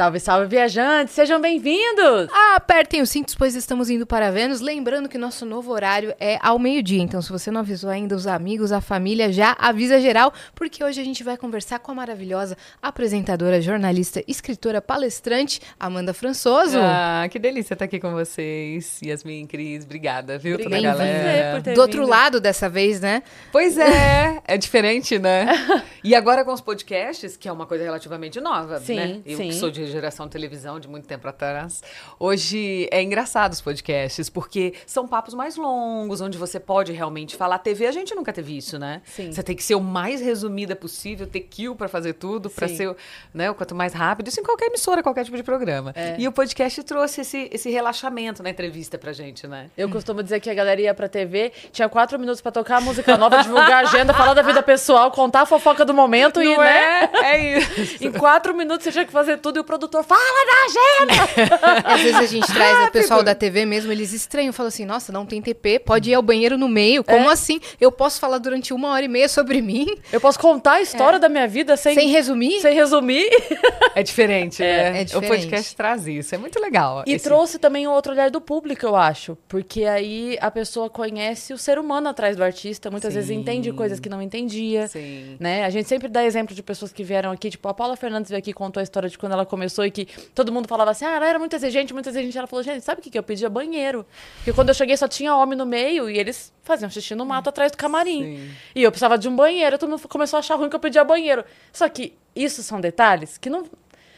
[0.00, 1.12] Salve, salve, viajantes!
[1.14, 2.30] Sejam bem-vindos!
[2.56, 4.62] Apertem os cintos, pois estamos indo para Vênus.
[4.62, 7.02] Lembrando que nosso novo horário é ao meio-dia.
[7.02, 11.02] Então, se você não avisou ainda os amigos, a família, já avisa geral, porque hoje
[11.02, 16.78] a gente vai conversar com a maravilhosa apresentadora, jornalista, escritora, palestrante, Amanda Françoso.
[16.80, 19.00] Ah, que delícia estar aqui com vocês.
[19.04, 20.56] Yasmin, Cris, obrigada, viu?
[20.56, 21.56] Toda a Obrigada galera.
[21.56, 23.22] por ter Do outro lado dessa vez, né?
[23.52, 25.46] Pois é, é diferente, né?
[26.02, 29.20] E agora com os podcasts, que é uma coisa relativamente nova, Sim, né?
[29.26, 29.48] Eu sim.
[29.48, 31.82] que sou de geração televisão de muito tempo atrás.
[32.18, 37.58] Hoje é engraçado os podcasts, porque são papos mais longos, onde você pode realmente falar.
[37.58, 39.02] TV a gente nunca teve isso, né?
[39.04, 39.32] Sim.
[39.32, 42.76] Você tem que ser o mais resumida possível, ter kill pra fazer tudo, pra Sim.
[42.76, 42.96] ser
[43.34, 44.28] né, o quanto mais rápido.
[44.28, 45.92] Isso em qualquer emissora, qualquer tipo de programa.
[45.94, 46.16] É.
[46.18, 49.70] E o podcast trouxe esse, esse relaxamento na entrevista pra gente, né?
[49.76, 52.80] Eu costumo dizer que a galera ia pra TV, tinha quatro minutos pra tocar a
[52.80, 56.44] música nova, divulgar a agenda, falar da vida pessoal, contar a fofoca do momento e,
[56.44, 57.10] Não né?
[57.12, 57.18] é?
[57.34, 58.04] É isso.
[58.04, 61.80] Em quatro minutos você tinha que fazer tudo e o produtor fala da agenda!
[61.94, 65.10] Às vezes a gente traz o pessoal da TV mesmo, eles estranham, falam assim, nossa,
[65.10, 67.02] não tem TP, pode ir ao banheiro no meio.
[67.02, 67.58] Como assim?
[67.80, 71.18] Eu posso falar durante uma hora e meia sobre mim, Eu posso contar a história
[71.18, 72.60] da minha vida sem, sem resumir?
[72.60, 73.28] sem resumir.
[73.92, 75.00] É diferente, né?
[75.00, 75.28] é O diferente.
[75.28, 76.32] podcast traz isso.
[76.34, 77.02] É muito legal.
[77.06, 79.36] E Esse- trouxe também um outro olhar do público, eu acho.
[79.48, 83.40] Porque aí a pessoa conhece o ser humano atrás do artista, muitas vezes Sim.
[83.40, 84.86] entende coisas que não entendia.
[84.86, 85.36] Sim.
[85.40, 85.64] Né?
[85.64, 88.38] A gente sempre dá exemplo de pessoas que vieram aqui, tipo, a Paula Fernandes veio
[88.38, 91.04] aqui e contou a história de quando ela começou e que todo mundo falava assim,
[91.04, 92.36] ah, ela era muito exigente, muito exigente.
[92.36, 93.48] Ela falou, gente, sabe o que, que eu pedia?
[93.48, 94.06] Banheiro.
[94.36, 97.48] Porque quando eu cheguei só tinha homem no meio e eles faziam xixi no mato
[97.48, 98.36] atrás do camarim.
[98.36, 98.50] Sim.
[98.74, 101.04] E eu precisava de um banheiro, todo mundo começou a achar ruim que eu pedia
[101.04, 101.44] banheiro.
[101.72, 103.64] Só que isso são detalhes que não...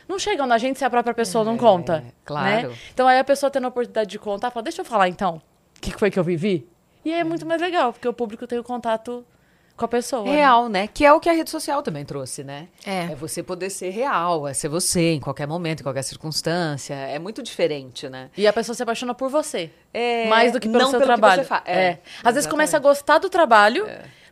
[0.08, 2.04] Não chegam na gente se a própria pessoa não conta.
[2.24, 2.70] claro.
[2.70, 2.76] Né?
[2.92, 5.40] Então aí a pessoa tendo a oportunidade de contar, fala, deixa eu falar então.
[5.78, 6.68] O que que foi que eu vivi?
[7.04, 9.24] E aí é muito mais legal, porque o público tem o contato
[9.82, 10.24] com a pessoa.
[10.24, 10.30] né?
[10.36, 10.86] Real, né?
[10.86, 12.68] Que é o que a rede social também trouxe, né?
[12.86, 13.04] É.
[13.12, 16.94] É você poder ser real, é ser você em qualquer momento, em qualquer circunstância.
[16.94, 18.30] É muito diferente, né?
[18.36, 19.70] E a pessoa se apaixona por você.
[19.92, 21.42] É, mais do que pelo não seu pelo que trabalho.
[21.42, 21.82] você fa- é.
[21.82, 23.86] é, Às vezes começa a gostar do trabalho.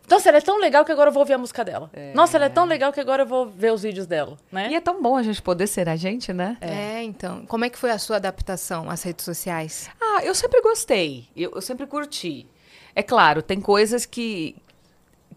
[0.09, 1.89] Nossa, ela é tão legal que agora eu vou ouvir a música dela.
[2.15, 4.69] Nossa, ela é tão legal que agora eu vou ver os vídeos dela, né?
[4.71, 6.57] E é tão bom a gente poder ser a gente, né?
[6.61, 7.45] É, então.
[7.47, 9.89] Como é que foi a sua adaptação às redes sociais?
[10.01, 11.29] Ah, eu sempre gostei.
[11.37, 12.45] Eu, eu sempre curti.
[12.93, 14.57] É claro, tem coisas que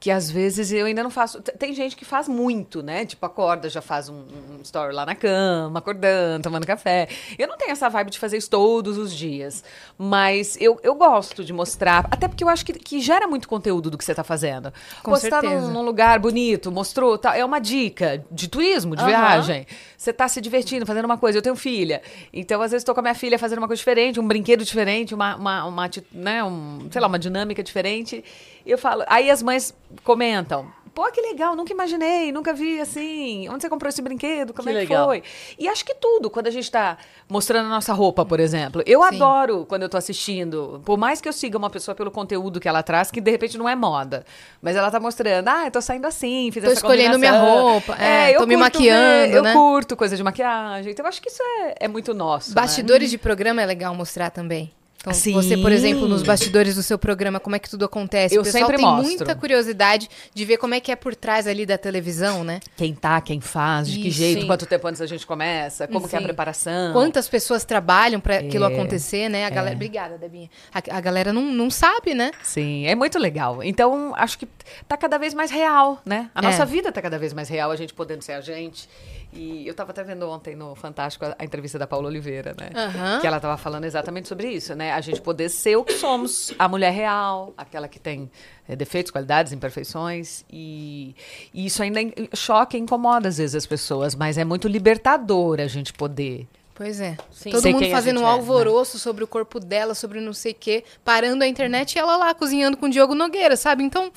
[0.03, 1.41] que às vezes eu ainda não faço.
[1.41, 3.05] Tem gente que faz muito, né?
[3.05, 7.07] Tipo, acorda, já faz um, um story lá na cama, acordando, tomando café.
[7.39, 9.63] Eu não tenho essa vibe de fazer isso todos os dias.
[9.97, 13.89] Mas eu, eu gosto de mostrar, até porque eu acho que, que gera muito conteúdo
[13.89, 14.73] do que você tá fazendo.
[15.01, 15.67] Com tá certeza.
[15.67, 19.09] num, num lugar bonito, mostrou, tá, é uma dica de turismo, de Aham.
[19.09, 19.65] viagem.
[19.97, 21.37] Você tá se divertindo, fazendo uma coisa.
[21.37, 22.01] Eu tenho filha.
[22.33, 25.15] Então, às vezes, tô com a minha filha fazendo uma coisa diferente, um brinquedo diferente,
[25.15, 28.21] uma, uma, uma né, um, sei lá, uma dinâmica diferente.
[28.65, 29.03] E eu falo.
[29.07, 29.73] Aí as mães
[30.03, 30.71] comentam.
[30.93, 33.49] Pô, que legal, nunca imaginei, nunca vi assim.
[33.49, 34.53] Onde você comprou esse brinquedo?
[34.53, 35.07] Como Que é que legal.
[35.07, 35.23] foi?
[35.57, 38.83] E acho que tudo, quando a gente tá mostrando a nossa roupa, por exemplo.
[38.85, 39.07] Eu Sim.
[39.15, 40.83] adoro quando eu tô assistindo.
[40.85, 43.57] Por mais que eu siga uma pessoa pelo conteúdo que ela traz, que de repente
[43.57, 44.23] não é moda.
[44.61, 47.97] Mas ela tá mostrando, ah, eu tô saindo assim, fiz Tô essa escolhendo minha roupa,
[47.99, 49.51] é, eu tô me maquiando, ver, Eu né?
[49.51, 50.91] curto coisa de maquiagem.
[50.91, 52.49] Então eu acho que isso é, é muito nosso.
[52.49, 52.55] né?
[52.55, 54.71] Bastidores de programa é legal mostrar também.
[55.03, 55.33] Então, Sim.
[55.33, 58.35] você, por exemplo, nos bastidores do seu programa, como é que tudo acontece?
[58.35, 59.05] Eu o pessoal sempre tem mostro.
[59.17, 62.61] muita curiosidade de ver como é que é por trás ali da televisão, né?
[62.77, 64.47] Quem tá, quem faz, de que Isso, jeito, sim.
[64.47, 66.25] quanto tempo antes a gente começa, como que é a Sim.
[66.27, 66.93] preparação.
[66.93, 68.67] Quantas pessoas trabalham para aquilo É.
[68.73, 69.45] acontecer, né?
[69.45, 70.49] A galera, obrigada, Debinha.
[70.73, 72.31] A, a galera não, não sabe, né?
[72.41, 73.61] Sim, é muito legal.
[73.61, 74.47] Então, acho que
[74.87, 76.29] tá cada vez mais real, né?
[76.33, 76.43] A É.
[76.43, 78.87] nossa vida tá cada vez mais real, a gente podendo ser a gente.
[79.35, 82.69] E eu tava até vendo ontem no Fantástico a, a entrevista da Paula Oliveira, né?
[82.75, 83.19] Aham.
[83.19, 84.91] Que ela tava falando exatamente sobre isso, né?
[84.93, 88.29] A gente poder ser o que somos, a mulher real, aquela que tem
[88.67, 90.45] eh, defeitos, qualidades, imperfeições.
[90.51, 91.15] E,
[91.53, 95.59] e isso ainda in- choca e incomoda às vezes as pessoas, mas é muito libertador
[95.59, 96.47] a gente poder.
[96.75, 97.15] Pois é.
[97.31, 97.51] Sim.
[97.51, 98.31] Todo Sei mundo fazendo um é, né?
[98.31, 102.17] alvoroço sobre o corpo dela, sobre não sei o quê, parando a internet e ela
[102.17, 103.83] lá cozinhando com o Diogo Nogueira, sabe?
[103.83, 104.11] Então,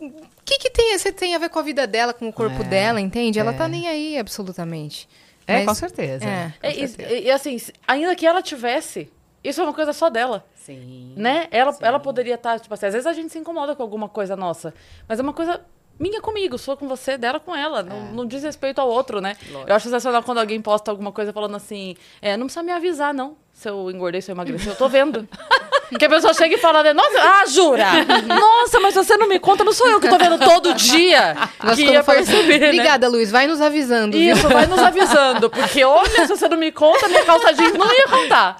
[0.00, 0.12] o
[0.44, 2.64] que, que tem, você tem a ver com a vida dela, com o corpo É,
[2.64, 3.38] dela, entende?
[3.38, 3.56] Ela é.
[3.56, 5.08] tá nem aí, absolutamente.
[5.46, 6.24] É, Mas- com certeza.
[6.24, 6.52] É.
[6.60, 7.12] com É, e, certeza.
[7.12, 7.56] e- e assim,
[7.88, 9.10] ainda que ela tivesse,
[9.42, 10.44] isso é uma coisa só dela.
[10.54, 11.14] Sim.
[11.16, 11.48] Né?
[11.50, 14.36] Ela, ela poderia estar, tipo assim, às vezes a gente se incomoda com alguma coisa
[14.36, 14.72] nossa,
[15.08, 15.60] mas é uma coisa
[15.98, 17.82] minha comigo, sua com você, dela com ela.
[17.82, 19.36] Não, não diz respeito ao outro, né?
[19.66, 23.12] Eu acho sensacional quando alguém posta alguma coisa falando assim, é, não precisa me avisar,
[23.12, 23.36] não.
[23.52, 25.28] Se eu engordei, se eu emagreci, eu tô vendo.
[25.98, 27.86] que a pessoa chega e fala, né, nossa, ah, jura?
[28.26, 31.36] Nossa, mas você não me conta, não sou eu que tô vendo todo dia.
[31.62, 32.68] Nós que ia perceber, né?
[32.68, 33.30] Obrigada, Luiz.
[33.30, 34.16] Vai nos avisando.
[34.16, 34.34] viu?
[34.34, 35.50] Isso, vai nos avisando.
[35.50, 38.56] Porque, olha, se você não me conta, minha calça jeans não ia contar.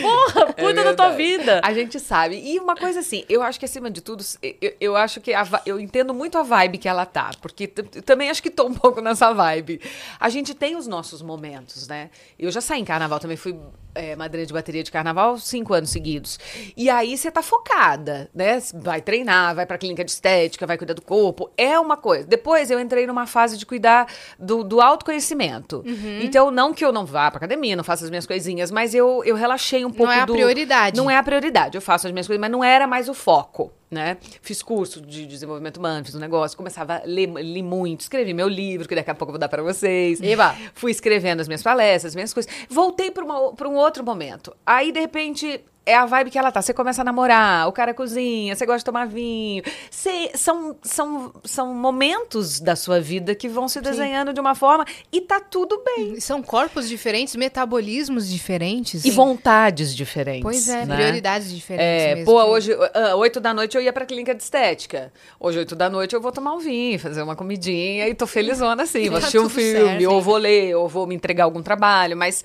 [0.00, 1.60] Porra, cuida da tua vida.
[1.62, 2.40] A gente sabe.
[2.42, 5.46] E uma coisa assim, eu acho que acima de tudo, eu, eu acho que a
[5.66, 9.00] eu entendo muito a vibe que ela tá, porque também acho que tô um pouco
[9.00, 9.80] nessa vibe.
[10.18, 12.10] A gente tem os nossos momentos, né?
[12.38, 13.56] Eu já saí em carnaval, também fui
[13.94, 16.38] é, madrinha de bateria de carnaval cinco anos seguidos.
[16.76, 18.58] E aí você tá focada, né?
[18.74, 21.50] Vai treinar, vai pra clínica de estética, vai cuidar do corpo.
[21.56, 22.26] É uma coisa.
[22.26, 24.06] Depois eu entrei numa fase de cuidar
[24.38, 25.82] do, do autoconhecimento.
[25.86, 26.20] Uhum.
[26.22, 29.22] Então, não que eu não vá pra academia, não faça as minhas coisinhas, mas eu,
[29.24, 30.96] eu relaxei um pouco é a do- prioridade.
[30.96, 31.76] Não é a prioridade.
[31.76, 34.16] Eu faço as minhas coisas, mas não era mais o foco, né?
[34.40, 38.48] Fiz curso de desenvolvimento humano, fiz um negócio, começava a ler, li muito, escrevi meu
[38.48, 40.20] livro, que daqui a pouco eu vou dar pra vocês.
[40.20, 40.56] Eba.
[40.74, 42.52] Fui escrevendo as minhas palestras, as minhas coisas.
[42.68, 44.56] Voltei pra um outro momento.
[44.66, 46.62] Aí, de repente, é a vibe que ela tá.
[46.62, 49.62] Você começa a namorar, o cara cozinha, você gosta de tomar vinho.
[49.90, 54.84] Você- são, são, são momentos da sua vida que vão se desenhando de uma forma
[55.12, 56.20] e tá tudo bem.
[56.20, 59.04] São corpos diferentes, metabolismos diferentes.
[59.04, 60.42] E vontades diferentes.
[60.42, 60.94] Pois é, né?
[60.94, 62.26] prioridades diferentes É, mesmo.
[62.32, 62.72] pô, hoje,
[63.16, 65.12] oito da noite eu ia pra clínica de estética.
[65.40, 68.82] Hoje, oito da noite, eu vou tomar um vinho, fazer uma comidinha e tô felizona
[68.84, 69.08] assim.
[69.10, 70.10] Vou Tá assistir um filme, certo.
[70.10, 72.44] ou vou ler, ou vou me entregar algum trabalho, mas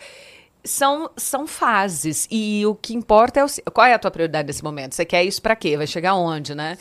[0.68, 2.28] são, são fases.
[2.30, 4.94] E o que importa é o, qual é a tua prioridade nesse momento.
[4.94, 5.78] Você quer isso pra quê?
[5.78, 6.78] Vai chegar onde, né?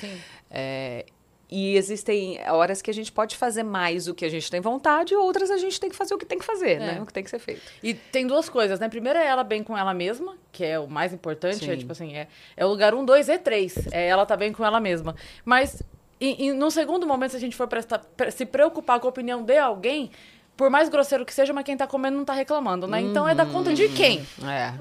[0.50, 1.06] É,
[1.48, 5.14] e existem horas que a gente pode fazer mais o que a gente tem vontade,
[5.14, 7.00] e outras a gente tem que fazer o que tem que fazer, né?
[7.00, 7.62] O que tem que ser feito.
[7.80, 8.88] E tem duas coisas, né?
[8.88, 11.64] Primeiro é ela bem com ela mesma, que é o mais importante.
[11.64, 11.78] É Sim.
[11.78, 13.76] tipo assim, é, é o lugar um, dois e três.
[13.92, 15.14] É ela tá bem com ela mesma.
[15.44, 15.80] Mas,
[16.20, 19.10] e, e num segundo momento, se a gente for prestar, pre- se preocupar com a
[19.10, 20.10] opinião de alguém,
[20.56, 23.00] por mais grosseiro que seja, mas quem tá comendo não tá reclamando, né?
[23.00, 24.26] Então é da conta de quem?
[24.48, 24.72] É.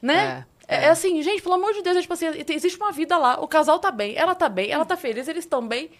[0.00, 0.44] Né?
[0.68, 3.38] É, é assim, gente, pelo amor de Deus, é tipo assim, existe uma vida lá,
[3.40, 5.90] o casal tá bem, ela tá bem, ela tá feliz, eles estão bem.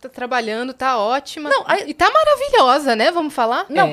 [0.00, 1.50] Tá trabalhando, tá ótima.
[1.50, 3.10] Não, aí- E tá maravilhosa, né?
[3.10, 3.66] Vamos falar?
[3.68, 3.88] Não,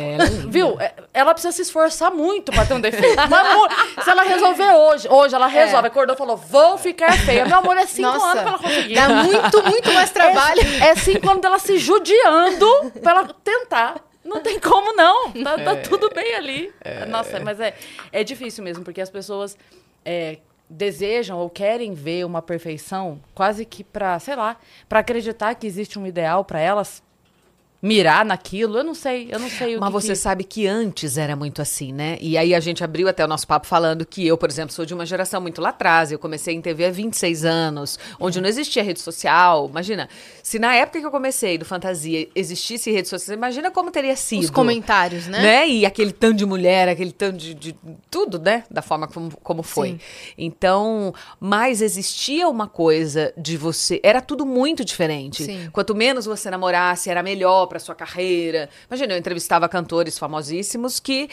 [0.49, 0.79] viu?
[0.79, 3.15] É, Ela precisa se esforçar muito pra ter um defeito.
[3.27, 7.45] Mas, se ela resolver hoje, hoje ela resolve, acordou e falou, vou ficar feia.
[7.47, 8.93] Meu amor, é cinco Nossa, anos pra ela conseguir.
[8.93, 10.61] Dá muito, muito mais trabalho.
[10.79, 12.67] É, é cinco anos dela se judiando
[13.01, 13.95] pra ela tentar.
[14.25, 15.31] Não tem como, não.
[15.31, 16.73] Tá, tá tudo bem ali.
[17.07, 17.75] Nossa, mas é,
[18.11, 19.55] é difícil mesmo, porque as pessoas
[20.03, 20.39] é,
[20.69, 24.57] desejam ou querem ver uma perfeição quase que pra, sei lá,
[24.89, 27.03] pra acreditar que existe um ideal pra elas
[27.81, 28.77] mirar naquilo.
[28.77, 30.15] Eu não sei, eu não sei o Mas que você que...
[30.15, 32.17] sabe que antes era muito assim, né?
[32.19, 34.85] E aí a gente abriu até o nosso papo falando que eu, por exemplo, sou
[34.85, 36.11] de uma geração muito lá atrás.
[36.11, 39.67] Eu comecei em TV há 26 anos, onde não existia rede social.
[39.69, 40.09] Imagina,
[40.41, 44.43] se na época que eu comecei do Fantasia existisse rede social, imagina como teria sido.
[44.43, 45.41] Os comentários, né?
[45.41, 45.69] Né?
[45.69, 47.75] E aquele tanto de mulher, aquele tanto de, de
[48.09, 48.63] tudo, né?
[48.69, 49.89] Da forma como, como foi.
[49.89, 49.99] Sim.
[50.37, 53.99] Então, mas existia uma coisa de você.
[54.03, 55.43] Era tudo muito diferente.
[55.43, 55.69] Sim.
[55.71, 58.69] Quanto menos você namorasse, era melhor para sua carreira.
[58.89, 61.29] Imagina, eu entrevistava cantores famosíssimos que,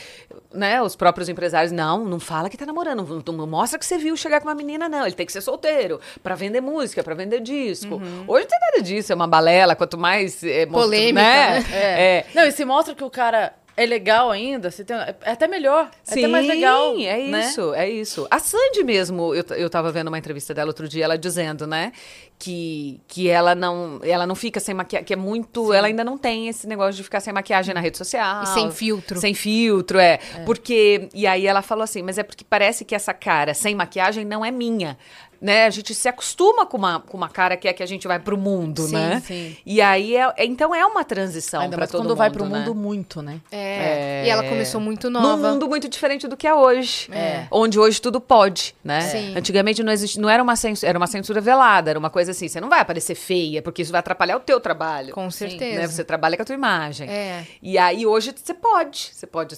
[0.53, 3.99] né, os próprios empresários, não, não fala que tá namorando, não, não mostra que você
[3.99, 5.05] viu chegar com uma menina, não.
[5.07, 7.97] Ele tem que ser solteiro para vender música, para vender disco.
[8.27, 11.61] Hoje não tem nada disso, é uma balela, quanto mais é, mostra- Polêmica, né?
[11.61, 11.67] né?
[11.73, 12.27] É.
[12.35, 15.91] Não, e se mostra que o cara é legal ainda, você tem, é até melhor,
[16.07, 16.95] é até mais legal.
[17.07, 17.41] é né?
[17.41, 18.27] isso, é isso.
[18.31, 21.93] A Sandy mesmo, eu, eu tava vendo uma entrevista dela outro dia, ela dizendo, né,
[22.39, 26.19] que, que ela não ela não fica sem maquiagem, que é muito, ela ainda não
[26.19, 28.43] tem esse negócio de ficar sem maquiagem na rede social.
[28.43, 29.19] E sem filtro.
[29.19, 30.19] Sem filtro, é.
[30.45, 34.25] Porque, e aí ela falou assim, mas é porque parece que essa cara sem maquiagem
[34.25, 34.99] não é minha.
[35.43, 35.67] Né?
[35.67, 38.21] A gente se acostuma com uma, com uma cara que é que a gente vai
[38.21, 39.21] pro mundo, Sim, né?
[39.27, 39.57] sim.
[39.67, 42.31] E aí, é, é- então é uma transição Ainda para mais todo quando mundo, vai
[42.31, 42.59] pro né?
[42.61, 43.41] mundo muito, né?
[43.51, 44.23] É.
[44.25, 45.51] E ela começou muito Num nova.
[45.53, 47.09] mundo muito diferente do que é hoje.
[47.13, 47.49] É.
[47.51, 49.01] Onde hoje tudo pode, né?
[49.01, 49.37] Sim.
[49.37, 52.47] Antigamente não existe, não era uma censura, era uma censura velada, era uma coisa assim,
[52.47, 55.13] você não vai aparecer feia, porque isso vai atrapalhar o teu trabalho.
[55.13, 55.81] Com Sim, certeza.
[55.81, 55.87] né?
[55.89, 57.11] Você trabalha com a tua imagem.
[57.11, 57.45] É.
[57.61, 59.57] E aí hoje você pode, você pode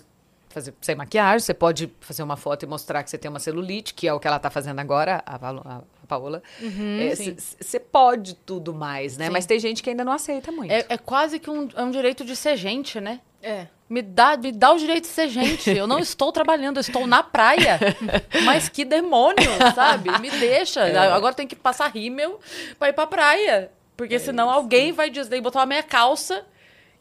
[0.54, 3.92] fazer sem maquiagem, você pode fazer uma foto e mostrar que você tem uma celulite,
[3.92, 6.42] que é o que ela tá fazendo agora, a, Valo- a- a Paola.
[7.00, 7.36] É, sim.
[7.60, 9.26] Você pode tudo mais, né?
[9.26, 9.32] Sim.
[9.32, 10.70] Mas tem gente que ainda não aceita muito.
[10.70, 13.20] É, é quase que um, é um direito de ser gente, né?
[13.42, 13.66] É.
[13.90, 15.68] Me dá, me dá o direito de ser gente.
[15.70, 17.78] Eu não estou trabalhando, eu estou na praia.
[18.44, 19.36] Mas que demônio,
[19.74, 20.10] sabe?
[20.20, 20.82] Me deixa.
[21.14, 22.40] Agora tem que passar rímel
[22.78, 23.70] pra ir pra praia.
[23.96, 26.44] Porque senão alguém vai dizer, botar uma meia calça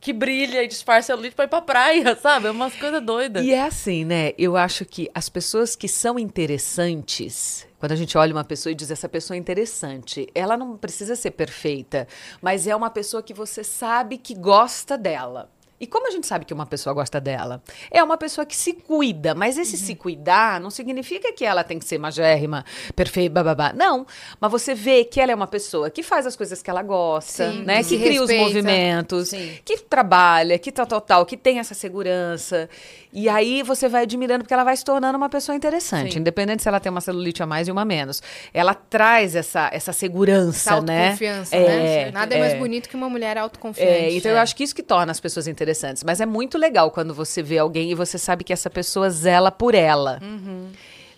[0.03, 2.47] que brilha e disfarça celulite pra ir pra praia, sabe?
[2.47, 3.45] É umas coisas doidas.
[3.45, 4.33] E é assim, né?
[4.37, 8.75] Eu acho que as pessoas que são interessantes, quando a gente olha uma pessoa e
[8.75, 12.05] diz essa pessoa é interessante, ela não precisa ser perfeita,
[12.41, 15.49] mas é uma pessoa que você sabe que gosta dela.
[15.83, 17.61] E como a gente sabe que uma pessoa gosta dela?
[17.91, 21.77] É uma pessoa que se cuida, mas esse se cuidar não significa que ela tem
[21.77, 22.63] que ser magérrima,
[22.95, 23.73] perfeita, bababá.
[23.73, 24.07] Não,
[24.39, 27.51] mas você vê que ela é uma pessoa que faz as coisas que ela gosta,
[27.51, 27.83] Sim, né?
[27.83, 28.43] que Que cria os respeita.
[28.45, 29.57] movimentos, Sim.
[29.65, 32.69] que trabalha, que tal, tal, tal, que tem essa segurança.
[33.13, 36.19] E aí você vai admirando porque ela vai se tornando uma pessoa interessante, Sim.
[36.19, 38.23] independente se ela tem uma celulite a mais e uma a menos.
[38.51, 41.01] Ela traz essa, essa segurança, Essa né?
[41.03, 42.07] autoconfiança, né?
[42.07, 42.57] É, Nada é mais é.
[42.57, 43.91] bonito que uma mulher autoconfiante.
[43.91, 46.03] É, então eu acho que isso que torna as pessoas interessantes.
[46.03, 49.51] Mas é muito legal quando você vê alguém e você sabe que essa pessoa zela
[49.51, 50.19] por ela.
[50.23, 50.69] Uhum.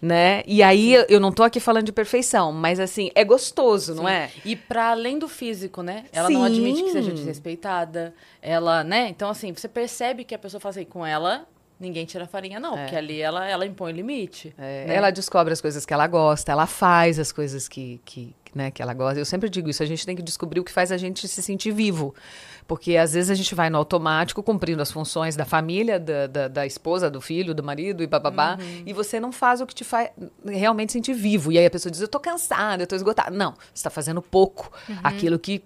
[0.02, 0.44] Né?
[0.46, 4.30] E aí eu não tô aqui falando de perfeição, mas assim, é gostoso, não é?
[4.44, 6.04] E para além do físico, né?
[6.12, 7.16] Ela não admite que seja Sim.
[7.16, 8.14] desrespeitada.
[8.42, 9.08] Ela, né?
[9.08, 11.48] Então, assim, você percebe que a pessoa fala assim, com ela,
[11.80, 12.78] ninguém tira farinha, não.
[12.78, 14.54] Porque ali ela, ela impõe limite.
[14.58, 14.96] É, né?
[14.96, 18.82] Ela descobre as coisas que ela gosta, ela faz as coisas que, que, né, que
[18.82, 19.20] ela gosta.
[19.20, 21.42] Eu sempre digo isso, a gente tem que descobrir o que faz a gente se
[21.44, 22.14] sentir vivo.
[22.68, 26.48] Porque às vezes a gente vai no automático, cumprindo as funções da família, da, da,
[26.48, 28.84] da esposa, do filho, do marido e bababá, Uhum.
[28.86, 30.10] e você não faz o que te faz
[30.44, 31.52] realmente sentir vivo.
[31.52, 33.30] E aí a pessoa diz, eu tô cansada, eu tô esgotada.
[33.30, 34.72] Não, você está fazendo pouco
[35.04, 35.64] aquilo que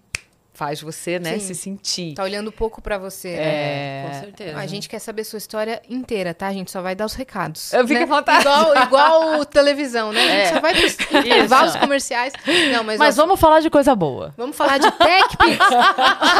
[0.59, 1.39] faz você, né.
[1.39, 1.39] Sim.
[1.39, 2.15] se sentir.
[2.15, 3.29] Tá olhando pouco pra você.
[3.29, 3.37] né?
[3.37, 4.57] É, Com certeza.
[4.57, 6.47] A gente quer saber sua história inteira, tá?
[6.47, 7.71] A gente só vai dar os recados.
[7.71, 8.03] Eu fico né?
[8.03, 8.41] à vontade.
[8.41, 10.19] Igual, igual televisão, né?
[10.19, 12.33] A gente só vai pros intervalos comerciais.
[12.73, 14.33] Não, mas, Mas ó, vamos falar de coisa boa.
[14.35, 15.59] Vamos falar de TechPix.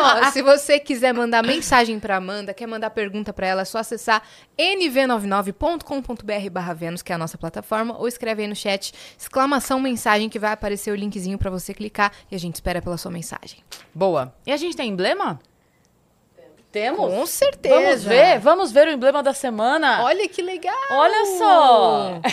[0.01, 3.77] Ó, se você quiser mandar mensagem pra Amanda, quer mandar pergunta pra ela, é só
[3.77, 4.21] acessar
[4.57, 10.27] nv99.com.br barra Vênus, que é a nossa plataforma, ou escreve aí no chat, exclamação mensagem,
[10.27, 13.59] que vai aparecer o linkzinho pra você clicar e a gente espera pela sua mensagem.
[13.93, 14.08] Boa.
[14.45, 15.39] E a gente tem emblema?
[16.71, 16.99] Temos?
[17.11, 17.75] Com certeza.
[17.75, 20.03] Vamos ver, vamos ver o emblema da semana.
[20.03, 20.75] Olha que legal!
[20.91, 22.21] Olha só!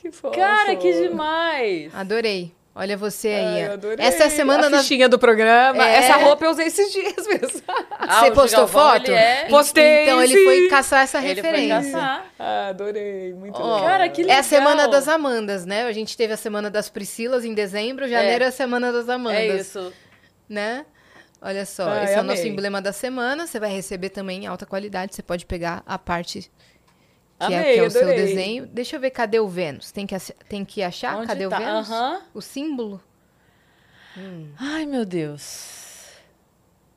[0.00, 0.32] Que fofo.
[0.34, 1.92] Cara, que demais!
[1.92, 2.52] Adorei.
[2.72, 3.68] Olha você Ai, aí.
[3.70, 3.72] ó.
[3.72, 4.06] adorei.
[4.06, 4.82] Essa é a semana a das...
[4.82, 5.84] fichinha do programa.
[5.84, 5.96] É.
[5.96, 7.60] Essa roupa eu usei esses dias mesmo.
[8.00, 9.08] Ah, Você postou Gigalvão, foto?
[9.10, 11.92] ele é- Postei, Então ele foi caçar essa Ele foi referência.
[11.92, 12.26] caçar.
[12.38, 14.36] Ah, adorei, muito Ó, Cara, que legal.
[14.36, 15.82] É a semana das Amandas, né?
[15.82, 19.40] A gente teve a semana das Priscilas em dezembro, janeiro é, a semana das Amandas.
[19.40, 19.92] É isso.
[20.48, 20.86] Né?
[21.40, 22.36] Olha só, Ai, esse é o amei.
[22.36, 23.46] nosso emblema da semana.
[23.46, 25.14] Você vai receber também em alta qualidade.
[25.14, 26.50] Você pode pegar a parte
[27.38, 28.66] que, é, Amei, que é o seu desenho.
[28.66, 29.92] Deixa eu ver, cadê o Vênus?
[29.92, 30.16] Tem que,
[30.48, 31.16] tem que achar?
[31.16, 31.56] Onde cadê tá?
[31.56, 31.88] o Vênus?
[32.34, 33.00] O símbolo?
[34.58, 36.16] Ai, meu Deus.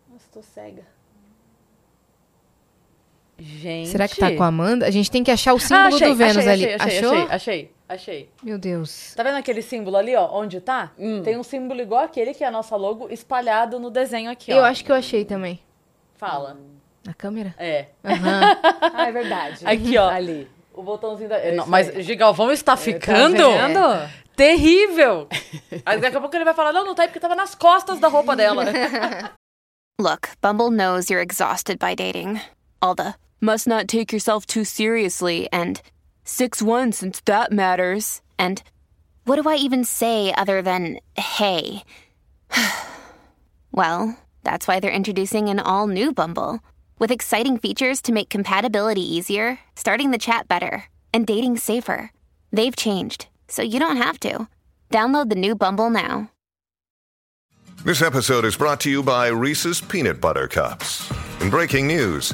[0.10, 0.84] Nossa, tô cega.
[3.38, 3.90] Gente.
[3.90, 4.86] Será que tá com a Amanda?
[4.88, 6.66] A gente tem que achar o símbolo ah, achei, do Vênus achei, ali.
[6.66, 7.14] Achei, achei, Achou?
[7.14, 8.30] achei, achei, achei.
[8.44, 9.14] Meu Deus.
[9.16, 10.30] Tá vendo aquele símbolo ali, ó?
[10.32, 10.92] Onde tá?
[10.98, 11.22] Hum.
[11.24, 14.58] Tem um símbolo igual aquele que é a nossa logo espalhado no desenho aqui, ó.
[14.58, 15.60] Eu acho que eu achei também.
[16.16, 16.58] Fala.
[17.06, 17.54] Na câmera?
[17.58, 17.88] É.
[18.04, 18.42] Aham.
[18.94, 19.66] Ah, é verdade.
[19.66, 20.10] Aqui, ó.
[20.10, 20.48] Ali.
[20.74, 21.44] O botãozinho da.
[21.44, 22.02] isso Não, mas aí.
[22.02, 25.28] Gigalvão está ficando Tá terrível.
[25.86, 28.00] Aí daqui a pouco ele vai falar: não, não tá aí porque tava nas costas
[28.00, 28.66] da roupa dela.
[30.00, 32.42] Look, Bumble knows you're exhausted by dating.
[32.82, 35.82] All the must not take yourself too seriously and
[36.32, 38.22] 6 1 since that matters.
[38.40, 38.64] And
[39.26, 41.84] what do I even say other than hey?
[43.74, 46.62] well, that's why they're introducing an all new Bumble
[46.98, 52.12] with exciting features to make compatibility easier, starting the chat better, and dating safer.
[52.54, 54.48] They've changed, so you don't have to.
[54.90, 56.32] Download the new Bumble now.
[57.84, 61.12] This episode is brought to you by Reese's Peanut Butter Cups.
[61.42, 62.34] In breaking news,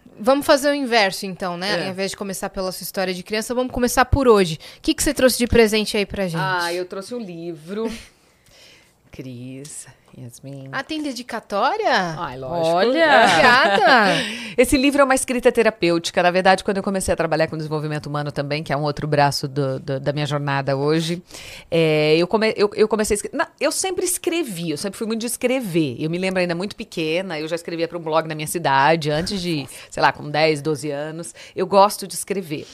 [0.19, 1.79] vamos fazer o inverso então, né?
[1.79, 1.85] É.
[1.85, 4.59] Ao invés de começar pela sua história de criança, vamos começar por hoje.
[4.77, 6.41] O que, que você trouxe de presente aí pra gente?
[6.41, 7.91] Ah, eu trouxe um livro.
[9.11, 9.87] Cris,
[10.17, 10.69] Yasmin.
[10.71, 11.91] Ah, tem dedicatória?
[12.17, 12.67] Ai, lógico.
[12.75, 13.25] Olha!
[13.25, 14.15] Obrigada!
[14.57, 16.21] Esse livro é uma escrita terapêutica.
[16.21, 19.07] Na verdade, quando eu comecei a trabalhar com desenvolvimento humano também, que é um outro
[19.07, 21.23] braço do- do- da minha jornada hoje,
[21.69, 23.37] é, eu, come- eu- eu comecei a escrever.
[23.37, 25.95] Não, eu sempre escrevi, eu sempre fui muito de escrever.
[25.99, 29.09] Eu me lembro ainda muito pequena, eu já escrevia para um blog na minha cidade,
[29.09, 31.33] antes de, sei lá, com 10, 12 anos.
[31.55, 32.67] Eu gosto de escrever.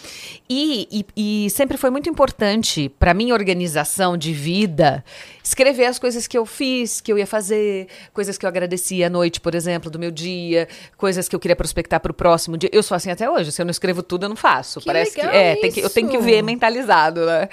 [0.49, 5.03] E, e- e sempre foi muito importante para minha organização de vida
[5.47, 9.09] escrever as coisas que eu fiz, que eu ia fazer, coisas que eu agradecia à
[9.09, 12.69] noite, por exemplo, do meu dia, coisas que eu queria prospectar para o próximo dia.
[12.73, 13.51] Eu sou assim até hoje.
[13.51, 14.79] Se eu não escrevo tudo, eu não faço.
[14.79, 17.49] Que Parece que é, que eu tenho que ver mentalizado, né?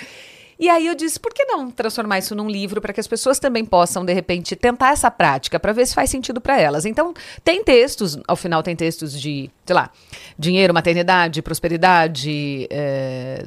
[0.59, 3.39] E aí eu disse, por que não transformar isso num livro para que as pessoas
[3.39, 6.85] também possam de repente tentar essa prática para ver se faz sentido para elas.
[6.85, 9.91] Então, tem textos, ao final tem textos de, sei lá,
[10.39, 13.47] dinheiro, maternidade, prosperidade, é,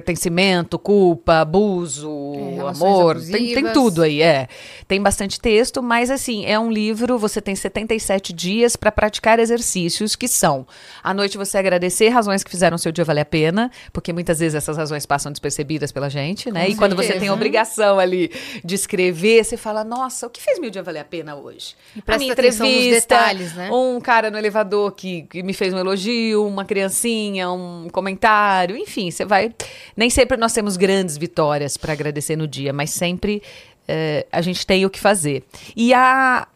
[0.00, 2.10] pertencimento, culpa, abuso,
[2.56, 4.48] É, amor, tem, tem tudo aí, é.
[4.86, 10.14] Tem bastante texto, mas assim, é um livro, você tem 77 dias para praticar exercícios
[10.14, 10.66] que são
[11.02, 14.38] à noite você agradecer razões que fizeram o seu dia valer a pena, porque muitas
[14.38, 16.66] vezes essas razões passam despercebidas pela gente, né?
[16.66, 17.20] Com e quando você certeza.
[17.20, 18.30] tem a obrigação ali
[18.64, 21.74] de escrever, você fala, nossa, o que fez meu dia valer a pena hoje?
[21.94, 23.70] E a minha entrevista, detalhes, né?
[23.70, 29.10] um cara no elevador que, que me fez um elogio, uma criancinha, um comentário, enfim,
[29.10, 29.52] você vai.
[29.96, 33.42] Nem sempre nós temos grandes vitórias para agradecer no dia, mas sempre
[33.86, 35.44] eh, a gente tem o que fazer.
[35.76, 36.48] E a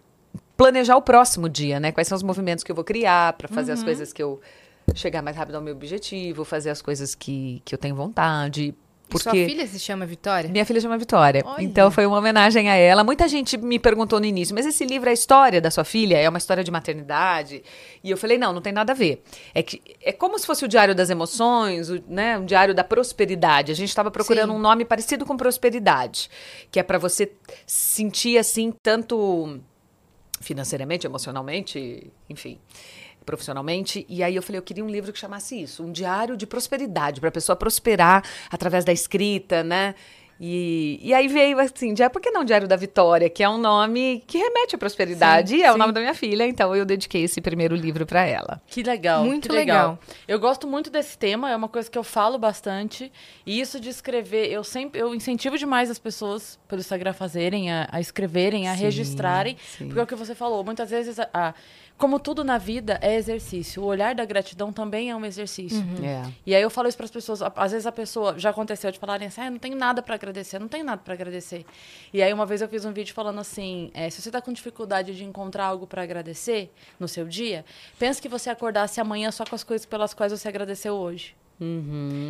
[0.56, 1.92] planejar o próximo dia, né?
[1.92, 3.78] Quais são os movimentos que eu vou criar para fazer Uhum.
[3.78, 4.40] as coisas que eu
[4.94, 8.74] chegar mais rápido ao meu objetivo, fazer as coisas que, que eu tenho vontade.
[9.16, 10.50] E Sua Porque filha se chama Vitória?
[10.50, 11.42] minha filha chama Vitória.
[11.44, 11.62] Olha.
[11.62, 13.02] Então foi uma homenagem a ela.
[13.02, 16.16] Muita gente me perguntou no início, mas esse livro é a história da sua filha?
[16.16, 17.62] É uma história de maternidade?
[18.02, 19.22] E eu falei, não, não tem nada a ver.
[19.54, 22.84] É que é como se fosse o diário das emoções, o, né, um diário da
[22.84, 23.72] prosperidade.
[23.72, 24.56] A gente estava procurando Sim.
[24.56, 26.30] um nome parecido com prosperidade,
[26.70, 27.32] que é para você
[27.66, 29.60] sentir assim tanto
[30.40, 32.58] financeiramente, emocionalmente, enfim,
[33.26, 34.04] profissionalmente.
[34.08, 37.20] E aí eu falei, eu queria um livro que chamasse isso, um diário de prosperidade,
[37.20, 39.94] para a pessoa prosperar através da escrita, né?
[40.42, 43.58] E, e aí veio assim, já por que não Diário da Vitória, que é um
[43.58, 45.78] nome que remete à prosperidade, Sim, e é o sim.
[45.78, 48.58] nome da minha filha, então eu dediquei esse primeiro livro para ela.
[48.66, 49.22] Que legal.
[49.22, 49.98] Muito que legal.
[50.26, 53.12] Eu gosto muito desse tema, é uma coisa que eu falo bastante.
[53.44, 57.86] E isso de escrever, eu sempre eu incentivo demais as pessoas pelo Instagram fazerem, a,
[57.92, 59.58] a escreverem, a Sim, registrarem.
[59.76, 59.88] sim.
[59.88, 61.54] Porque é o que você falou, muitas vezes, a- a-
[62.00, 63.82] como tudo na vida é exercício.
[63.82, 65.84] O olhar da gratidão também é um exercício.
[66.02, 66.22] É.
[66.46, 68.98] E aí eu falo isso para as pessoas, às vezes a pessoa já aconteceu de
[68.98, 71.66] falarem assim, ah, eu não tenho nada para agradecer, eu não tenho nada para agradecer.
[72.12, 74.50] E aí uma vez eu fiz um vídeo falando assim, é, se você tá com
[74.50, 77.66] dificuldade de encontrar algo para agradecer no seu dia,
[77.98, 81.36] pense que você acordasse amanhã só com as coisas pelas quais você agradeceu hoje.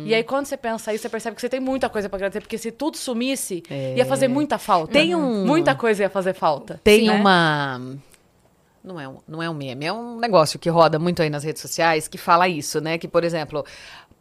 [0.05, 2.41] E aí quando você pensa isso, você percebe que você tem muita coisa para agradecer,
[2.41, 3.63] porque se tudo sumisse,
[3.95, 4.91] ia fazer muita falta.
[4.91, 6.81] Tem um- muita coisa ia fazer falta.
[6.83, 7.13] Tem né?
[7.13, 7.79] uma.
[8.83, 11.43] Não é, um, não é um meme, é um negócio que roda muito aí nas
[11.43, 12.97] redes sociais que fala isso, né?
[12.97, 13.63] Que, por exemplo,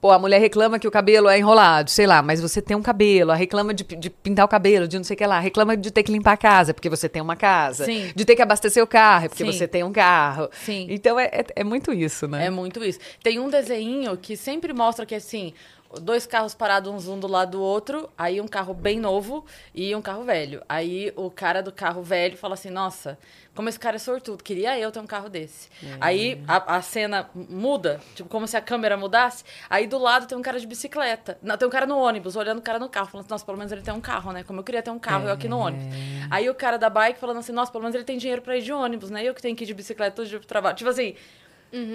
[0.00, 2.82] pô, a mulher reclama que o cabelo é enrolado, sei lá, mas você tem um
[2.82, 5.76] cabelo, a reclama de, de pintar o cabelo, de não sei o que lá, reclama
[5.76, 8.10] de ter que limpar a casa, porque você tem uma casa, Sim.
[8.14, 9.52] de ter que abastecer o carro, porque Sim.
[9.52, 10.48] você tem um carro.
[10.52, 10.86] Sim.
[10.88, 12.46] Então é, é, é muito isso, né?
[12.46, 12.98] É muito isso.
[13.22, 15.52] Tem um desenho que sempre mostra que, assim,
[16.00, 20.02] dois carros parados um do lado do outro, aí um carro bem novo e um
[20.02, 20.62] carro velho.
[20.68, 23.18] Aí o cara do carro velho fala assim, nossa,
[23.54, 25.68] como esse cara é sortudo, queria eu ter um carro desse.
[26.00, 30.38] Aí a, a cena muda, tipo, como se a câmera mudasse, aí do lado tem
[30.38, 31.36] um cara de bicicleta.
[31.42, 33.58] Não, tem um cara no ônibus, olhando o cara no carro, falando assim, nossa, pelo
[33.58, 34.44] menos ele tem um carro, né?
[34.44, 35.86] Como eu queria ter um carro, eu aqui no ônibus.
[36.30, 38.62] Aí o cara da bike falando assim, nossa, pelo menos ele tem dinheiro pra ir
[38.62, 39.24] de ônibus, né?
[39.24, 40.76] Eu que tenho que ir de bicicleta todo dia pro trabalho.
[40.76, 41.14] Tipo assim,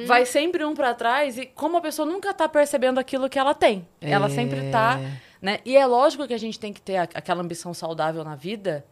[0.06, 3.54] vai sempre um pra trás e como a pessoa nunca tá percebendo aquilo que ela
[3.54, 3.86] tem.
[4.02, 5.00] Ela sempre tá,
[5.42, 5.60] né?
[5.66, 8.86] E é lógico que a gente tem que ter a- aquela ambição saudável na vida.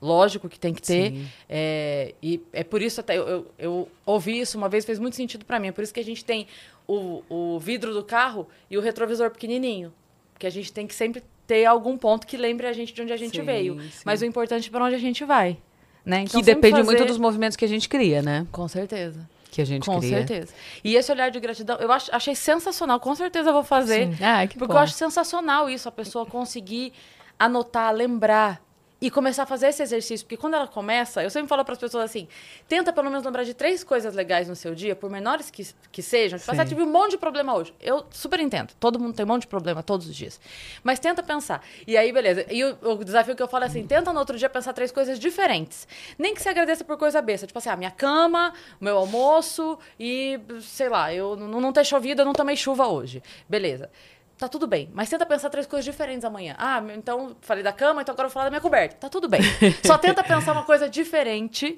[0.00, 1.26] Lógico que tem que ter.
[1.48, 5.16] É, e é por isso até eu, eu, eu ouvi isso uma vez, fez muito
[5.16, 5.68] sentido pra mim.
[5.68, 6.46] É por isso que a gente tem
[6.86, 9.92] o, o vidro do carro e o retrovisor pequenininho.
[10.32, 13.12] Porque a gente tem que sempre ter algum ponto que lembre a gente de onde
[13.12, 13.80] a gente Sim, veio.
[13.80, 14.02] sim.
[14.04, 15.58] Mas o importante é pra onde a gente vai.
[16.04, 16.20] Né?
[16.20, 18.46] Então, que depende fazer- muito dos movimentos que a gente cria, né?
[18.52, 19.28] Com certeza.
[19.50, 20.18] Que a gente Com cria.
[20.18, 20.52] certeza.
[20.84, 23.00] E esse olhar de gratidão, eu ach- achei sensacional.
[23.00, 24.08] Com certeza eu vou fazer.
[24.16, 24.24] Sim.
[24.24, 24.78] Ah, que porque bom.
[24.78, 26.92] eu acho sensacional isso, a pessoa conseguir
[27.38, 28.60] anotar, lembrar
[29.00, 30.26] e começar a fazer esse exercício.
[30.26, 32.28] Porque quando ela começa, eu sempre falo para as pessoas assim:
[32.66, 36.02] tenta pelo menos lembrar de três coisas legais no seu dia, por menores que, que
[36.02, 36.38] sejam.
[36.38, 37.72] Tipo, você tive um monte de problema hoje.
[37.80, 38.72] Eu super entendo.
[38.80, 40.40] Todo mundo tem um monte de problema todos os dias.
[40.82, 41.62] Mas tenta pensar.
[41.86, 42.44] E aí, beleza.
[42.50, 44.90] E o, o desafio que eu falo é assim: tenta no outro dia pensar três
[44.90, 45.86] coisas diferentes.
[46.18, 47.46] Nem que você agradeça por coisa besta.
[47.46, 51.84] Tipo assim, a minha cama, o meu almoço e, sei lá, eu não, não ter
[51.84, 53.22] chovido, eu não tomei chuva hoje.
[53.48, 53.90] Beleza.
[54.38, 56.54] Tá tudo bem, mas tenta pensar três coisas diferentes amanhã.
[56.56, 58.94] Ah, então falei da cama, então agora eu vou falar da minha coberta.
[58.94, 59.40] Tá tudo bem.
[59.84, 61.76] Só tenta pensar uma coisa diferente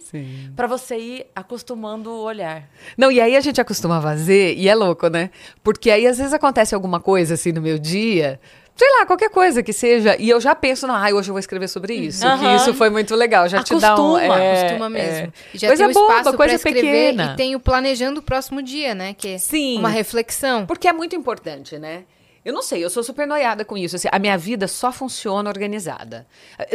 [0.54, 2.68] pra você ir acostumando o olhar.
[2.98, 5.30] Não, e aí a gente acostuma a fazer, e é louco, né?
[5.64, 8.38] Porque aí às vezes acontece alguma coisa assim no meu dia,
[8.76, 11.40] sei lá, qualquer coisa que seja, e eu já penso, não, ai, hoje eu vou
[11.40, 12.56] escrever sobre isso, que Aham.
[12.56, 14.16] isso foi muito legal, já te dá um...
[14.16, 14.88] Acostuma, é, Costuma é.
[14.88, 15.32] mesmo.
[15.54, 17.32] E já coisa tem o boba, espaço coisa pra escrever pequena.
[17.32, 19.14] e tem o planejando o próximo dia, né?
[19.14, 19.78] Que é Sim.
[19.78, 20.66] uma reflexão.
[20.66, 22.04] Porque é muito importante, né?
[22.44, 23.96] Eu não sei, eu sou super noiada com isso.
[23.96, 26.26] assim, a minha vida só funciona organizada.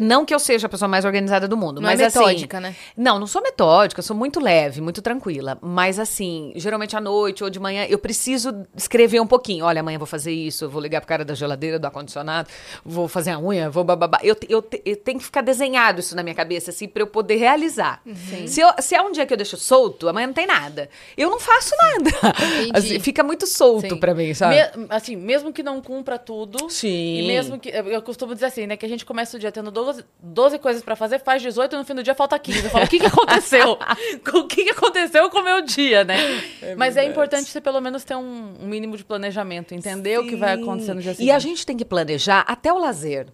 [0.02, 2.60] Não que eu seja a pessoa mais organizada do mundo, Não é mas assim, metódica,
[2.60, 2.76] né?
[2.96, 5.58] Não, não sou metódica, sou muito leve, muito tranquila.
[5.62, 9.66] Mas assim, geralmente à noite ou de manhã, eu preciso escrever um pouquinho.
[9.66, 12.48] Olha, amanhã vou fazer isso, vou ligar pro cara da geladeira, do ar-condicionado,
[12.86, 14.20] vou fazer a unha, vou bababá.
[14.22, 17.38] Eu, eu, eu tenho que ficar desenhado isso na minha cabeça, assim, pra eu poder
[17.38, 18.02] realizar.
[18.48, 20.90] Se, eu- se é um dia que eu deixo solto, amanhã não tem nada.
[21.18, 22.12] Eu não faço nada.
[22.74, 24.00] Assim, fica muito solto Sim.
[24.00, 24.56] pra mim, sabe?
[24.78, 26.70] Me- assim, mesmo que não cumpra tudo.
[26.70, 27.20] Sim.
[27.20, 27.70] E mesmo que.
[27.70, 28.78] Eu costumo dizer assim, né?
[28.78, 31.78] Que a gente começa o dia tendo 12, 12 coisas pra fazer, faz 18 e
[31.80, 32.66] no fim do dia falta 15.
[32.66, 33.80] Eu falo, o que, que aconteceu?
[34.36, 36.18] o que, que aconteceu com o meu dia, né?
[36.78, 40.36] Mas é importante você pelo menos ter um, um mínimo de planejamento, entender o que
[40.36, 41.28] vai acontecer no dia seguinte.
[41.28, 43.28] E a gente tem que planejar até o lazer.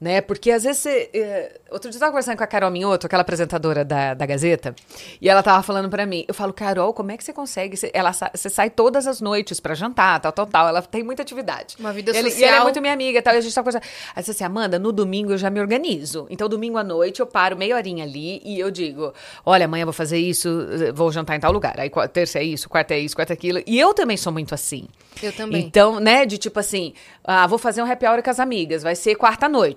[0.00, 0.20] Né?
[0.20, 1.08] Porque às vezes você.
[1.14, 4.74] eh, outro dia eu estava conversando com a Carol Minhoto, aquela apresentadora da, da Gazeta,
[5.20, 6.24] e ela tava falando pra mim.
[6.28, 7.76] Eu falo, Carol, como é que você consegue?
[7.76, 10.68] Você, ela, você sai todas as noites pra jantar, tal, tal, tal.
[10.68, 11.76] Ela tem muita atividade.
[11.78, 12.48] Uma vida E ela- E social.
[12.48, 13.34] ela é muito minha amiga tal.
[13.34, 13.82] E a gente tá conversando.
[14.14, 16.26] Aí você assim, Amanda, no domingo eu já me organizo.
[16.28, 19.12] Então, domingo à noite eu paro meia horinha ali e eu digo:
[19.46, 20.48] olha, amanhã vou fazer isso,
[20.92, 21.78] vou jantar em tal lugar.
[21.78, 23.60] Aí terça é isso, quarta é isso, quarta é aquilo.
[23.66, 24.86] E eu também sou muito assim.
[25.22, 25.62] Eu também.
[25.62, 28.96] Então, né, de tipo assim, ah, vou fazer um happy hour com as amigas, vai
[28.96, 29.14] ser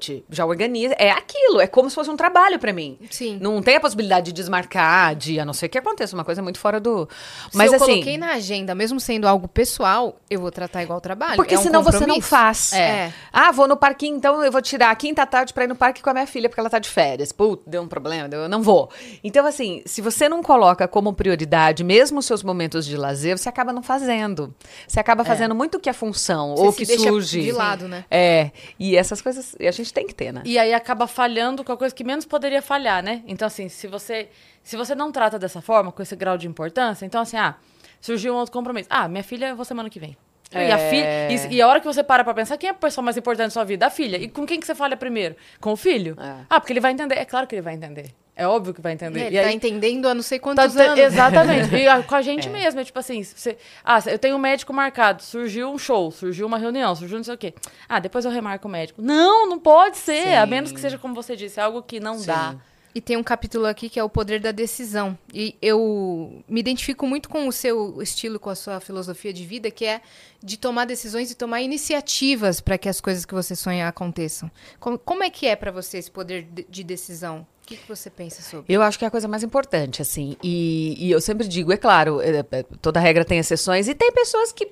[0.08, 0.26] quarta-noite.
[0.30, 0.96] Já organiza.
[0.98, 2.98] É aquilo, é como se fosse um trabalho pra mim.
[3.10, 3.38] Sim.
[3.42, 6.60] Não tem a possibilidade de desmarcar, de a não ser que aconteça uma coisa muito
[6.60, 7.08] fora do.
[7.52, 7.92] Se Mas eu assim.
[7.92, 11.36] coloquei na agenda, mesmo sendo algo pessoal, eu vou tratar igual trabalho.
[11.36, 12.74] Porque É um senão você não faz.
[12.74, 13.12] É.
[13.32, 16.02] Ah, vou no parquinho, então eu vou tirar a quinta tarde pra ir no parque
[16.02, 17.32] com a minha filha, porque ela tá de férias.
[17.32, 18.90] Putz, deu um problema, eu não vou.
[19.24, 23.50] Então, assim, se você não coloca como prioridade mesmo os seus momentos de lazer, você
[23.50, 24.54] acaba não fazendo.
[24.88, 27.42] Você acaba fazendo muito o que é função, Você ou se que deixa surge.
[27.42, 28.06] de lado, né?
[28.10, 28.52] É.
[28.80, 30.42] E essas coisas a gente tem que ter, né?
[30.46, 33.24] E aí acaba falhando com a coisa que menos poderia falhar, né?
[33.26, 34.30] Então, assim, se você,
[34.62, 37.56] se você não trata dessa forma, com esse grau de importância, então, assim, ah,
[38.00, 38.88] surgiu um outro compromisso.
[38.92, 40.16] Ah, minha filha, eu vou semana que vem.
[40.52, 40.90] E, a É.
[40.90, 43.18] filha, e, e a hora que você para pra pensar, quem é a pessoa mais
[43.18, 43.88] importante da sua vida?
[43.88, 44.18] A filha.
[44.18, 45.36] E com quem que você falha primeiro?
[45.60, 46.16] Com o filho?
[46.20, 46.46] É.
[46.50, 47.16] Ah, porque ele vai entender.
[47.16, 48.14] É claro que ele vai entender.
[48.40, 49.26] É óbvio que vai entender.
[49.26, 51.00] Ele e tá aí, entendendo há não sei Tá quantos dizendo- anos.
[51.00, 51.76] Exatamente.
[51.76, 52.80] E ah, com a gente mesmo.
[52.80, 56.60] É tipo assim, você, ah, eu tenho um médico marcado, surgiu um show, surgiu uma
[56.60, 57.54] reunião, surgiu não sei o quê.
[57.90, 59.02] Ah, depois eu remarco o médico.
[59.02, 60.36] Não, não pode ser.
[60.36, 62.56] A menos que seja como você disse, algo que não dá.
[62.96, 65.16] E tem um capítulo aqui que é o poder da decisão.
[65.32, 69.70] E eu me identifico muito com o seu estilo, com a sua filosofia de vida,
[69.70, 70.02] que é
[70.44, 74.50] de tomar decisões e tomar iniciativas para que as coisas que você sonha aconteçam.
[74.80, 77.46] Como, como é que é para você esse poder de, de decisão?
[77.68, 78.74] O que, que você pensa sobre?
[78.74, 80.38] Eu acho que é a coisa mais importante, assim.
[80.42, 84.10] E, e eu sempre digo, é claro, é, é, toda regra tem exceções, e tem
[84.10, 84.72] pessoas que,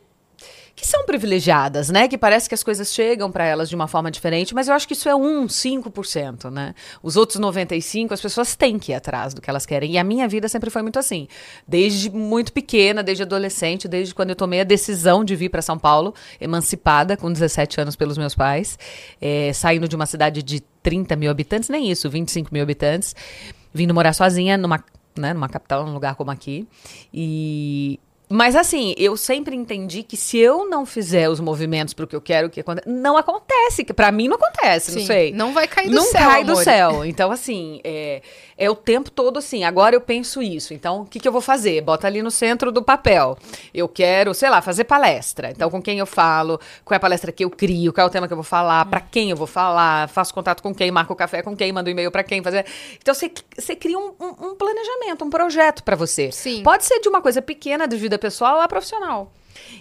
[0.75, 2.07] que são privilegiadas, né?
[2.07, 4.85] Que parece que as coisas chegam para elas de uma forma diferente, mas eu acho
[4.85, 6.75] que isso é um, 5%, né?
[7.01, 9.93] Os outros 95%, as pessoas têm que ir atrás do que elas querem.
[9.93, 11.27] E a minha vida sempre foi muito assim.
[11.65, 15.79] Desde muito pequena, desde adolescente, desde quando eu tomei a decisão de vir para São
[15.79, 18.77] Paulo, emancipada, com 17 anos pelos meus pais,
[19.21, 23.15] é, saindo de uma cidade de 30 mil habitantes, nem isso, 25 mil habitantes,
[23.73, 24.83] vindo morar sozinha numa,
[25.17, 26.67] né, numa capital, num lugar como aqui.
[27.13, 27.97] E.
[28.27, 32.15] Mas assim, eu sempre entendi que se eu não fizer os movimentos para o que
[32.15, 33.83] eu quero que aconteça, não acontece.
[33.83, 35.31] que Para mim não acontece, não Sim, sei.
[35.31, 36.63] não vai cair do não céu, cai do amor.
[36.63, 37.05] céu.
[37.05, 38.21] Então, assim, é,
[38.57, 39.63] é o tempo todo assim.
[39.63, 40.73] Agora eu penso isso.
[40.73, 41.81] Então, o que, que eu vou fazer?
[41.81, 43.37] Bota ali no centro do papel.
[43.73, 45.51] Eu quero, sei lá, fazer palestra.
[45.51, 48.11] Então, com quem eu falo, qual é a palestra que eu crio, qual é o
[48.11, 51.15] tema que eu vou falar, para quem eu vou falar, faço contato com quem, marco
[51.15, 52.65] café com quem, mando e-mail para quem fazer.
[53.01, 56.31] Então, você, você cria um, um- um planejamento, um projeto para você.
[56.31, 56.63] Sim.
[56.63, 59.31] Pode ser de uma coisa pequena, de vida pessoal a profissional.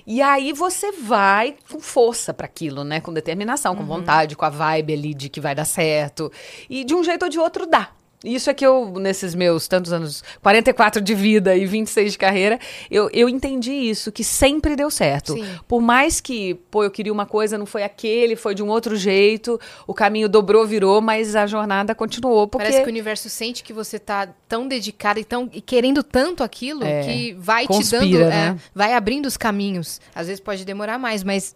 [0.07, 3.01] E aí você vai com força para aquilo, né?
[3.01, 6.31] Com determinação, com vontade, com a vibe ali de que vai dar certo.
[6.71, 7.89] E de um jeito ou de outro dá.
[8.25, 12.59] Isso é que eu, nesses meus tantos anos, 44 de vida e 26 de carreira,
[12.91, 15.35] eu, eu entendi isso, que sempre deu certo.
[15.35, 15.45] Sim.
[15.69, 18.97] Por mais que, pô, eu queria uma coisa, não foi aquele, foi de um outro
[18.97, 22.49] jeito, o caminho dobrou, virou, mas a jornada continuou.
[22.49, 26.03] Porque Parece que o universo sente que você tá tão dedicada e, tão, e querendo
[26.03, 28.29] tanto aquilo É, que vai te conspira, dando.
[28.31, 28.57] né?
[28.57, 30.01] é, vai abrindo os caminhos.
[30.15, 31.55] Às vezes pode demorar mais, mas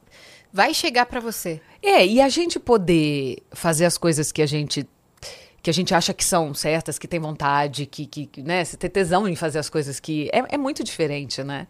[0.52, 1.60] vai chegar pra você.
[1.82, 4.86] É, e a gente poder fazer as coisas que a gente
[5.62, 8.88] que a gente acha que são certas, que tem vontade, que, que né, você ter
[8.88, 11.66] tesão em fazer as coisas que é, é muito diferente, né?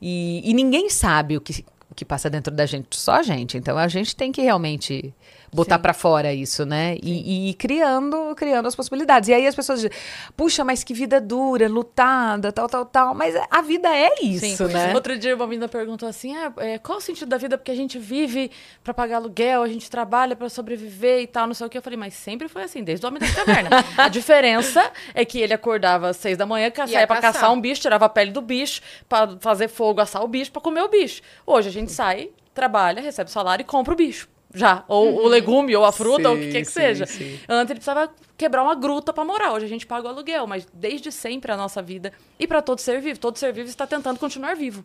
[0.00, 3.56] E, e ninguém sabe o que, o que passa dentro da gente, só a gente.
[3.56, 5.14] Então a gente tem que realmente
[5.52, 6.96] botar pra fora isso, né?
[7.02, 9.28] E, e criando, criando as possibilidades.
[9.28, 9.96] E aí as pessoas dizem,
[10.34, 13.14] puxa, mas que vida dura, lutada, tal, tal, tal.
[13.14, 14.94] Mas a vida é isso, né?
[14.94, 17.58] Outro dia uma menina perguntou assim: ah, é, qual o sentido da vida?
[17.58, 18.50] Porque a gente vive
[18.82, 21.76] pra pagar aluguel, a gente trabalha pra sobreviver e tal, não sei o que.
[21.76, 23.70] Eu falei, mas sempre foi assim, desde o homem da caverna.
[23.98, 27.32] a diferença é que ele acordava às seis da manhã, saía pra caçar.
[27.34, 30.62] caçar um bicho, tirava a pele do bicho, pra fazer fogo, assar o bicho, pra
[30.62, 31.20] comer o bicho.
[31.46, 34.28] Hoje a gente sai, trabalha, recebe salário e compra o bicho.
[34.54, 34.84] Já.
[34.88, 37.06] Ou o legume, ou a fruta, ou o que Sim, quer que sim, seja.
[37.06, 37.38] sim.
[37.48, 39.52] Antes ele precisava quebrar uma gruta pra morar.
[39.52, 42.78] Hoje a gente paga o aluguel, mas desde sempre a nossa vida e pra todo
[42.78, 44.84] ser vivo, todo ser vivo está tentando continuar vivo.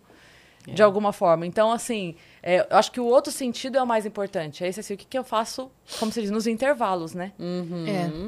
[0.66, 1.46] De alguma forma.
[1.46, 4.66] Então, assim, é, eu acho que o outro sentido é o mais importante.
[4.66, 7.32] É esse assim, o que, que eu faço, como se diz, nos intervalos, né?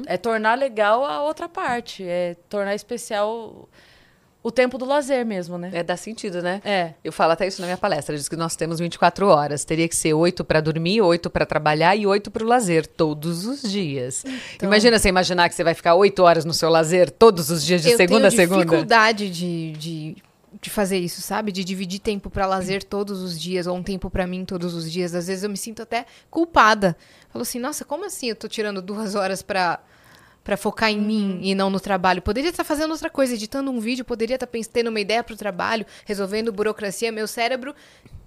[0.08, 0.14] É.
[0.14, 2.02] É tornar legal a outra parte.
[2.02, 3.68] É tornar especial
[4.42, 5.70] o tempo do lazer mesmo, né?
[5.72, 6.62] É, dá sentido, né?
[6.64, 6.94] É.
[7.04, 8.14] Eu falo até isso na minha palestra.
[8.14, 9.64] Eu disse que nós temos 24 horas.
[9.64, 13.44] Teria que ser oito para dormir, oito para trabalhar e oito para o lazer, todos
[13.44, 14.24] os dias.
[14.54, 17.64] Então Imagina você imaginar que você vai ficar oito horas no seu lazer todos os
[17.64, 18.64] dias de eu segunda a tenho segunda.
[18.64, 20.16] dificuldade de, de,
[20.60, 21.52] de fazer isso, sabe?
[21.52, 24.90] De dividir tempo pra lazer todos os dias, ou um tempo pra mim todos os
[24.90, 25.14] dias.
[25.14, 26.96] Às vezes eu me sinto até culpada.
[27.30, 29.80] Falo assim, nossa, como assim eu tô tirando duas horas pra,
[30.42, 32.22] pra focar em mim e não no trabalho?
[32.22, 35.86] Poderia estar fazendo outra coisa, editando um vídeo, poderia estar tendo uma ideia pro trabalho,
[36.04, 37.12] resolvendo burocracia.
[37.12, 37.74] Meu cérebro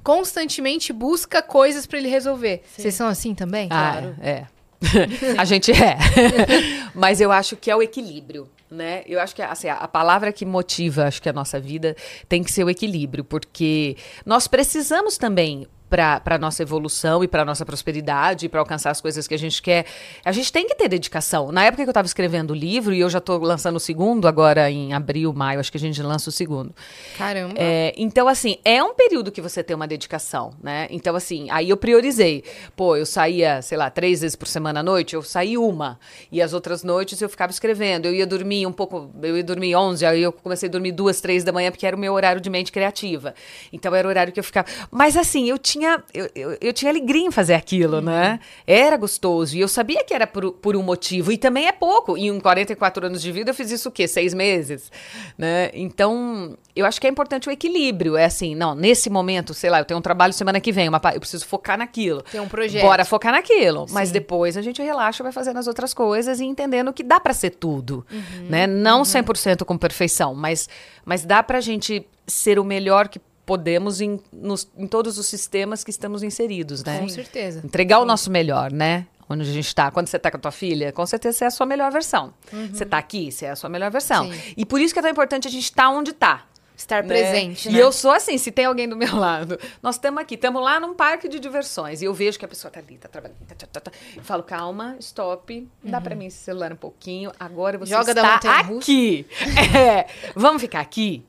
[0.03, 2.61] constantemente busca coisas pra ele resolver.
[2.75, 3.69] Vocês são assim também?
[3.71, 4.45] Ah, é.
[5.37, 5.97] a gente é.
[6.93, 9.03] Mas eu acho que é o equilíbrio, né?
[9.07, 11.95] Eu acho que assim, a a palavra que motiva, acho que a nossa vida
[12.27, 13.95] tem que ser o equilíbrio, porque
[14.25, 18.99] nós precisamos também para a nossa evolução e para a nossa prosperidade, para alcançar as
[18.99, 19.85] coisas que a gente quer,
[20.25, 21.51] a gente tem que ter dedicação.
[21.51, 24.27] Na época que eu estava escrevendo o livro, e eu já estou lançando o segundo,
[24.27, 26.73] agora em abril, maio, acho que a gente lança o segundo.
[27.15, 27.53] Caramba.
[27.55, 30.87] É, então, assim, é um período que você tem uma dedicação, né?
[30.89, 32.43] Então, assim, aí eu priorizei.
[32.75, 35.99] Pô, eu saía, sei lá, três vezes por semana à noite, eu saí uma.
[36.31, 38.07] E as outras noites eu ficava escrevendo.
[38.07, 41.21] Eu ia dormir um pouco, eu ia dormir 11, aí eu comecei a dormir duas,
[41.21, 43.35] três da manhã, porque era o meu horário de mente criativa.
[43.71, 44.67] Então, era o horário que eu ficava.
[44.89, 45.82] Mas, assim, eu tinha,
[46.13, 48.39] eu, eu, eu tinha alegria em fazer aquilo, né?
[48.65, 49.55] Era gostoso.
[49.55, 51.31] E eu sabia que era por, por um motivo.
[51.31, 52.17] E também é pouco.
[52.17, 54.07] Em 44 anos de vida, eu fiz isso o quê?
[54.07, 54.91] Seis meses?
[55.37, 55.69] Né?
[55.73, 58.15] Então, eu acho que é importante o equilíbrio.
[58.15, 60.99] É assim, não, nesse momento, sei lá, eu tenho um trabalho semana que vem, uma
[60.99, 62.21] pa- eu preciso focar naquilo.
[62.23, 62.81] Tem um projeto.
[62.83, 63.85] Bora focar naquilo.
[63.91, 67.33] Mas depois a gente relaxa, vai fazendo as outras coisas e entendendo que dá pra
[67.33, 68.05] ser tudo.
[68.11, 68.47] Uhum.
[68.49, 68.67] Né?
[68.67, 70.67] Não 100% com perfeição, mas,
[71.05, 75.83] mas dá pra gente ser o melhor que podemos em, nos- em todos os sistemas
[75.83, 76.99] que estamos inseridos, né?
[76.99, 77.61] Com certeza.
[77.63, 79.05] Entregar o nosso melhor, né?
[79.29, 79.89] Onde a gente está.
[79.89, 82.33] Quando você está com a tua filha, com certeza você é a sua melhor versão.
[82.71, 84.31] Você está aqui, você é a sua melhor versão.
[84.31, 84.39] Sim.
[84.57, 86.45] E por isso que é tão importante a gente estar onde está.
[86.75, 87.79] Estar presente, E né?
[87.81, 90.95] eu sou assim, se tem alguém do meu lado, nós estamos aqui, estamos lá num
[90.95, 93.67] parque de diversões, e eu vejo que a pessoa tá ali, tá trabalhando, tá, tá,
[93.71, 93.91] tá, tá.
[94.17, 98.21] eu falo, calma, stop, dá pra mim esse celular um pouquinho, agora você Joga da
[98.21, 98.79] está montanha-russa.
[98.91, 99.25] aqui.
[99.77, 101.23] É, vamos ficar aqui?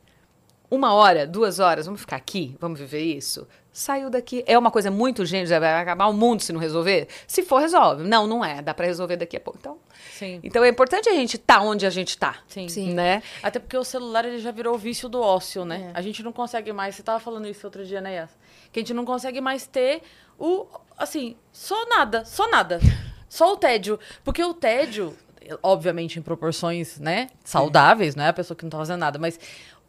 [0.75, 2.57] Uma hora, duas horas, vamos ficar aqui?
[2.61, 3.47] Vamos viver isso?
[3.73, 4.43] Saiu daqui.
[4.47, 7.07] É uma coisa muito urgente, já vai acabar o mundo se não resolver?
[7.27, 8.03] Se for, resolve.
[8.03, 8.61] Não, não é.
[8.61, 9.59] Dá pra resolver daqui a pouco.
[9.61, 9.79] Então,
[10.13, 10.41] Sim.
[10.43, 12.37] então é importante a gente estar onde a gente está.
[12.49, 12.69] Sim.
[12.69, 12.93] Sim.
[12.93, 13.23] Né?
[13.43, 15.65] Até porque o celular ele já virou o vício do ócio, É.
[15.65, 15.91] né?
[15.95, 16.95] A gente não consegue mais.
[16.97, 18.31] Você tava falando isso outro dia, né, Yas?
[18.73, 20.03] Que a gente não consegue mais ter
[20.39, 20.67] o.
[20.99, 22.81] Assim, só nada, só nada.
[23.29, 23.99] Só o tédio.
[24.23, 25.13] Porque o tédio,
[25.61, 27.29] obviamente, em proporções, né?
[27.43, 29.41] Saudáveis, não é a pessoa que não tá fazendo nada, mas.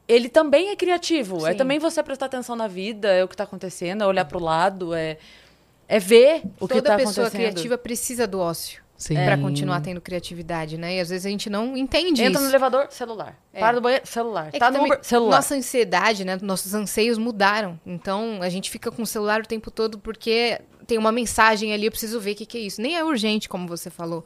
[0.08, 1.48] Ele também é criativo.
[1.48, 1.58] É Sim.
[1.58, 4.94] também você prestar atenção na vida, é o que tá acontecendo, é olhar pro lado,
[4.94, 5.18] é,
[5.88, 7.52] é ver o que Toda tá pessoa acontecendo.
[7.52, 8.86] criativa precisa do ócio.
[9.26, 10.96] Pra continuar tendo criatividade, né?
[10.96, 12.42] E às vezes a gente não entende Entra isso.
[12.44, 13.38] no elevador, celular.
[13.52, 13.60] É.
[13.60, 14.48] Para no banheiro, celular.
[14.48, 15.36] É que tá no Uber, celular.
[15.36, 16.40] Nossa ansiedade, né?
[16.42, 17.78] Nossos anseios mudaram.
[17.86, 21.86] Então a gente fica com o celular o tempo todo porque tem uma mensagem ali,
[21.86, 22.82] eu preciso ver o que, que é isso.
[22.82, 24.24] Nem é urgente, como você falou.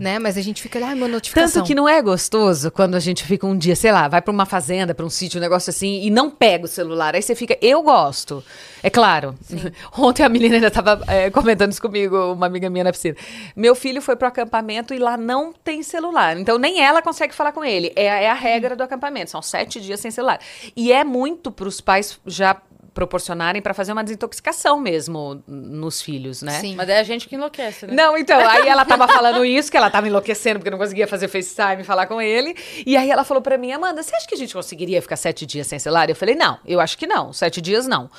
[0.00, 0.18] Né?
[0.18, 1.62] Mas a gente fica ali, ai, uma notificação.
[1.62, 4.32] Tanto que não é gostoso quando a gente fica um dia, sei lá, vai pra
[4.32, 7.14] uma fazenda, pra um sítio, um negócio assim, e não pega o celular.
[7.14, 8.44] Aí você fica, eu gosto.
[8.82, 9.34] É claro.
[9.96, 13.16] Ontem a menina ainda tava é, comentando isso comigo, uma amiga minha na piscina.
[13.56, 16.36] Meu filho foi pro acampamento e lá não tem celular.
[16.38, 17.92] Então nem ela consegue falar com ele.
[17.96, 19.30] É, é a regra do acampamento.
[19.30, 20.40] São sete dias sem celular.
[20.76, 22.60] E é muito pros pais já
[22.94, 26.60] proporcionarem pra fazer uma desintoxicação mesmo nos filhos, né?
[26.60, 26.76] Sim.
[26.76, 27.94] Mas é a gente que enlouquece, né?
[27.94, 31.28] Não, então, aí ela tava falando isso, que ela tava enlouquecendo porque não conseguia fazer
[31.28, 32.54] FaceTime e falar com ele.
[32.86, 35.46] E aí ela falou pra mim, Amanda, você acha que a gente conseguiria ficar sete
[35.46, 36.08] dias sem celular?
[36.08, 38.10] Eu falei, não, eu acho que não, sete dias não.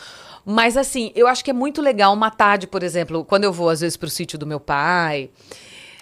[0.45, 3.69] Mas assim, eu acho que é muito legal uma tarde, por exemplo, quando eu vou
[3.69, 5.29] às vezes pro sítio do meu pai,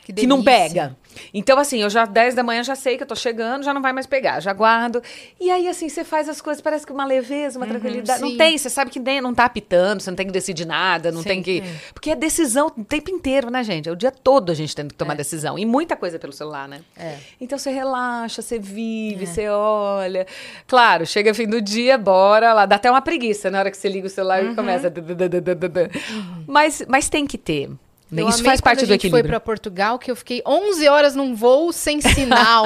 [0.06, 0.96] Que que, não pega.
[1.34, 3.82] Então, assim, eu já 10 da manhã já sei que eu tô chegando, já não
[3.82, 5.02] vai mais pegar, já guardo.
[5.40, 8.20] E aí, assim, você faz as coisas, parece que uma leveza, uma tranquilidade.
[8.20, 8.32] sim.
[8.32, 11.12] Não tem, você sabe que nem, não tá apitando, você não tem que decidir nada,
[11.12, 11.64] não tem que.
[11.94, 13.88] Porque é decisão o tempo inteiro, né, gente?
[13.88, 15.58] É o dia todo a gente tendo que tomar decisão.
[15.58, 16.82] E muita coisa pelo celular, né?
[16.98, 17.18] É.
[17.40, 20.26] Então você relaxa, você vive, você olha.
[20.68, 22.66] Claro, chega fim do dia, bora lá.
[22.66, 24.92] Dá até uma preguiça na hora que você liga o celular e começa.
[26.48, 27.70] Mas, mas tem que ter.
[28.12, 29.30] Eu Isso faz quando parte a do gente foi equilíbrio.
[29.30, 32.66] para Portugal, que eu fiquei 11 horas num voo sem sinal.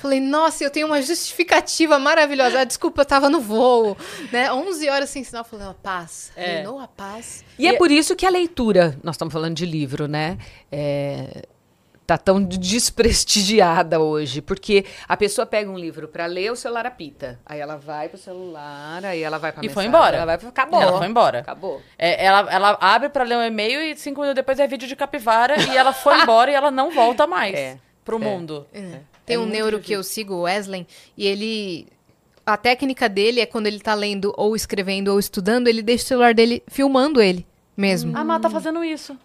[0.00, 2.60] Falei, nossa, eu tenho uma justificativa maravilhosa.
[2.60, 3.96] Ah, desculpa, eu tava no voo,
[4.32, 4.50] né?
[4.52, 5.44] 11 horas sem sinal.
[5.44, 6.32] Falei, a paz.
[6.34, 6.56] É.
[6.56, 7.44] Reinou a paz.
[7.58, 10.38] E é por isso que a leitura, nós estamos falando de livro, né?
[10.72, 11.42] É,
[12.06, 17.38] tá tão desprestigiada hoje, porque a pessoa pega um livro para ler, o celular apita.
[17.44, 20.16] Aí ela vai pro celular, aí ela vai pra E foi mensagem, embora.
[20.16, 20.48] Ela vai pro...
[20.48, 20.80] Acabou.
[20.82, 21.38] Ela foi embora.
[21.40, 21.82] Acabou.
[21.98, 24.94] É, ela, ela abre pra ler um e-mail e cinco minutos depois é vídeo de
[24.96, 27.78] capivara e ela foi embora e ela não volta mais É.
[28.04, 28.20] pro É.
[28.20, 28.66] mundo.
[29.24, 31.88] Tem É um neuro que eu sigo, o Wesley, e ele.
[32.44, 36.06] A técnica dele é quando ele tá lendo, ou escrevendo, ou estudando, ele deixa o
[36.06, 37.44] celular dele filmando ele
[37.76, 38.16] mesmo.
[38.16, 39.18] A Má tá fazendo isso.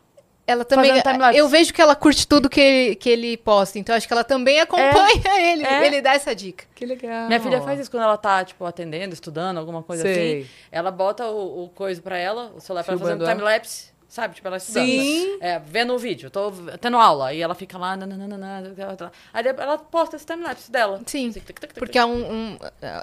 [0.47, 0.91] Ela também.
[1.35, 4.23] Eu vejo que ela curte tudo que ele, que ele posta, então acho que ela
[4.23, 5.63] também acompanha ele.
[5.65, 5.85] É.
[5.85, 6.65] Ele dá essa dica.
[6.75, 7.27] Que legal.
[7.27, 10.41] Minha filha faz isso quando ela tá, tipo, atendendo, estudando, alguma coisa Sei.
[10.41, 10.49] assim.
[10.71, 13.33] Ela bota o, o coisa pra ela, o celular pra ela fazendo Filmando ela.
[13.35, 13.91] time-lapse.
[14.09, 14.85] Sabe, tipo, ela estudando.
[14.87, 15.37] Sim.
[15.39, 16.51] É, vendo o vídeo, tô
[16.81, 17.33] tendo aula.
[17.33, 18.61] E ela fica lá, nananana,
[19.33, 20.99] aí ela posta esse time-lapse dela.
[21.05, 22.57] Sim, Tic, tic, tic, tic, porque é, um, um-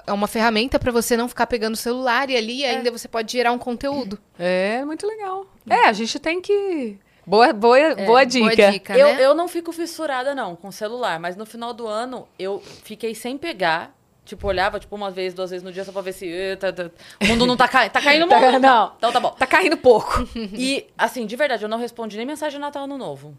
[0.05, 3.31] é uma ferramenta pra você não ficar pegando o celular e ali ainda você pode
[3.31, 4.19] gerar um conteúdo.
[4.37, 5.47] É, muito legal.
[5.67, 6.99] É, a gente tem que...
[7.29, 8.55] Boa, boa, boa dica.
[8.55, 9.23] Boa dica, Eu, né?
[9.23, 13.37] eu não fico fissurada, não, com celular, mas no final do ano eu fiquei sem
[13.37, 13.95] pegar.
[14.25, 16.27] Tipo, olhava, tipo, uma vez, duas vezes no dia só pra ver se.
[16.31, 16.89] eh, tá- tá-
[17.21, 17.91] o mundo não tá caindo.
[17.91, 18.51] Tá caindo o mundo?
[18.53, 18.93] Tá- não.
[18.97, 19.29] Então tá bom.
[19.31, 20.27] Tá caindo pouco.
[20.35, 23.35] E, assim, de verdade, eu não respondi nem mensagem de Natal Ano Novo.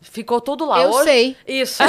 [0.00, 0.82] Ficou tudo lá.
[0.82, 1.36] Eu hoje, sei.
[1.46, 1.82] Isso.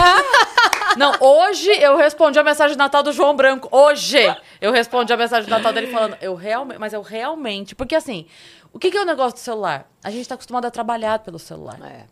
[0.98, 3.68] não, hoje eu respondi a mensagem de Natal do João Branco.
[3.72, 4.18] Hoje
[4.60, 7.76] eu respondi a mensagem de Natal dele falando, eu realmente, mas eu realmente.
[7.76, 8.26] Porque assim,
[8.74, 9.90] o que, que é o negócio do celular?
[10.04, 11.80] A gente tá acostumado a trabalhar pelo celular.
[11.82, 12.06] É.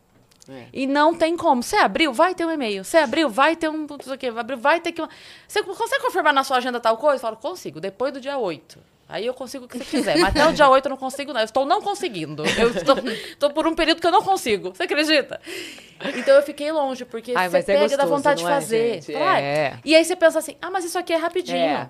[0.71, 1.63] E não tem como.
[1.63, 2.83] Você abriu, vai ter um e-mail.
[2.83, 3.87] Você abriu, vai ter um.
[3.87, 4.29] Não sei.
[4.29, 5.01] Abriu, vai ter que.
[5.47, 7.15] Você consegue confirmar na sua agenda tal coisa?
[7.15, 8.95] Eu falo, consigo, depois do dia 8.
[9.07, 10.17] Aí eu consigo o que você quiser.
[10.17, 11.39] Mas até o dia 8 eu não consigo, não.
[11.39, 12.43] Eu estou não conseguindo.
[12.57, 14.73] Eu estou, estou por um período que eu não consigo.
[14.73, 15.39] Você acredita?
[16.15, 19.11] Então eu fiquei longe, porque Ai, você é e dá gostoso, vontade de é, fazer.
[19.11, 19.79] É.
[19.85, 21.89] E aí você pensa assim, ah, mas isso aqui é rapidinho.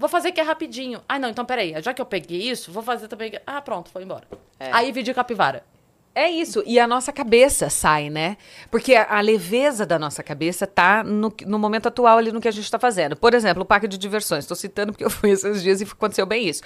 [0.00, 1.02] Vou fazer que é rapidinho.
[1.06, 1.74] Ah, não, então peraí.
[1.82, 3.32] Já que eu peguei isso, vou fazer também.
[3.46, 4.26] Ah, pronto, foi embora.
[4.58, 4.70] É.
[4.72, 5.62] Aí vídeo capivara.
[6.12, 6.62] É isso.
[6.66, 8.36] E a nossa cabeça sai, né?
[8.70, 12.48] Porque a, a leveza da nossa cabeça tá no, no momento atual ali no que
[12.48, 13.14] a gente está fazendo.
[13.14, 14.44] Por exemplo, o parque de diversões.
[14.44, 16.62] Estou citando porque eu fui esses dias e aconteceu bem isso.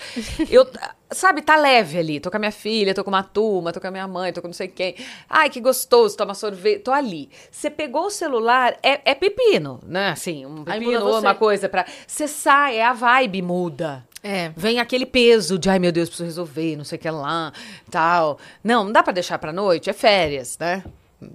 [0.51, 0.67] Eu,
[1.11, 2.21] sabe, tá leve ali.
[2.21, 4.41] Tô com a minha filha, tô com uma turma, tô com a minha mãe, tô
[4.41, 4.97] com não sei quem.
[5.29, 6.81] Ai, que gostoso, toma sorvete.
[6.83, 7.29] Tô ali.
[7.51, 10.11] Você pegou o celular, é, é pepino, né?
[10.11, 11.85] Assim, um pepino ou uma coisa pra...
[12.07, 14.05] Você sai, é a vibe muda.
[14.25, 14.51] É.
[14.57, 17.53] Vem aquele peso de, ai meu Deus, preciso resolver, não sei o que lá,
[17.91, 18.39] tal.
[18.65, 20.83] Não, não dá pra deixar pra noite, é férias, né?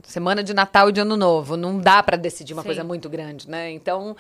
[0.03, 2.67] Semana de Natal e de Ano Novo, não dá pra decidir uma Sim.
[2.67, 3.71] coisa muito grande, né?
[3.71, 4.15] Então,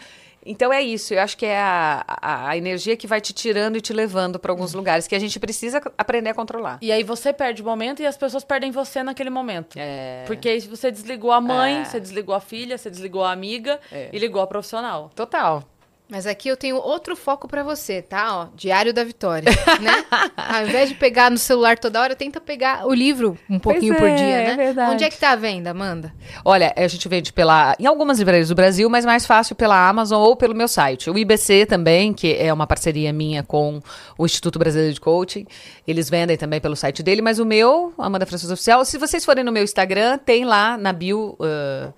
[0.45, 3.75] então é isso, eu acho que é a, a, a energia que vai te tirando
[3.75, 6.77] e te levando pra alguns lugares que a gente precisa aprender a controlar.
[6.81, 9.75] E aí você perde o momento e as pessoas perdem você naquele momento.
[9.77, 10.23] É.
[10.25, 11.85] Porque você desligou a mãe, É.
[11.85, 14.09] você desligou a filha, você desligou a amiga É.
[14.13, 15.11] e ligou a profissional.
[15.15, 15.63] Total.
[16.09, 18.35] Mas aqui eu tenho outro foco pra você, tá?
[18.35, 20.05] Ó, Diário da Vitória, né?
[20.35, 24.07] Ao invés de pegar no celular toda hora, tenta pegar o livro um pouquinho por
[24.07, 24.55] é, dia, é né?
[24.55, 24.91] verdade.
[24.91, 26.11] Onde é que tá a venda, Amanda?
[26.43, 30.19] Olha, a gente vende pela em algumas livrarias do Brasil, mas mais fácil pela Amazon
[30.19, 31.11] ou pelo meu site.
[31.11, 33.79] O IBC também, que é uma parceria minha com
[34.17, 35.45] o Instituto Brasileiro de Coaching.
[35.87, 39.43] Eles vendem também pelo site dele, mas o meu, Amanda Francisco Oficial, se vocês forem
[39.43, 41.93] no meu Instagram, tem lá na bio uh,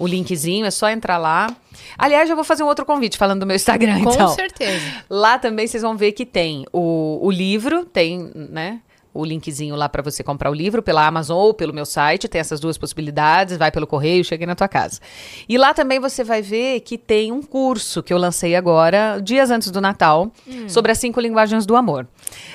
[0.00, 1.54] o linkzinho, é só entrar lá.
[1.98, 4.28] Aliás, eu vou fazer um outro convite falando do meu Instagram, Com então.
[4.28, 5.04] certeza.
[5.10, 8.80] Lá também vocês vão ver que tem o, o livro, tem, né?
[9.12, 12.28] O linkzinho lá para você comprar o livro pela Amazon ou pelo meu site.
[12.28, 13.56] Tem essas duas possibilidades.
[13.56, 15.00] Vai pelo correio, chega na tua casa.
[15.48, 19.50] E lá também você vai ver que tem um curso que eu lancei agora, dias
[19.50, 20.30] antes do Natal,
[20.68, 22.06] sobre as cinco linguagens do amor.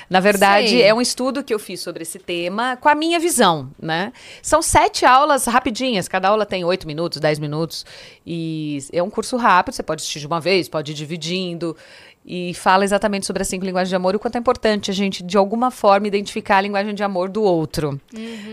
[0.09, 0.83] Na verdade, Sei.
[0.83, 4.13] é um estudo que eu fiz sobre esse tema com a minha visão, né?
[4.41, 7.85] São sete aulas rapidinhas, cada aula tem oito minutos, dez minutos.
[8.25, 11.75] E é um curso rápido, você pode assistir de uma vez, pode ir dividindo.
[12.27, 14.93] E fala exatamente sobre as cinco linguagens de amor e o quanto é importante a
[14.93, 18.01] gente, de alguma forma, identificar a linguagem de amor do outro.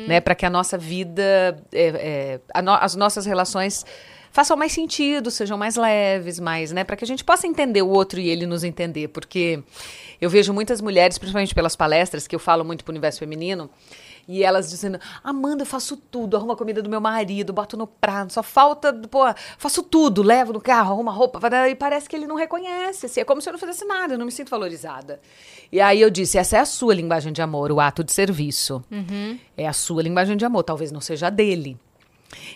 [0.06, 0.20] Né?
[0.20, 1.22] Para que a nossa vida,
[1.72, 3.84] é, é, no- as nossas relações
[4.30, 6.84] façam mais sentido, sejam mais leves, mais, né?
[6.84, 9.08] Para que a gente possa entender o outro e ele nos entender.
[9.08, 9.62] Porque
[10.20, 13.70] eu vejo muitas mulheres, principalmente pelas palestras, que eu falo muito pro universo feminino,
[14.26, 17.86] e elas dizendo: Amanda, eu faço tudo, arrumo a comida do meu marido, boto no
[17.86, 19.20] prato, só falta, pô,
[19.58, 23.06] faço tudo, levo no carro, arrumo a roupa, e parece que ele não reconhece.
[23.06, 25.20] Assim, é como se eu não fizesse nada, eu não me sinto valorizada.
[25.70, 28.82] E aí eu disse: essa é a sua linguagem de amor, o ato de serviço.
[29.56, 31.78] É a sua linguagem de amor, talvez não seja a dele.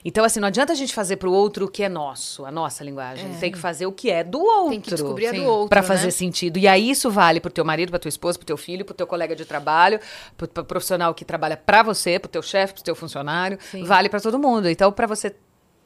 [0.04, 2.82] Então, assim, não adianta a gente fazer pro outro o que é nosso, a nossa
[2.84, 3.32] linguagem.
[3.40, 4.70] Tem que fazer o que é do outro.
[4.70, 5.46] Tem que descobrir a do Sim.
[5.46, 5.86] outro, Pra né?
[5.86, 6.58] fazer sentido.
[6.58, 9.06] E aí isso vale pro teu marido, pra tua esposa, pro teu filho, pro teu
[9.06, 10.00] colega de trabalho,
[10.36, 13.58] pro, pro profissional que trabalha pra você, pro teu chefe, pro teu funcionário.
[13.84, 14.68] Vale pra todo mundo.
[14.68, 15.34] Então, pra você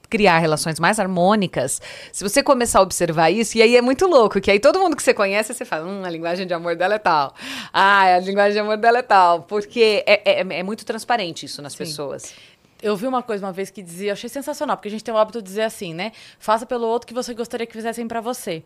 [0.09, 1.81] criar relações mais harmônicas,
[2.13, 4.97] se você começar a observar isso, e aí é muito louco, que aí todo mundo
[4.97, 7.33] que você conhece, você fala, hum, a linguagem de amor dela é tal.
[7.73, 9.43] Ah, a linguagem de amor dela é tal.
[9.43, 12.35] Porque é, é, é muito transparente isso nas pessoas.
[12.83, 15.13] Eu vi uma coisa uma vez que dizia, eu achei sensacional, porque a gente tem
[15.13, 16.13] o hábito de dizer assim, né?
[16.39, 18.63] Faça pelo outro que você gostaria que fizessem pra você.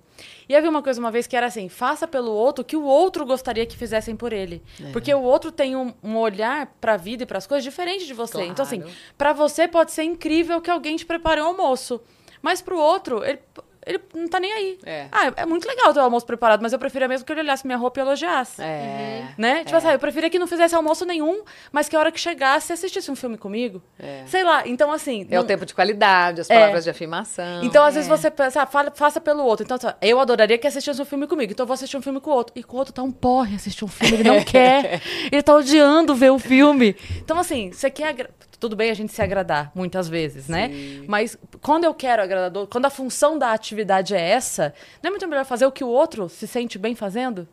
[0.48, 2.76] E eu vi uma coisa uma vez que era assim, faça pelo outro o que
[2.76, 4.62] o outro gostaria que fizessem por ele.
[4.92, 8.44] Porque o outro tem um, um olhar pra vida e pras coisas diferente de você.
[8.44, 8.94] Então assim, Claro.
[9.18, 12.00] pra você pode ser incrível que alguém te prepare um almoço,
[12.40, 13.40] mas pro outro, ele
[13.86, 14.78] ele não tá nem aí.
[14.84, 15.06] É.
[15.12, 17.66] Ah, é muito legal ter o almoço preparado, mas eu preferia mesmo que ele olhasse
[17.66, 18.62] minha roupa e elogiasse.
[18.62, 19.28] É.
[19.38, 19.64] Né?
[19.64, 22.72] Tipo assim, eu preferia que não fizesse almoço nenhum, mas que a hora que chegasse
[22.72, 23.82] assistisse um filme comigo.
[24.26, 25.26] Sei lá, então assim.
[25.30, 26.54] É o não- tempo de qualidade, as É.
[26.54, 27.62] palavras de afirmação.
[27.62, 29.64] Então, às vezes você pensa, ah, faça pelo outro.
[29.64, 31.52] Então, assim, eu adoraria que assistisse um filme comigo.
[31.52, 32.52] Então, eu vou assistir um filme com o outro.
[32.56, 35.00] E com o outro tá um porre assistir um filme, ele não quer.
[35.30, 36.96] Ele tá odiando ver o filme.
[37.18, 38.30] Então, assim, você quer.
[38.58, 40.70] Tudo bem a gente se agradar, muitas vezes, né?
[41.08, 45.10] Mas quando eu quero agradar, do- quando a função da atividade é essa, não é
[45.10, 47.46] muito melhor fazer o que o outro se sente bem fazendo?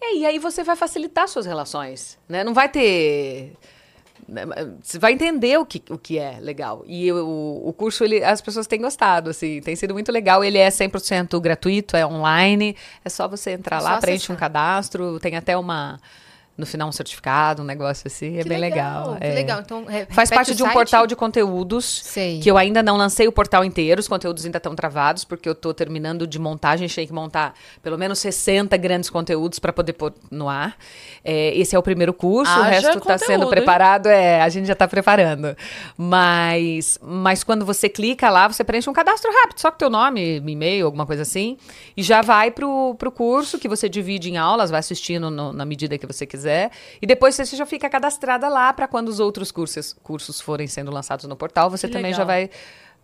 [0.00, 2.42] É, e aí você vai facilitar suas relações, né?
[2.42, 3.52] Não vai ter...
[4.26, 4.42] né,
[4.82, 6.82] Você vai entender o que, o que é legal.
[6.86, 10.42] E o, o curso, ele, as pessoas têm gostado, assim, tem sido muito legal.
[10.42, 12.74] Ele é 100% gratuito, é online.
[13.04, 14.38] É só você entrar É lá, só preenche um acessar.
[14.52, 16.00] cadastro, tem até uma...
[16.58, 18.38] No final, um certificado, um negócio assim.
[18.38, 19.16] É Que bem legal.
[19.16, 19.34] Que é.
[19.34, 19.60] legal.
[19.60, 20.74] Então, Faz parte o de um site?
[20.74, 22.40] portal de conteúdos Sei.
[22.40, 25.52] que eu ainda não lancei o portal inteiro, os conteúdos ainda estão travados, porque eu
[25.52, 27.52] estou terminando de montagem, achei que montar
[27.82, 30.76] pelo menos 60 grandes conteúdos para poder pôr no ar.
[31.22, 33.50] É, esse é o primeiro curso, o Haja resto está sendo conteúdo, hein?
[33.50, 35.54] preparado, é, a gente já está preparando.
[36.10, 40.36] Mas, mas quando você clica lá, você preenche um cadastro rápido, só com teu nome,
[40.38, 41.58] e-mail, alguma coisa assim,
[41.96, 45.64] e já vai pro, pro curso que você divide em aulas, vai assistindo no- na
[45.66, 46.45] medida que você quiser,
[47.00, 50.90] e depois você já fica cadastrada lá para quando os outros cursos, cursos forem sendo
[50.90, 52.18] lançados no portal, você Que também legal.
[52.18, 52.50] já vai,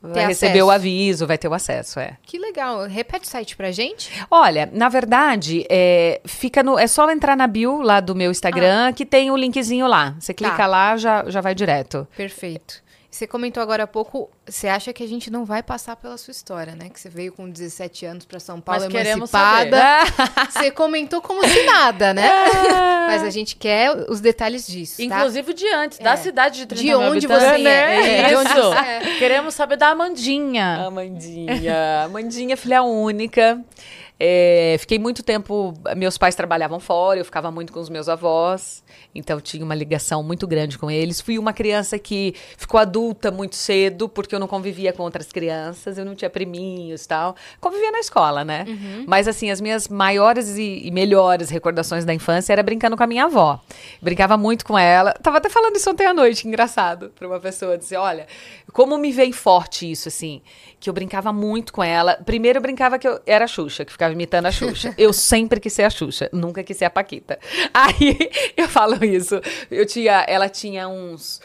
[0.02, 0.66] vai receber acesso.
[0.66, 2.16] o aviso, vai ter o acesso, é.
[2.22, 2.86] Que legal.
[2.86, 4.10] Repete o site pra gente.
[4.30, 8.92] Olha, na verdade, é, fica no, é só entrar na bio lá do meu Instagram,
[8.92, 10.16] que tem o linkzinho lá.
[10.18, 10.66] Você clica Tá.
[10.66, 12.06] lá, já, já vai direto.
[12.16, 12.81] Perfeito.
[13.12, 16.30] Você comentou agora há pouco, você acha que a gente não vai passar pela sua
[16.30, 16.88] história, né?
[16.88, 19.82] Que você veio com 17 anos pra São Paulo Mas queremos emancipada.
[20.50, 22.26] Você comentou como se nada, né?
[23.06, 25.04] Mas a gente quer os detalhes disso, tá?
[25.04, 28.18] Inclusive de antes, da cidade de 30 De onde você é, né?
[28.20, 29.00] é, de onde você é.
[29.18, 30.86] Queremos saber da Amandinha.
[30.86, 32.04] Amandinha.
[32.04, 33.62] Amandinha, filha única.
[34.24, 35.74] É, fiquei muito tempo.
[35.96, 40.22] Meus pais trabalhavam fora, eu ficava muito com os meus avós, então tinha uma ligação
[40.22, 41.20] muito grande com eles.
[41.20, 45.98] Fui uma criança que ficou adulta muito cedo, porque eu não convivia com outras crianças,
[45.98, 47.34] eu não tinha priminhos e tal.
[47.60, 48.64] Convivia na escola, né?
[49.08, 53.08] Mas assim, as minhas maiores e, e melhores recordações da infância era brincando com a
[53.08, 53.58] minha avó.
[54.00, 55.14] Brincava muito com ela.
[55.14, 58.28] Tava até falando isso ontem à noite, engraçado, pra uma pessoa dizer: olha,
[58.72, 60.40] como me veio forte isso, assim,
[60.80, 62.14] que eu brincava muito com ela.
[62.24, 64.94] Primeiro eu brincava que eu era a Xuxa, que ficava imitando a Xuxa.
[64.98, 67.38] Eu sempre quis ser a Xuxa, nunca quis ser a Paquita.
[67.72, 69.40] Aí eu falo isso.
[69.70, 71.40] Eu tinha, ela tinha uns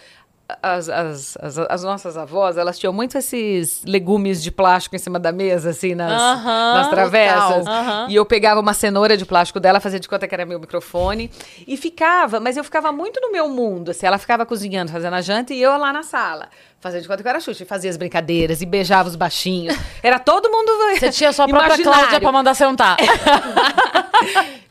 [0.62, 5.20] as, as, as, as nossas avós, elas tinham muito esses legumes de plástico em cima
[5.20, 7.66] da mesa, assim, nas, Aham, nas travessas.
[7.66, 7.74] total.
[7.74, 8.08] Aham.
[8.10, 11.30] E eu pegava uma cenoura de plástico dela, fazia de conta que era meu microfone.
[11.68, 13.92] E ficava, mas eu ficava muito no meu mundo.
[13.92, 16.48] Assim, ela ficava cozinhando, fazendo a janta, e eu lá na sala.
[16.80, 17.64] Fazia de conta que eu era Xuxa.
[17.64, 19.76] E fazia as brincadeiras, e beijava os baixinhos.
[20.04, 22.00] Era todo mundo Você tinha sua própria imaginário.
[22.00, 22.98] Cláudia pra mandar sentar.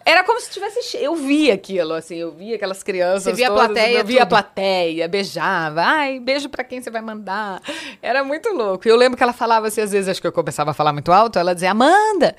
[0.04, 0.96] Era como se tivesse.
[0.98, 3.24] Eu via aquilo, assim, eu via aquelas crianças.
[3.24, 4.28] Você via a todas, plateia, Eu via a tudo.
[4.30, 5.82] plateia, beijava.
[5.82, 7.60] Ai, beijo pra quem você vai mandar.
[8.00, 8.86] Era muito louco.
[8.86, 10.92] E eu lembro que ela falava assim, às vezes, acho que eu começava a falar
[10.92, 12.36] muito alto, ela dizia, Amanda.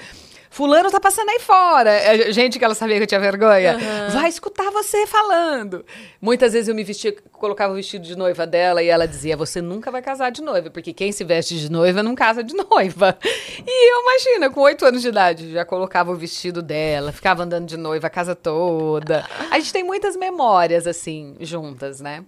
[0.57, 1.91] Fulano tá passando aí fora.
[1.91, 3.77] É, Gente que ela sabia que eu tinha vergonha.
[4.11, 5.85] Vai escutar você falando.
[6.19, 9.61] Muitas vezes eu me vestia, colocava o vestido de noiva dela e ela dizia: Você
[9.61, 13.15] nunca vai casar de noiva, porque quem se veste de noiva não casa de noiva.
[13.23, 17.67] E eu, imagina, com oito anos de idade, já colocava o vestido dela, ficava andando
[17.67, 19.23] de noiva a casa toda.
[19.51, 22.23] A gente tem muitas memórias, assim, juntas, né?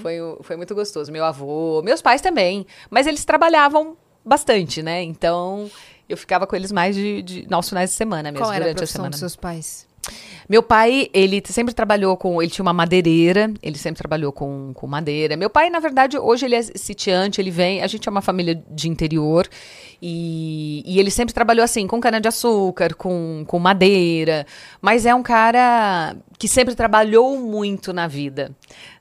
[0.00, 1.12] Foi, o- foi muito gostoso.
[1.12, 2.66] Meu avô, meus pais também.
[2.88, 3.94] Mas eles trabalhavam
[4.24, 5.02] bastante, né?
[5.02, 5.70] Então.
[6.08, 8.68] Eu ficava com eles mais de, de, nos finais de semana mesmo, Qual era a
[8.68, 9.10] durante a, profissão semana.
[9.10, 9.88] dos seus pais?
[10.48, 12.40] Meu pai, ele sempre trabalhou com.
[12.40, 15.36] Ele tinha uma madeireira, ele sempre trabalhou com, com madeira.
[15.36, 17.82] Meu pai, na verdade, hoje ele é sitiante, ele vem.
[17.82, 19.46] A gente é uma família de interior.
[20.00, 24.46] E, e ele sempre trabalhou assim, com cana-de-açúcar, com, com madeira.
[24.80, 28.54] Mas é um cara que sempre trabalhou muito na vida.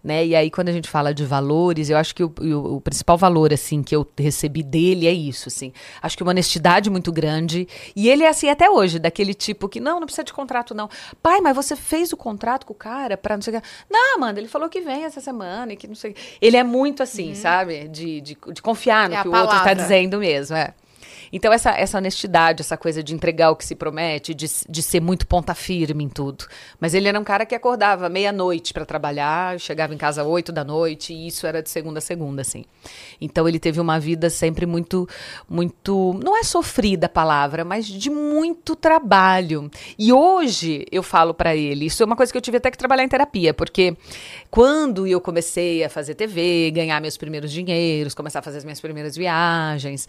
[0.03, 0.25] Né?
[0.25, 3.17] E aí, quando a gente fala de valores, eu acho que o, o- o principal
[3.17, 5.71] valor, assim, que eu recebi dele é isso, assim.
[6.01, 7.67] Acho que uma honestidade muito grande.
[7.95, 10.89] E ele é assim até hoje, daquele tipo que, não, não precisa de contrato, não.
[11.21, 13.67] Pai, mas você fez o contrato com o cara pra não sei o que.
[13.89, 16.21] Não, Amanda, ele falou que vem essa semana e que não sei o que.
[16.41, 17.87] Ele é muito assim, sabe?
[17.87, 19.75] De, de, de confiar no É que o outro tá palavra.
[19.75, 20.73] dizendo mesmo, é.
[21.31, 25.01] Então, essa, essa honestidade, essa coisa de entregar o que se promete, de, de ser
[25.01, 26.45] muito ponta firme em tudo.
[26.79, 30.63] Mas ele era um cara que acordava meia-noite para trabalhar, chegava em casa oito da
[30.63, 32.65] noite, e isso era de segunda a segunda, assim.
[33.19, 35.07] Então, ele teve uma vida sempre muito,
[35.49, 36.19] muito.
[36.23, 39.69] Não é sofrida a palavra, mas de muito trabalho.
[39.97, 42.77] E hoje eu falo para ele, isso é uma coisa que eu tive até que
[42.77, 43.95] trabalhar em terapia, porque
[44.49, 48.79] quando eu comecei a fazer TV, ganhar meus primeiros dinheiros, começar a fazer as minhas
[48.79, 50.07] primeiras viagens.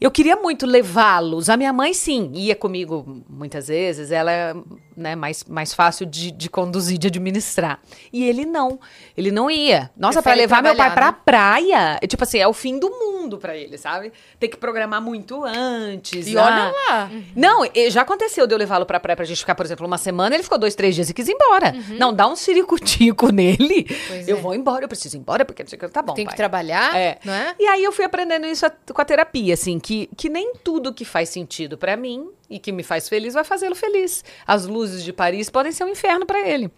[0.00, 1.48] Eu queria muito levá-los.
[1.48, 4.10] A minha mãe, sim, ia comigo muitas vezes.
[4.10, 4.54] Ela
[4.96, 7.80] né, mais, mais fácil de, de conduzir, de administrar.
[8.12, 8.80] E ele não.
[9.16, 9.90] Ele não ia.
[9.96, 12.88] Nossa, para levar meu pai trabalhar, pra praia, é tipo assim, é o fim do
[12.90, 14.12] mundo pra ele, sabe?
[14.38, 16.26] Tem que programar muito antes.
[16.26, 17.10] E olha lá.
[17.34, 19.98] Não, e já aconteceu de eu levá-lo pra praia pra gente ficar, por exemplo, uma
[19.98, 21.72] semana, ele ficou dois, três dias e quis ir embora.
[21.98, 23.86] Não, dá um ciricutico nele.
[23.90, 23.96] Uhum.
[24.08, 24.40] Pois eu é.
[24.40, 25.88] vou embora, eu preciso ir embora, porque não sei o que.
[25.88, 26.36] Tá bom, Tem que pai.
[26.36, 27.18] trabalhar, É.
[27.24, 27.54] não é?
[27.58, 31.04] E aí eu fui aprendendo isso com a terapia, assim, que, que nem tudo que
[31.04, 34.24] faz sentido pra mim e que me faz feliz vai fazê-lo feliz.
[34.46, 36.70] As luzes de Paris podem ser um inferno pra ele.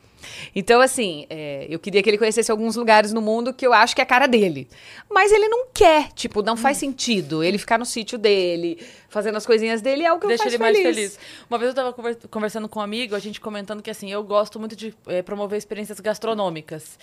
[0.54, 3.94] Então, assim, é, eu queria que ele conhecesse alguns lugares no mundo que eu acho
[3.94, 4.66] que é a cara dele.
[5.08, 9.46] Mas ele não quer, tipo, não faz sentido ele ficar no sítio dele, fazendo as
[9.46, 11.18] coisinhas dele, é o que Deixa ele mais feliz.
[11.48, 14.24] Uma vez eu tava conver- conversando com um amigo, a gente comentando que assim, eu
[14.24, 16.98] gosto muito de eh, promover experiências gastronômicas.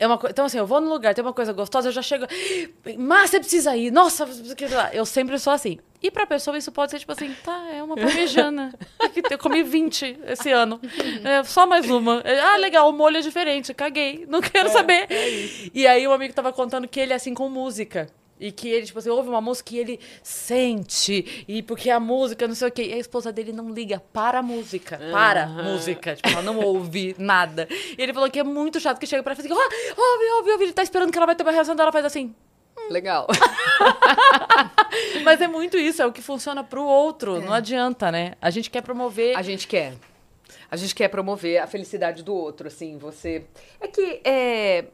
[0.00, 2.26] É uma então, assim, eu vou no lugar, tem uma coisa gostosa, eu já chego.
[2.98, 4.26] Mas você precisa ir, nossa,
[4.56, 5.78] que lá." eu sempre sou assim.
[6.02, 8.72] E pra pessoa isso pode ser tipo assim, tá, é uma parmegiana.
[9.12, 10.80] que Eu comi 20 esse ano.
[11.22, 12.22] É, só mais uma.
[12.24, 15.06] É, Ah, legal, o molho é diferente, caguei, não quero saber.
[15.74, 18.08] e aí um amigo tava contando que ele é assim com música.
[18.40, 21.44] E que ele, tipo assim, ouve uma música e ele sente.
[21.46, 22.84] E porque a música, não sei o quê.
[22.84, 24.98] E a esposa dele não liga para a música.
[25.12, 26.16] Para a música.
[26.16, 27.68] Tipo, ela não ouve nada.
[27.70, 29.94] E ele falou que é muito chato que chega pra ela e fala assim, "Ah,
[29.96, 30.64] ouve, ouve, ouve.
[30.64, 32.34] Ele tá esperando que ela vai ter uma reação dela, faz assim.
[32.88, 33.26] Legal.
[35.22, 37.40] Mas é muito isso, é o que funciona pro outro.
[37.40, 38.32] Não adianta, né?
[38.40, 39.36] A gente quer promover.
[39.36, 39.94] A gente quer.
[40.70, 43.44] A gente quer promover a felicidade do outro, assim, você...
[43.80, 44.84] É que, é...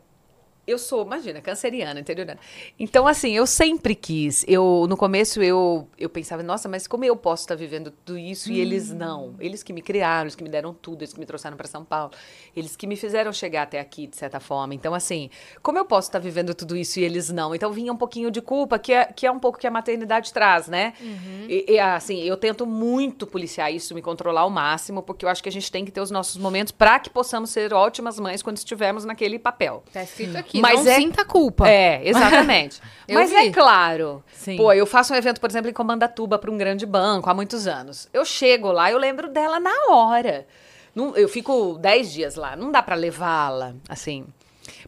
[0.66, 2.40] Eu sou, imagina, canceriana, interiorana.
[2.78, 4.44] Então, assim, eu sempre quis.
[4.48, 8.50] Eu, no começo, eu, eu pensava, nossa, mas como eu posso estar vivendo tudo isso
[8.50, 9.36] e eles não?
[9.38, 11.84] Eles que me criaram, eles que me deram tudo, eles que me trouxeram para São
[11.84, 12.10] Paulo,
[12.54, 14.74] eles que me fizeram chegar até aqui, de certa forma.
[14.74, 15.30] Então, assim,
[15.62, 17.54] como eu posso estar vivendo tudo isso e eles não?
[17.54, 20.32] Então, vinha um pouquinho de culpa, que é, que é um pouco que a maternidade
[20.32, 20.94] traz, né?
[21.48, 25.42] E, e, assim, eu tento muito policiar isso, me controlar ao máximo, porque eu acho
[25.42, 28.42] que a gente tem que ter os nossos momentos para que possamos ser ótimas mães
[28.42, 29.84] quando estivermos naquele papel.
[29.92, 31.68] Tá escrito aqui, Mas não é- sinta culpa.
[31.68, 32.80] É, exatamente.
[33.09, 33.36] Mas vi.
[33.36, 34.22] é claro.
[34.32, 34.57] Sim.
[34.57, 37.66] Pô, eu faço um evento, por exemplo, em Comandatuba para um grande banco há muitos
[37.66, 38.09] anos.
[38.12, 40.46] Eu chego lá, eu lembro dela na hora.
[40.94, 44.24] Não- eu fico 10 dias lá, não dá para levá-la, assim.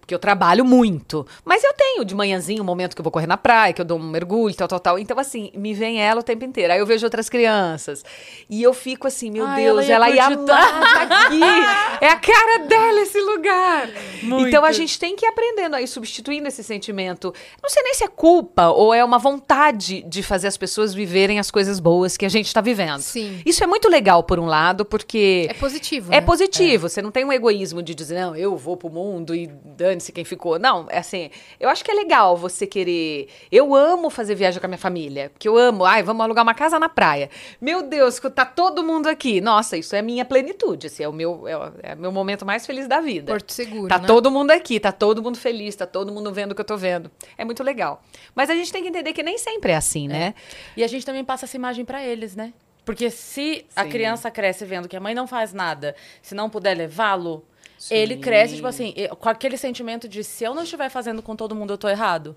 [0.01, 1.26] Porque eu trabalho muito.
[1.45, 3.85] Mas eu tenho de manhãzinho um momento que eu vou correr na praia, que eu
[3.85, 4.99] dou um mergulho, tal, tal, tal.
[4.99, 6.72] Então, assim, me vem ela o tempo inteiro.
[6.72, 8.05] Aí eu vejo outras crianças.
[8.49, 11.41] E eu fico assim, meu Ai, Deus, ela ela ia ia, curtir amar tá aqui.
[12.01, 13.89] É a cara dela esse lugar.
[14.22, 14.49] Muito.
[14.49, 17.35] Então a gente tem que ir aprendendo aí, substituindo esse sentimento.
[17.62, 21.39] Não sei nem se é culpa ou é uma vontade de fazer as pessoas viverem
[21.39, 23.01] as coisas boas que a gente está vivendo.
[23.01, 23.41] Sim.
[23.45, 25.47] Isso é muito legal, por um lado, porque.
[25.51, 26.26] É positivo, É né?
[26.26, 26.89] positivo.
[26.89, 30.25] Você não tem um egoísmo de dizer, não, eu vou pro mundo e dane-se quem
[30.25, 30.59] ficou.
[30.59, 33.29] Não, é assim, eu acho que é legal você querer.
[33.53, 35.85] Eu amo fazer viagem com a minha família, porque eu amo.
[35.85, 37.31] Ai, vamos alugar uma casa na praia.
[37.61, 39.41] Meu Deus, tá todo mundo aqui.
[39.41, 42.66] Nossa, isso é minha plenitude, assim, é o meu, é o, é meu momento mais
[42.66, 43.33] feliz da vida.
[43.33, 44.07] Porto Seguro, Tá né?
[44.07, 46.77] todo mundo aqui, tá todo mundo feliz, tá todo mundo vendo o que eu tô
[46.77, 47.11] vendo.
[47.37, 48.03] É muito legal.
[48.35, 50.35] Mas a gente tem que entender que nem sempre é assim, né?
[50.77, 52.53] E a gente também passa essa imagem pra eles, né?
[52.85, 53.91] Porque se a Sim.
[53.91, 57.45] criança cresce vendo que a mãe não faz nada, se não puder levá-lo,
[57.91, 61.35] ele cresce, tipo assim, e- com aquele sentimento de se eu não estiver fazendo com
[61.37, 62.37] todo mundo, eu tô errado.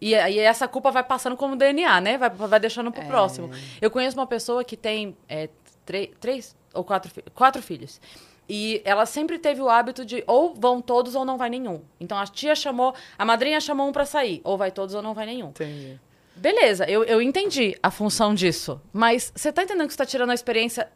[0.00, 2.18] E aí essa culpa vai passando como DNA, né?
[2.18, 3.48] Vai, vai deixando pro próximo.
[3.80, 5.48] Eu conheço uma pessoa que tem é,
[6.20, 8.00] três ou quatro, quatro filhos.
[8.46, 11.80] E ela sempre teve o hábito de ou vão todos ou não vai nenhum.
[11.98, 15.14] Então a tia chamou, a madrinha chamou um pra sair, ou vai todos ou não
[15.14, 15.50] vai nenhum.
[16.36, 18.78] Beleza, eu, eu entendi a função disso.
[18.92, 20.90] Mas você tá entendendo que você tá tirando a experiência.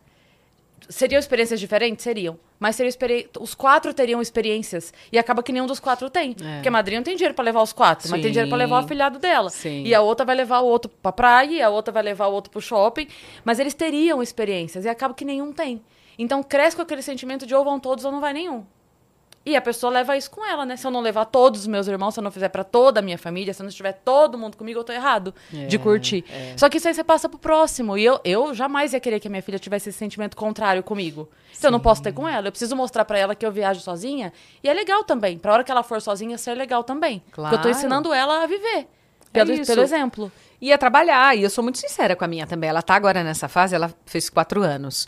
[0.88, 2.02] Seriam experiências diferentes?
[2.02, 2.38] Seriam.
[2.58, 3.28] Mas seria experi...
[3.38, 4.92] os quatro teriam experiências.
[5.12, 6.32] E acaba que nenhum dos quatro tem.
[6.32, 8.76] Porque a madrinha não tem dinheiro pra levar os quatro, mas tem dinheiro pra levar
[8.76, 8.80] o É.
[8.80, 8.84] Sim.
[8.86, 9.50] afilhado dela.
[9.50, 9.82] Sim.
[9.84, 12.32] E a outra vai levar o outro pra praia, e a outra vai levar o
[12.32, 13.06] outro pro shopping.
[13.44, 14.84] Mas eles teriam experiências.
[14.84, 15.82] E acaba que nenhum tem.
[16.18, 18.64] Então cresce com aquele sentimento de ou vão todos ou não vai nenhum.
[19.48, 20.76] E a pessoa leva isso com ela, né?
[20.76, 23.02] Se eu não levar todos os meus irmãos, se eu não fizer pra toda a
[23.02, 26.24] minha família, se eu não estiver todo mundo comigo, eu tô errado de curtir.
[26.56, 27.96] Só que isso aí você passa pro próximo.
[27.96, 31.28] E eu, eu jamais ia querer que a minha filha tivesse esse sentimento contrário comigo.
[31.56, 32.48] Então eu não posso ter com ela.
[32.48, 34.32] Eu preciso mostrar pra ela que eu viajo sozinha.
[34.62, 35.38] E é legal também.
[35.38, 37.20] Pra hora que ela for sozinha, ser legal também.
[37.26, 37.70] Porque eu tô Claro.
[37.70, 38.86] ensinando ela a viver.
[39.32, 39.66] Pelo, isso.
[39.66, 40.30] pelo exemplo.
[40.60, 42.68] Ia trabalhar, e eu sou muito sincera com a minha também.
[42.68, 45.06] Ela tá agora nessa fase, ela fez quatro anos.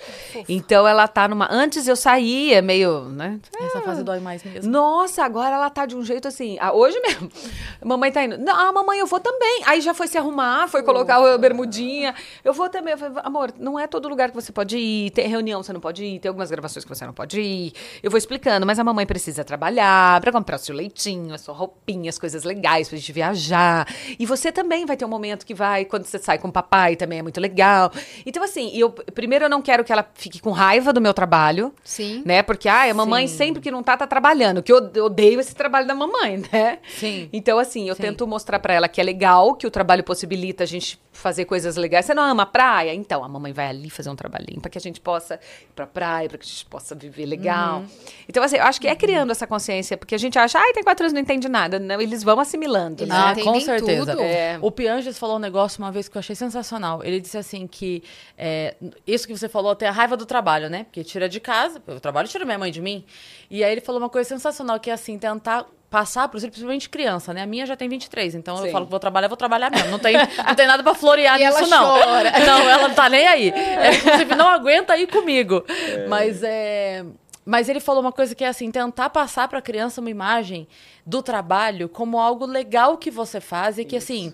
[0.49, 1.49] Então ela tá numa.
[1.51, 3.41] Antes eu saía meio, né?
[3.61, 4.71] Essa fase dói mais mesmo.
[4.71, 6.57] Nossa, agora ela tá de um jeito assim.
[6.61, 7.29] Ah, hoje mesmo.
[7.85, 8.39] Mamãe tá indo.
[8.39, 9.63] Não, ah, mamãe, eu vou também.
[9.67, 12.15] Aí já foi se arrumar, foi colocar a bermudinha.
[12.45, 12.93] Eu vou também.
[12.93, 15.11] Eu falei, amor, não é todo lugar que você pode ir.
[15.11, 16.21] Tem reunião você não pode ir.
[16.21, 17.73] Tem algumas gravações que você não pode ir.
[18.03, 21.55] Eu vou explicando, mas a mamãe precisa trabalhar pra comprar o seu leitinho, a sua
[21.55, 23.87] roupinha, as coisas legais pra gente viajar.
[24.17, 26.97] E você também vai ter um momento que vai, quando você sai com o papai,
[26.97, 27.93] também é muito legal.
[28.24, 31.72] Então, assim, eu primeiro eu não quero que ela fique com raiva do meu trabalho.
[31.84, 32.22] Sim.
[32.24, 32.43] Né?
[32.43, 33.36] Porque, ai, a mamãe Sim.
[33.36, 34.62] sempre que não tá, tá trabalhando.
[34.62, 36.78] Que eu odeio esse trabalho da mamãe, né?
[36.99, 37.28] Sim.
[37.32, 38.03] Então, assim, eu Sim.
[38.03, 41.77] tento mostrar pra ela que é legal, que o trabalho possibilita a gente fazer coisas
[41.77, 42.07] legais.
[42.07, 42.95] Você não ama a praia?
[42.95, 45.87] Então, a mamãe vai ali fazer um trabalhinho pra que a gente possa ir pra
[45.87, 47.81] praia, pra que a gente possa viver legal.
[47.81, 47.89] Uhum.
[48.29, 50.83] Então, assim, eu acho que é criando essa consciência, porque a gente acha, ai, tem
[50.83, 51.79] quatro anos, não entende nada.
[51.79, 53.19] Não, eles vão assimilando, Eles né?
[53.19, 54.13] Ah, com certeza.
[54.13, 54.23] tudo.
[54.23, 54.59] É.
[54.63, 57.03] O Pianges falou um negócio uma vez que eu achei sensacional.
[57.03, 58.03] Ele disse assim que
[58.39, 60.85] é, isso que você falou tem a raiva do trabalho, né?
[60.85, 63.05] Porque tira de casa, o trabalho tira minha mãe de mim.
[63.51, 66.88] E aí ele falou uma coisa sensacional que é assim, tentar passar para os principalmente
[66.88, 67.43] criança, né?
[67.43, 68.70] A minha já tem 23, então eu Sim.
[68.70, 69.91] falo que vou trabalhar, vou trabalhar mesmo.
[69.91, 72.01] Não tem, não tem nada para florear E nisso ela não.
[72.01, 72.32] chora.
[72.38, 73.51] Não, ela não tá nem aí.
[73.80, 75.64] É, inclusive não aguenta ir comigo.
[76.09, 77.05] Mas é
[77.45, 80.68] mas ele falou uma coisa que é assim, tentar passar para a criança uma imagem
[81.05, 84.32] do trabalho como algo legal que você faz e que assim,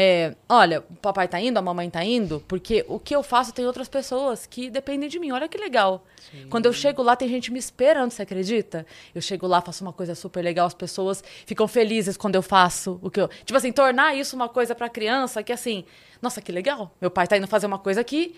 [0.00, 3.52] é, olha, o papai tá indo, a mamãe tá indo, porque o que eu faço
[3.52, 5.32] tem outras pessoas que dependem de mim.
[5.32, 6.04] Olha que legal.
[6.48, 8.86] Quando eu chego lá, tem gente me esperando, você acredita?
[9.12, 13.00] Eu chego lá, faço uma coisa super legal, as pessoas ficam felizes quando eu faço
[13.02, 13.26] o que eu.
[13.26, 15.84] Tipo assim, tornar isso uma coisa pra criança que assim,
[16.22, 16.94] nossa, que legal.
[17.00, 18.36] Meu pai tá indo fazer uma coisa que.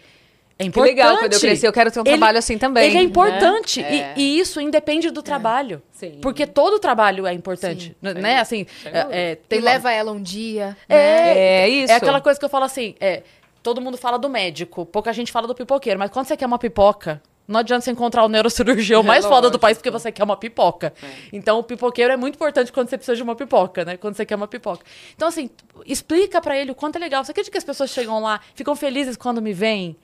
[0.61, 0.91] É Que importante.
[0.95, 2.85] legal, quando eu crescer, eu quero ter um trabalho assim também.
[2.85, 3.05] Ele é né?
[3.05, 3.83] importante.
[3.83, 4.13] É.
[4.15, 5.81] E, e isso independe do trabalho.
[5.91, 6.19] Sim.
[6.21, 7.97] Porque todo trabalho é importante.
[8.05, 8.13] Sim.
[8.21, 8.39] Né?
[8.39, 10.77] Assim, é, é, E tem uma- leva ela um dia.
[10.87, 11.91] é, É isso.
[11.93, 13.23] É aquela coisa que eu falo assim, é,
[13.63, 16.59] todo mundo fala do médico, pouca gente fala do pipoqueiro, mas quando você quer uma
[16.59, 20.37] pipoca, não adianta você encontrar o neurocirurgião mais foda do país porque você quer uma
[20.37, 20.93] pipoca.
[21.33, 23.97] Então o pipoqueiro é muito importante quando você precisa de uma pipoca, né?
[23.97, 24.85] Quando você quer uma pipoca.
[25.17, 25.49] Então assim,
[25.87, 27.25] explica pra ele o quanto é legal.
[27.25, 29.97] Você acredita que as pessoas chegam lá, ficam felizes quando me veem?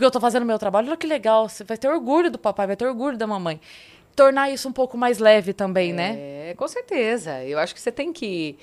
[0.00, 1.46] Porque eu tô fazendo meu trabalho, olha que legal.
[1.46, 3.60] Você vai ter orgulho do papai, vai ter orgulho da mamãe.
[4.16, 6.16] Tornar isso um pouco mais leve também, né?
[6.18, 7.44] É, com certeza.
[7.44, 8.58] Eu acho que você tem que.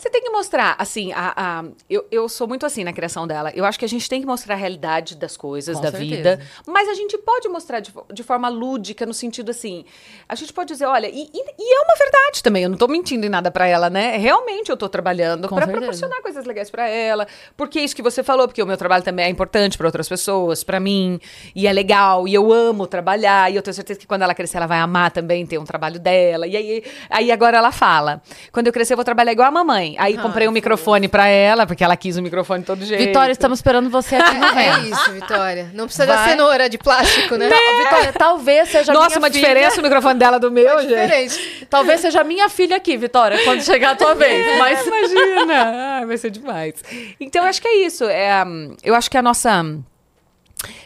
[0.00, 3.52] Você tem que mostrar, assim, a, a- eu, eu sou muito assim na criação dela.
[3.54, 6.16] Eu acho que a gente tem que mostrar a realidade das coisas, Com da certeza.
[6.16, 6.40] vida.
[6.66, 9.84] Mas a gente pode mostrar de, de forma lúdica, no sentido assim.
[10.28, 12.62] A gente pode dizer, olha, e, e- e é uma verdade também.
[12.62, 14.16] Eu não tô mentindo em nada pra ela, né?
[14.16, 15.80] Realmente eu tô trabalhando Com pra certeza.
[15.86, 17.26] proporcionar coisas legais pra ela.
[17.56, 20.08] Porque é isso que você falou, porque o meu trabalho também é importante pra outras
[20.08, 21.20] pessoas, pra mim.
[21.54, 23.52] E é legal, e eu amo trabalhar.
[23.52, 26.00] E eu tenho certeza que quando ela crescer, ela vai amar também ter um trabalho
[26.00, 26.46] dela.
[26.46, 29.89] E aí, aí agora ela fala: quando eu crescer, eu vou trabalhar igual a mamãe.
[29.98, 33.04] Aí comprei um microfone pra ela, porque ela quis o microfone de todo jeito.
[33.06, 35.70] Vitória, estamos esperando você aqui no É isso, Vitória.
[35.74, 36.30] Não precisa da Vai.
[36.30, 37.48] cenoura de plástico, né?
[37.48, 39.40] Não, Vitória, talvez seja Nossa, minha uma filha.
[39.40, 40.88] diferença o microfone dela do meu, gente.
[40.90, 41.66] Diferente.
[41.68, 44.58] Talvez seja minha filha aqui, Vitória, quando chegar a tua vez.
[44.58, 45.98] Mas Imagina!
[46.00, 46.74] Ai, vai ser demais.
[47.20, 48.04] Então, eu acho que é isso.
[48.04, 48.42] É,
[48.82, 49.64] eu acho que a nossa.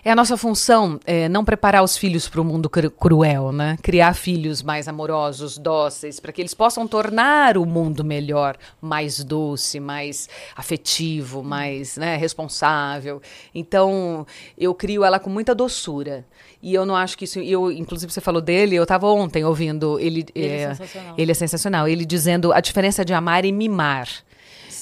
[0.04, 3.76] É a nossa função é, não preparar os filhos para o mundo cru- cruel, né?
[3.82, 9.80] Criar filhos mais amorosos, dóceis, para que eles possam tornar o mundo melhor, mais doce,
[9.80, 13.20] mais afetivo, mais né, responsável.
[13.54, 16.24] Então, eu crio ela com muita doçura.
[16.62, 17.38] E eu não acho que isso.
[17.40, 20.24] Eu, inclusive, você falou dele, eu estava ontem ouvindo ele.
[20.34, 21.14] Ele é é, sensacional.
[21.18, 21.88] Ele é sensacional.
[21.88, 24.08] Ele dizendo a diferença de amar e mimar.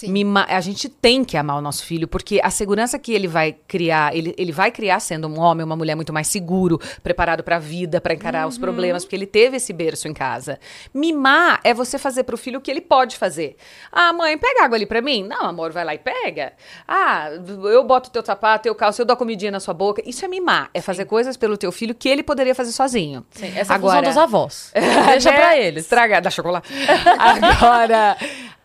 [0.02, 0.10] Sim.
[0.10, 3.52] Mima- a gente tem que amar o nosso filho, porque a segurança que ele vai
[3.68, 7.56] criar, ele, ele vai criar sendo um homem, uma mulher muito mais seguro, preparado para
[7.56, 10.58] a vida, para encarar os problemas, porque ele teve esse berço em casa.
[10.92, 13.56] Mimar é você fazer pro filho o que ele pode fazer.
[13.92, 15.22] Ah, mãe, pega água ali para mim.
[15.22, 16.52] Não, amor, vai lá e pega.
[16.88, 17.28] Ah,
[17.64, 20.02] eu boto teu sapato, teu calço, eu dou a comidinha na sua boca.
[20.04, 23.24] Isso é mimar, é fazer coisas pelo teu filho que ele poderia fazer sozinho.
[23.30, 24.72] Sim, essa é a função dos avós.
[25.06, 25.36] Deixa né?
[25.36, 25.84] pra eles.
[25.84, 26.68] Estragar, dá chocolate.
[27.18, 28.16] Agora,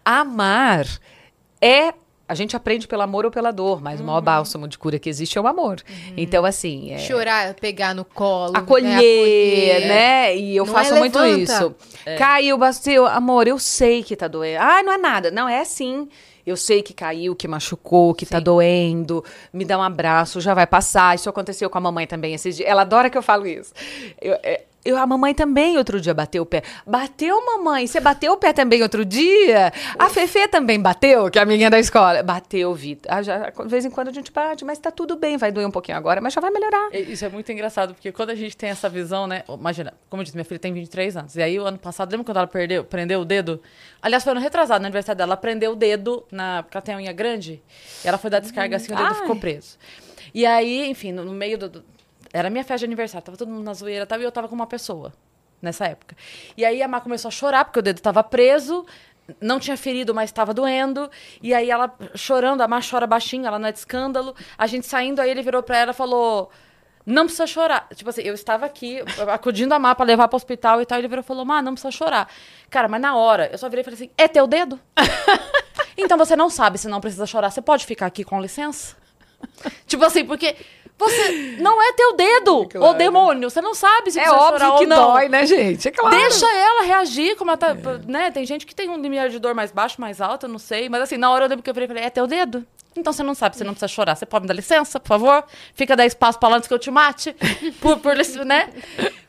[0.03, 0.85] amar
[1.61, 1.93] é.
[2.29, 4.07] A gente aprende pelo amor ou pela dor, mas o Uhum.
[4.07, 5.81] maior bálsamo de cura que existe é o amor.
[6.17, 6.91] Então, assim.
[6.91, 6.97] É...
[6.97, 8.51] Chorar, pegar no colo.
[8.53, 8.97] Acolher, né?
[8.97, 9.87] Acolher.
[9.87, 10.35] né?
[10.35, 11.73] E eu Não faço é muito isso.
[12.17, 13.05] Caiu, bateu.
[13.07, 14.59] Amor, eu sei que tá doendo.
[14.61, 15.31] Ah, não é nada.
[15.31, 16.09] Não, é sim.
[16.45, 19.23] Eu sei que caiu, que machucou, que tá doendo.
[19.53, 21.15] Me dá um abraço, já vai passar.
[21.15, 22.69] Isso aconteceu com a mamãe também esses dias.
[22.69, 23.71] Ela adora que eu falo isso.
[24.21, 26.63] Eu, é, eu- a mamãe também outro dia bateu o pé.
[26.85, 27.85] Bateu, mamãe?
[27.87, 29.71] Você bateu o pé também outro dia?
[29.99, 32.23] A Fefe também bateu, que é a menina da escola.
[32.23, 33.11] Bateu, Vitor.
[33.11, 35.37] Ah, já, de vez em quando a gente bate, mas tá tudo bem.
[35.37, 36.89] Vai doer um pouquinho agora, mas já vai melhorar.
[36.93, 39.43] Isso é muito engraçado, porque quando a gente tem essa visão, né?
[39.49, 41.35] Imagina, como eu disse, minha filha tem 23 anos.
[41.35, 43.61] E aí, o ano passado, lembra quando ela perdeu, prendeu o dedo?
[44.01, 45.29] Aliás, foi no retrasado, no aniversário dela.
[45.29, 47.61] Ela prendeu o dedo, na, porque ela tem a unha grande.
[48.03, 49.15] E ela foi dar descarga assim, o dedo Ai.
[49.15, 49.77] ficou preso.
[50.33, 51.83] E aí, enfim, no, no meio do, do-
[52.33, 54.55] Era minha festa de aniversário, tava todo mundo na zoeira tava, e eu tava com
[54.55, 55.13] uma pessoa
[55.61, 56.15] nessa época.
[56.55, 58.85] E aí a Má começou a chorar, porque o dedo tava preso.
[59.41, 61.09] Não tinha ferido, mas estava doendo.
[61.41, 64.35] E aí ela chorando, a Má chora baixinho, ela não é de escândalo.
[64.57, 66.49] A gente saindo, aí ele virou pra ela e falou:
[67.05, 67.87] Não precisa chorar.
[67.93, 68.99] Tipo assim, eu estava aqui
[69.33, 70.97] acudindo a Má pra levar pro hospital e tal.
[70.97, 72.29] Ele virou e falou: Má, não precisa chorar.
[72.69, 74.79] Cara, mas na hora, eu só virei e falei assim: É teu dedo?
[75.97, 77.49] então você não sabe se não precisa chorar.
[77.49, 78.95] Você pode ficar aqui com licença?
[79.85, 80.55] tipo assim, porque
[80.97, 83.49] você não é teu dedo, ô demônio.
[83.49, 85.11] Você não sabe se É precisa chorar óbvio ou que não.
[85.13, 85.87] dói, né, gente?
[85.87, 86.15] É claro.
[86.15, 87.75] Deixa ela reagir, como ela tá,
[88.07, 88.31] né?
[88.31, 90.89] Tem gente que tem um limiar de dor mais baixo, mais alto, eu não sei.
[90.89, 92.65] Mas assim, na hora eu lembro que eu falei, falei, é teu dedo?
[92.97, 94.15] Então você não sabe, você não precisa chorar.
[94.15, 95.43] Você pode me dar licença, por favor?
[95.73, 97.35] Fica dar espaço pra lá antes que eu te mate.
[97.79, 98.69] Por, por, né?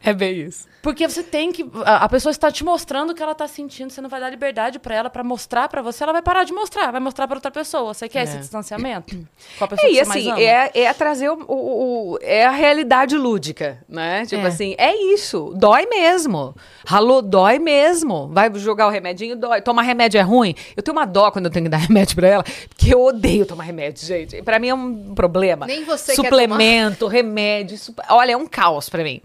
[0.03, 0.67] É bem isso.
[0.81, 1.69] Porque você tem que.
[1.85, 3.91] A, a pessoa está te mostrando o que ela tá sentindo.
[3.91, 6.03] Você não vai dar liberdade pra ela pra mostrar pra você.
[6.03, 7.93] Ela vai parar de mostrar, vai mostrar pra outra pessoa.
[7.93, 9.15] Você quer esse distanciamento?
[9.59, 12.47] Com a pessoa É, que você mais assim, é, é trazer o, o- o- É
[12.47, 14.25] a realidade lúdica, né?
[14.25, 14.49] Tipo É.
[14.49, 15.53] assim, é isso.
[15.57, 16.55] Dói mesmo.
[16.87, 18.29] Ralou, dói mesmo.
[18.29, 19.61] Vai jogar o remedinho, dói.
[19.61, 20.55] Tomar remédio é ruim.
[20.77, 23.45] Eu tenho uma dó quando eu tenho que dar remédio pra ela, porque eu odeio
[23.45, 24.43] tomar remédio, gente.
[24.43, 25.67] Pra mim é um problema.
[25.67, 27.75] Nem você Suplemento, remédio.
[27.75, 29.21] Isso, olha, é um caos pra mim.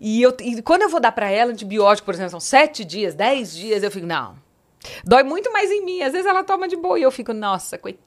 [0.00, 3.14] E, eu, e quando eu vou dar pra ela antibiótico, por exemplo, são sete dias,
[3.14, 4.36] dez dias, eu fico, não.
[5.04, 6.02] Dói muito mais em mim.
[6.02, 8.05] Às vezes ela toma de boa e eu fico, nossa, coitada,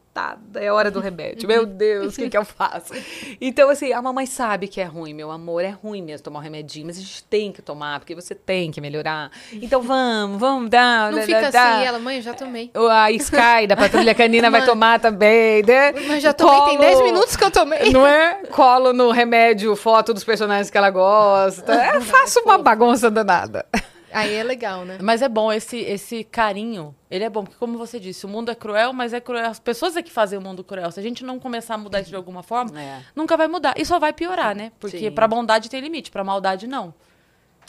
[0.55, 1.47] é hora do remédio.
[1.47, 2.93] Meu Deus, o que, que eu faço?
[3.39, 5.63] Então, assim, a mamãe sabe que é ruim, meu amor.
[5.63, 8.71] É ruim mesmo tomar um remedinho, mas a gente tem que tomar, porque você tem
[8.71, 9.31] que melhorar.
[9.53, 11.11] Então vamos, vamos dar.
[11.11, 11.75] Não dá, fica dá, dá.
[11.75, 12.71] assim, ela, mãe, eu já tomei.
[12.89, 15.91] A Sky da Patrulha Canina vai tomar também, né?
[16.07, 17.91] Mas já tomei, tem Colo- 10 minutos que eu tomei.
[17.91, 18.41] Não é?
[18.51, 21.73] Colo no remédio, foto dos personagens que ela gosta.
[21.93, 23.65] Eu faço uma bagunça danada.
[24.11, 24.97] Aí é legal, né?
[25.01, 26.95] Mas é bom esse, esse carinho.
[27.09, 29.45] Ele é bom, porque como você disse, o mundo é cruel, mas é cruel.
[29.45, 30.91] As pessoas é que fazem o mundo cruel.
[30.91, 33.01] Se a gente não começar a mudar isso de alguma forma, É.
[33.15, 33.73] nunca vai mudar.
[33.77, 34.71] E só vai piorar, né?
[34.79, 36.93] Porque pra bondade tem limite, pra maldade não.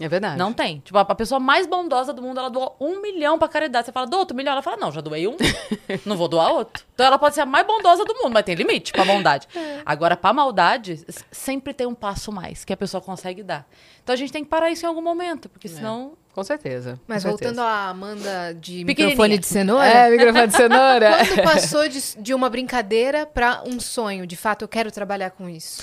[0.00, 0.38] É verdade.
[0.38, 0.78] Não tem.
[0.80, 3.84] Tipo, a pessoa mais bondosa do mundo, ela doa um milhão pra caridade.
[3.86, 4.52] Você fala, doa outro milhão?
[4.52, 5.36] Ela fala, não, já doei um.
[6.06, 6.84] não vou doar outro.
[6.94, 9.46] Então ela pode ser a mais bondosa do mundo, mas tem limite pra bondade.
[9.84, 13.66] Agora, pra maldade, sempre tem um passo mais que a pessoa consegue dar.
[14.02, 16.12] Então a gente tem que parar isso em algum momento, porque senão.
[16.34, 16.98] Com certeza.
[17.08, 17.66] Mas com voltando certeza.
[17.66, 19.86] à Amanda de microfone de cenoura.
[19.86, 21.10] É, microfone de cenoura.
[21.26, 24.26] Quando passou de, de uma brincadeira pra um sonho?
[24.26, 25.82] De fato, eu quero trabalhar com isso.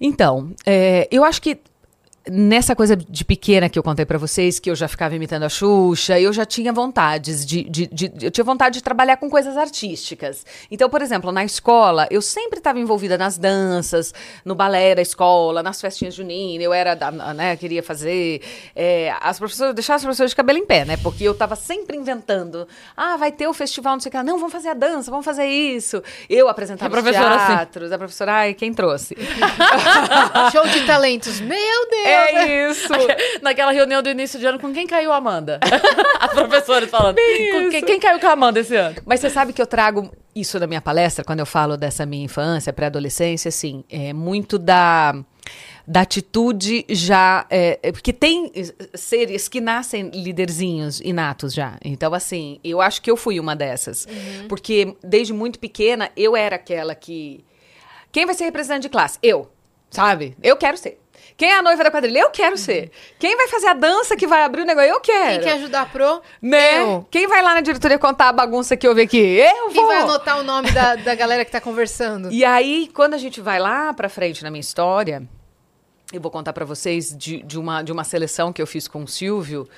[0.00, 1.58] Então, é, eu acho que
[2.26, 5.48] nessa coisa de pequena que eu contei pra vocês, que eu já ficava imitando a
[5.48, 9.56] Xuxa, eu já tinha vontades de, de- de- eu tinha vontade de trabalhar com coisas
[9.58, 10.44] artísticas.
[10.70, 14.14] Então, por exemplo, na escola, eu sempre estava envolvida nas danças,
[14.44, 18.40] no balé da escola, nas festinhas juninas, eu era, da, né, queria fazer,
[18.74, 21.96] é, as professoras, deixar as professoras de cabelo em pé, né, porque eu estava sempre
[21.96, 22.66] inventando,
[22.96, 25.10] ah, vai ter o festival, não sei o que lá, não, vamos fazer a dança,
[25.10, 26.02] vamos fazer isso.
[26.30, 27.52] Eu apresentava A professora, os assim.
[27.54, 29.14] teatros, a professora, ai, quem trouxe?
[30.52, 31.40] Show de talentos.
[31.40, 32.06] Meu Deus!
[32.06, 32.13] É
[32.70, 32.92] isso.
[33.42, 35.60] Naquela reunião do início de ano, com quem caiu a Amanda?
[36.20, 37.16] As professoras falando.
[37.16, 38.96] Com quem, quem caiu com a Amanda esse ano?
[39.04, 42.24] Mas você sabe que eu trago isso na minha palestra, quando eu falo dessa minha
[42.24, 45.14] infância, pré-adolescência, assim, é muito da,
[45.86, 47.46] da atitude já.
[47.48, 48.50] É, é, porque tem
[48.94, 51.78] seres que nascem líderzinhos inatos já.
[51.84, 54.06] Então, assim, eu acho que eu fui uma dessas.
[54.48, 57.44] Porque desde muito pequena, eu era aquela que.
[58.10, 59.18] Quem vai ser representante de classe?
[59.22, 59.50] Eu.
[59.90, 60.36] Sabe?
[60.42, 61.00] Eu quero ser.
[61.36, 62.20] Quem é a noiva da quadrilha?
[62.20, 62.92] Eu quero ser.
[63.18, 64.88] Quem vai fazer a dança que vai abrir o negócio?
[64.88, 65.30] Eu quero.
[65.32, 66.22] Quem quer ajudar pro?
[66.40, 66.80] Né?
[66.80, 67.06] Eu.
[67.10, 69.18] Quem vai lá na diretoria contar a bagunça que houve aqui?
[69.18, 69.86] Eu Quem vou.
[69.88, 72.30] vai anotar o nome da, da galera que tá conversando?
[72.30, 75.22] E aí, quando a gente vai lá pra frente na minha história,
[76.12, 79.02] eu vou contar pra vocês de, de uma, de uma seleção que eu fiz com
[79.02, 79.68] o Silvio,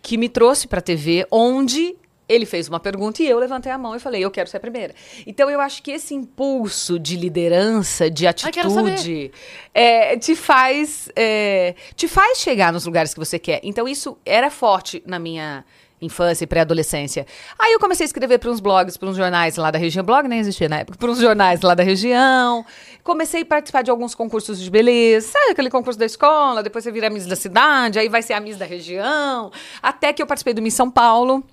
[0.00, 1.94] que me trouxe pra TV, onde
[2.28, 4.60] ele fez uma pergunta e eu levantei a mão e falei, eu quero ser a
[4.60, 4.94] primeira.
[5.26, 8.92] Então, eu acho que esse impulso de liderança, de saber.
[8.92, 9.32] atitude,
[9.74, 13.60] é, te faz é, te faz chegar nos lugares que você quer.
[13.62, 15.64] Então, isso era forte na minha
[16.02, 17.24] infância e pré-adolescência.
[17.58, 20.04] Aí eu comecei a escrever para uns blogs, para uns jornais lá da região.
[20.04, 20.98] Blog nem existia na época.
[20.98, 22.66] Para uns jornais lá da região.
[23.04, 25.28] Comecei a participar de alguns concursos de beleza.
[25.28, 26.62] Sabe aquele concurso da escola?
[26.62, 29.52] Depois você vira Miss da cidade, aí vai ser a Miss da região.
[29.80, 31.44] Até que eu participei do Miss São Paulo.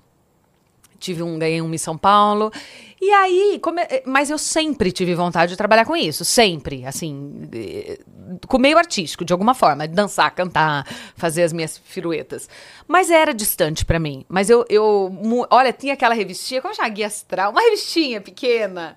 [1.00, 2.52] Tive um, ganhei um Miss São Paulo.
[3.00, 7.98] E aí, come- mas eu sempre tive vontade de trabalhar com isso, sempre, assim, eh,
[8.46, 10.86] com meio artístico, de alguma forma, dançar, cantar,
[11.16, 12.46] fazer as minhas piruetas.
[12.86, 14.24] Mas era distante pra mim.
[14.28, 15.10] Mas eu, eu,
[15.50, 16.90] olha, tinha aquela revistinha, como chama?
[16.90, 18.96] Guia Astral, uma revistinha pequena.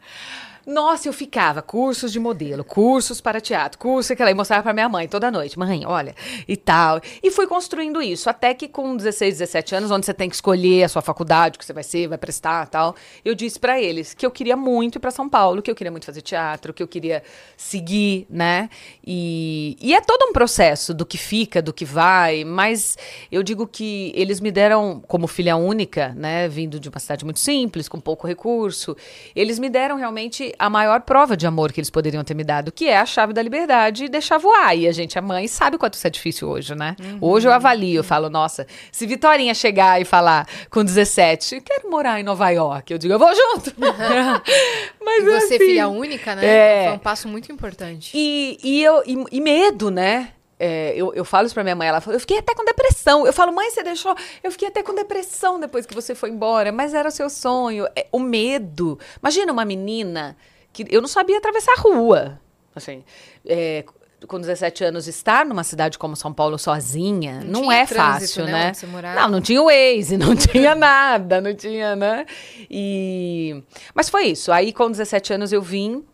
[0.66, 4.88] Nossa, eu ficava, cursos de modelo, cursos para teatro, curso que ela mostrava para minha
[4.88, 5.60] mãe toda noite.
[5.60, 6.16] Mãe, olha,
[6.48, 7.02] e tal.
[7.22, 10.86] E fui construindo isso, até que com 16, 17 anos, onde você tem que escolher
[10.86, 12.96] a sua faculdade, o que você vai ser, vai prestar tal,
[13.26, 15.92] eu disse para eles que eu queria muito ir para São Paulo, que eu queria
[15.92, 17.24] muito fazer teatro, que eu queria
[17.58, 18.70] seguir, né?
[19.06, 22.98] E, e é todo um processo do que fica, do que vai, mas
[23.30, 27.42] eu digo que eles me deram, como filha única, né, vindo de uma cidade muito
[27.42, 28.96] simples, com pouco recurso,
[29.36, 32.72] eles me deram realmente a maior prova de amor que eles poderiam ter me dado,
[32.72, 34.76] que é a chave da liberdade e deixar voar.
[34.76, 36.96] E a gente, a mãe, sabe o quanto isso é difícil hoje, né?
[37.22, 42.20] Hoje eu avalio, eu falo, nossa, se Vitorinha chegar e falar com 17, quero morar
[42.20, 43.74] em Nova York, eu digo, eu vou junto.
[45.04, 46.46] Mas E você, assim, filha única, né?
[46.46, 46.84] é.
[46.86, 48.12] Foi um passo muito importante.
[48.16, 50.30] e, e, eu, e, e medo, né?
[50.66, 53.28] É, eu, eu falo isso pra minha mãe, ela falou, eu fiquei até com depressão.
[53.28, 54.16] Eu falo, mãe, você deixou.
[54.42, 57.86] Eu fiquei até com depressão depois que você foi embora, mas era o seu sonho.
[57.94, 58.98] É, o medo.
[59.22, 60.38] Imagina uma menina
[60.72, 62.40] que eu não sabia atravessar a rua.
[62.74, 63.04] Assim,
[63.46, 63.84] é,
[64.26, 68.72] com 17 anos, estar numa cidade como São Paulo sozinha não, tinha é fácil, né,
[68.72, 69.16] né?
[69.16, 72.26] Não, não tinha o Waze, não tinha nada, não tinha, né?
[72.72, 73.62] E...
[73.94, 74.50] Mas foi isso.
[74.50, 76.06] Aí, com 17 anos, eu vim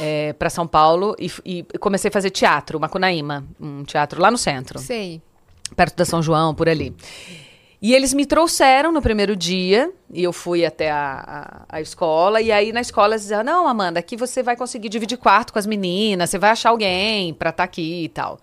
[0.00, 4.38] é, para São Paulo e, e comecei a fazer teatro, Macunaíma, um teatro lá no
[4.38, 5.20] centro, Sei.
[5.76, 6.94] perto da São João, por ali.
[7.82, 12.40] E eles me trouxeram no primeiro dia, e eu fui até a, a, a escola,
[12.40, 15.58] e aí na escola eles diziam, não, Amanda, aqui você vai conseguir dividir quarto com
[15.58, 18.38] as meninas, você vai achar alguém pra estar aqui e tal.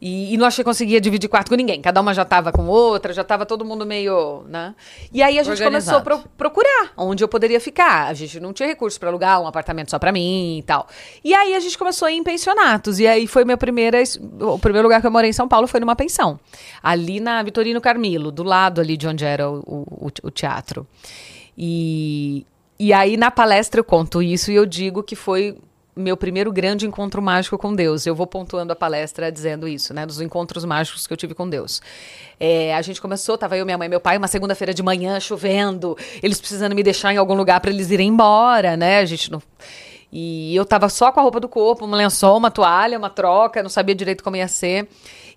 [0.00, 2.68] E, e não achei que conseguia dividir quarto com ninguém, cada uma já tava com
[2.68, 4.72] outra, já tava todo mundo meio, né?
[5.12, 6.22] E aí a gente começou a Organizado.
[6.22, 8.06] pro- procurar onde eu poderia ficar.
[8.06, 10.86] A gente não tinha recurso para alugar um apartamento só para mim e tal.
[11.24, 13.00] E aí a gente começou a ir em pensionatos.
[13.00, 13.98] E aí foi minha primeira.
[14.40, 16.38] O primeiro lugar que eu morei em São Paulo foi numa pensão.
[16.80, 20.86] Ali na Vitorino Carmilo, do lado ali de onde era o, o- o teatro.
[21.56, 22.46] E,
[22.78, 25.56] e aí na palestra eu conto isso e eu digo que foi
[25.98, 28.06] meu primeiro grande encontro mágico com Deus.
[28.06, 30.06] Eu vou pontuando a palestra dizendo isso, né?
[30.06, 31.82] Dos encontros mágicos que eu tive com Deus.
[32.38, 35.18] É, a gente começou, tava eu, minha mãe e meu pai, uma segunda-feira de manhã,
[35.18, 38.98] chovendo, eles precisando me deixar em algum lugar para eles irem embora, né?
[38.98, 39.42] A gente não.
[40.10, 43.62] E eu tava só com a roupa do corpo, um lençol, uma toalha, uma troca,
[43.62, 44.88] não sabia direito como ia ser.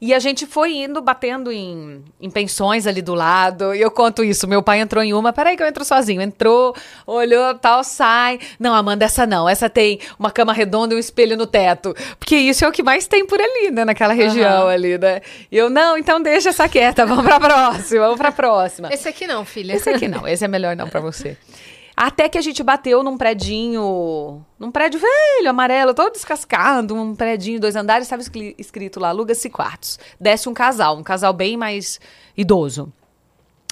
[0.02, 3.76] E a gente foi indo, batendo em, em pensões ali do lado.
[3.76, 4.48] E eu conto isso.
[4.48, 6.20] Meu pai entrou em uma, peraí que eu entro sozinho.
[6.20, 6.76] Entrou,
[7.06, 8.40] olhou, tal, sai.
[8.60, 9.48] Não, Amanda, essa não.
[9.48, 11.96] Essa tem uma cama redonda e um espelho no teto.
[12.18, 13.86] Porque isso é o que mais tem por ali, né?
[13.86, 15.22] Naquela região ali, né?
[15.52, 18.90] E eu, não, então deixa essa quieta, vamos pra próxima, vamos pra próxima.
[18.92, 19.74] Esse aqui não, filha.
[19.74, 21.38] Esse aqui não, esse é melhor não pra você.
[21.96, 27.60] Até que a gente bateu num predinho, num prédio velho, amarelo, todo descascado, um predinho,
[27.60, 30.00] dois andares, estava escri- escrito lá, aluga-se quartos.
[30.20, 32.00] Desce um casal, um casal bem mais
[32.36, 32.92] idoso.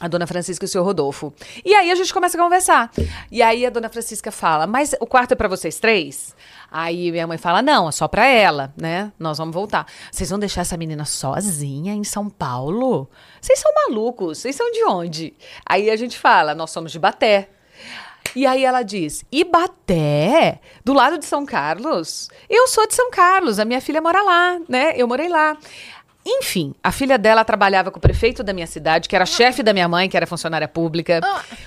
[0.01, 1.33] A dona Francisca e o senhor Rodolfo.
[1.65, 2.89] E aí a gente começa a conversar.
[3.29, 6.33] E aí a dona Francisca fala: Mas o quarto é pra vocês três?
[6.71, 9.11] Aí minha mãe fala: Não, é só pra ela, né?
[9.19, 9.85] Nós vamos voltar.
[10.09, 13.09] Vocês vão deixar essa menina sozinha em São Paulo?
[13.41, 14.37] Vocês são malucos?
[14.37, 15.33] Vocês são de onde?
[15.65, 17.49] Aí a gente fala: Nós somos de Baté.
[18.35, 20.59] E aí ela diz: Ibaté?
[20.83, 22.29] Do lado de São Carlos?
[22.49, 24.93] Eu sou de São Carlos, a minha filha mora lá, né?
[24.95, 25.57] Eu morei lá.
[26.37, 29.73] Enfim, a filha dela trabalhava com o prefeito da minha cidade, que era chefe da
[29.73, 31.19] minha mãe, que era funcionária pública.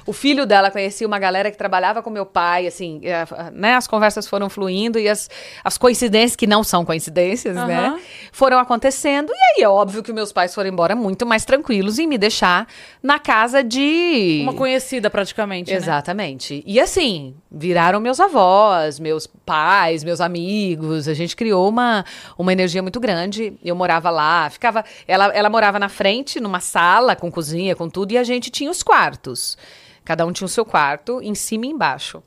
[0.06, 3.74] O filho dela conhecia uma galera que trabalhava com meu pai, assim, eh, né?
[3.74, 5.28] As conversas foram fluindo e as,
[5.64, 7.98] as coincidências, que não são coincidências, né?
[8.30, 9.30] Foram acontecendo.
[9.32, 12.66] E aí é óbvio que meus pais foram embora muito mais tranquilos em me deixar
[13.02, 14.40] na casa de.
[14.42, 15.70] Uma conhecida praticamente.
[15.70, 15.76] né?
[15.76, 16.62] Exatamente.
[16.66, 21.08] E assim, viraram meus avós, meus pais, meus amigos.
[21.08, 22.04] A gente criou uma,
[22.38, 23.54] uma energia muito grande.
[23.64, 24.84] Eu morava lá, ficava.
[25.08, 28.70] Ela, ela morava na frente, numa sala, com cozinha, com tudo, e a gente tinha
[28.70, 29.58] os quartos.
[30.04, 32.22] Cada um tinha o seu quarto, em cima e embaixo.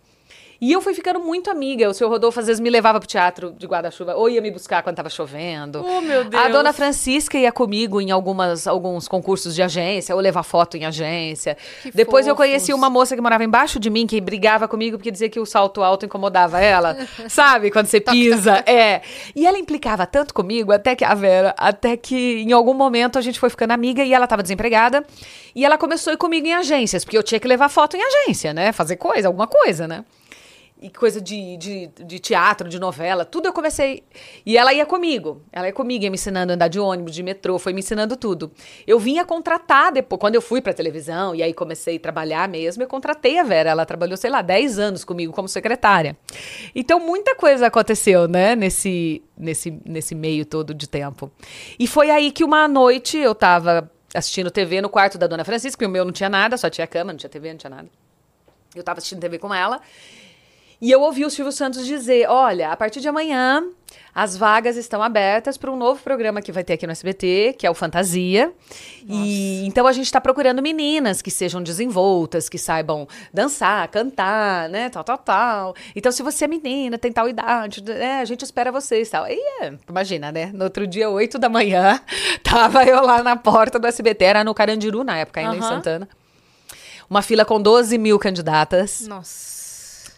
[0.65, 1.87] E eu fui ficando muito amiga.
[1.87, 4.81] O seu Rodolfo às vezes me levava pro teatro de guarda-chuva, ou ia me buscar
[4.81, 5.85] quando tava chovendo.
[5.87, 6.51] Oh, meu A Deus.
[6.51, 11.55] dona Francisca ia comigo em algumas, alguns concursos de agência, ou levar foto em agência.
[11.83, 12.47] Que Depois eu fofos.
[12.49, 15.45] conheci uma moça que morava embaixo de mim, que brigava comigo porque dizia que o
[15.45, 16.97] salto alto incomodava ela.
[17.29, 17.69] Sabe?
[17.69, 18.63] Quando você pisa.
[18.65, 19.03] É.
[19.35, 23.21] E ela implicava tanto comigo, até que a Vera, até que em algum momento a
[23.21, 25.05] gente foi ficando amiga e ela tava desempregada.
[25.53, 28.01] E ela começou a ir comigo em agências, porque eu tinha que levar foto em
[28.01, 28.71] agência, né?
[28.71, 30.03] Fazer coisa, alguma coisa, né?
[30.81, 34.03] E coisa de, de, de teatro, de novela, tudo eu comecei.
[34.45, 35.41] E ela ia comigo.
[35.49, 38.17] Ela ia comigo, ia me ensinando a andar de ônibus, de metrô, foi me ensinando
[38.17, 38.51] tudo.
[38.85, 42.83] Eu vinha contratar depois, quando eu fui pra televisão, e aí comecei a trabalhar mesmo,
[42.83, 43.69] eu contratei a Vera.
[43.69, 46.17] Ela trabalhou, sei lá, 10 anos comigo como secretária.
[46.75, 51.31] Então muita coisa aconteceu, né, nesse, nesse, nesse meio todo de tempo.
[51.79, 55.83] E foi aí que uma noite eu tava assistindo TV no quarto da dona Francisca,
[55.85, 57.89] e o meu não tinha nada, só tinha cama, não tinha TV, não tinha nada.
[58.75, 59.81] Eu tava assistindo TV com ela.
[60.85, 63.63] E eu ouvi o Silvio Santos dizer: olha, a partir de amanhã
[64.13, 67.65] as vagas estão abertas para um novo programa que vai ter aqui no SBT, que
[67.65, 68.53] é o Fantasia.
[69.09, 74.87] E então a gente está procurando meninas que sejam desenvoltas, que saibam dançar, cantar, né?
[74.91, 75.75] Tal, tal, tal.
[75.95, 79.25] Então, se você é menina, tem tal idade, né, a gente espera vocês tal.
[79.27, 80.51] E é, imagina, né?
[80.53, 81.99] No outro dia, 8 da manhã,
[82.43, 85.61] tava eu lá na porta do SBT, era no Carandiru na época, ainda em.
[85.61, 86.07] Santana.
[87.09, 89.55] Uma fila com 12 mil candidatas Nossa.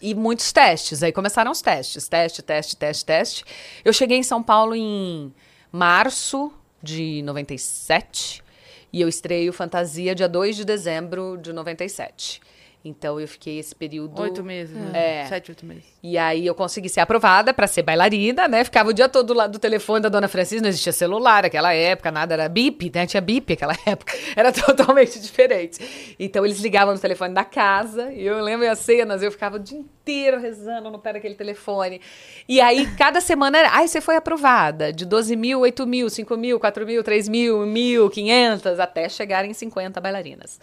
[0.01, 1.03] E muitos testes.
[1.03, 2.07] Aí começaram os testes.
[2.07, 3.45] Teste, teste, teste, teste.
[3.83, 5.33] Eu cheguei em São Paulo em
[5.71, 8.43] março de 97
[8.91, 12.41] e eu estreio Fantasia dia 2 de dezembro de 97.
[12.87, 14.21] Então eu fiquei esse período.
[14.21, 15.21] Oito meses, né?
[15.23, 15.25] É.
[15.25, 15.85] Sete, oito meses.
[16.01, 18.63] E aí eu consegui ser aprovada para ser bailarina, né?
[18.63, 22.11] Ficava o dia todo lá do telefone da dona Francisca, não existia celular naquela época,
[22.11, 23.05] nada era bip, né?
[23.05, 24.13] Tinha bip naquela época.
[24.35, 26.15] Era totalmente diferente.
[26.19, 29.59] Então eles ligavam no telefone da casa, e eu lembro as cenas, eu ficava o
[29.59, 31.99] dia inteiro rezando no pé daquele telefone.
[32.47, 36.37] E aí cada semana era, ai, você foi aprovada, de 12 mil, 8 mil, 5
[36.37, 40.59] mil, 4 mil, 3 mil, 1.000, 500, até chegar em 50 bailarinas.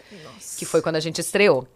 [0.59, 1.67] Que foi quando a gente estreou.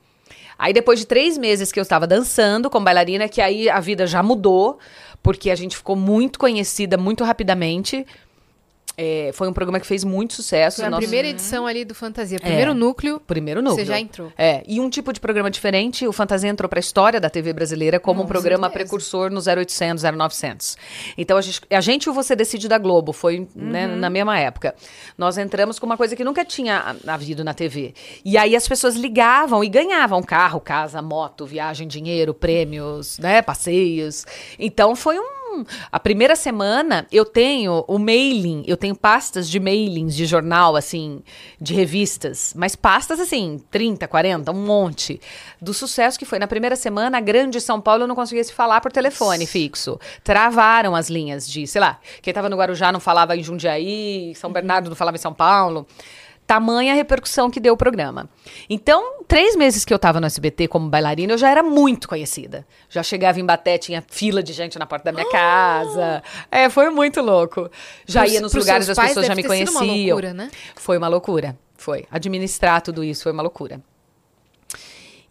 [0.58, 4.06] Aí depois de três meses que eu estava dançando como bailarina, que aí a vida
[4.06, 4.78] já mudou,
[5.22, 8.04] porque a gente ficou muito conhecida muito rapidamente.
[9.00, 10.78] É, foi um programa que fez muito sucesso.
[10.78, 12.40] Foi a Nosso- primeira edição ali do Fantasia.
[12.40, 12.74] Primeiro É.
[12.74, 13.20] núcleo.
[13.24, 13.78] Primeiro núcleo.
[13.78, 14.32] Você já entrou.
[14.36, 17.52] É, e um tipo de programa diferente, o Fantasia entrou para a história da TV
[17.52, 18.84] brasileira como um programa certeza.
[18.84, 20.76] precursor no 0800, 0900.
[21.16, 23.96] Então a gente, a gente e o Você Decide da Globo, foi né, Uhum.
[23.96, 24.74] na mesma época.
[25.16, 27.94] Nós entramos com uma coisa que nunca tinha havido na TV.
[28.24, 34.26] E aí as pessoas ligavam e ganhavam carro, casa, moto, viagem, dinheiro, prêmios, né, passeios.
[34.58, 35.37] Então foi um
[35.90, 41.22] a primeira semana eu tenho o mailing, eu tenho pastas de mailings de jornal, assim,
[41.60, 45.20] de revistas, mas pastas assim, 30, 40, um monte.
[45.60, 46.38] Do sucesso que foi.
[46.38, 49.98] Na primeira semana, a grande São Paulo eu não conseguia se falar por telefone fixo.
[50.22, 54.52] Travaram as linhas de, sei lá, quem tava no Guarujá não falava em Jundiaí, São
[54.52, 55.86] Bernardo não falava em São Paulo.
[56.48, 58.26] Tamanha repercussão que deu o programa.
[58.70, 62.66] Então, três meses que eu tava no SBT como bailarina, eu já era muito conhecida.
[62.88, 66.22] Já chegava em Baté, tinha fila de gente na porta da minha casa.
[66.50, 67.70] É, foi muito louco.
[68.06, 70.06] Já Pros- ia nos lugares, as pessoas já me ter sido uma conheciam.
[70.16, 70.50] loucura, né?
[70.74, 71.58] Foi uma loucura.
[71.76, 72.06] Foi.
[72.10, 73.82] Administrar tudo isso foi uma loucura.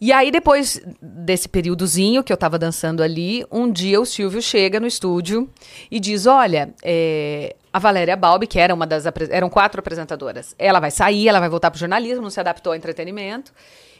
[0.00, 4.78] E aí, depois desse períodozinho que eu tava dançando ali, um dia o Silvio chega
[4.78, 5.48] no estúdio
[5.90, 9.04] e diz: Olha, é, a Valéria Balbi, que era uma das.
[9.30, 12.76] eram quatro apresentadoras, ela vai sair, ela vai voltar pro jornalismo, não se adaptou ao
[12.76, 13.52] entretenimento.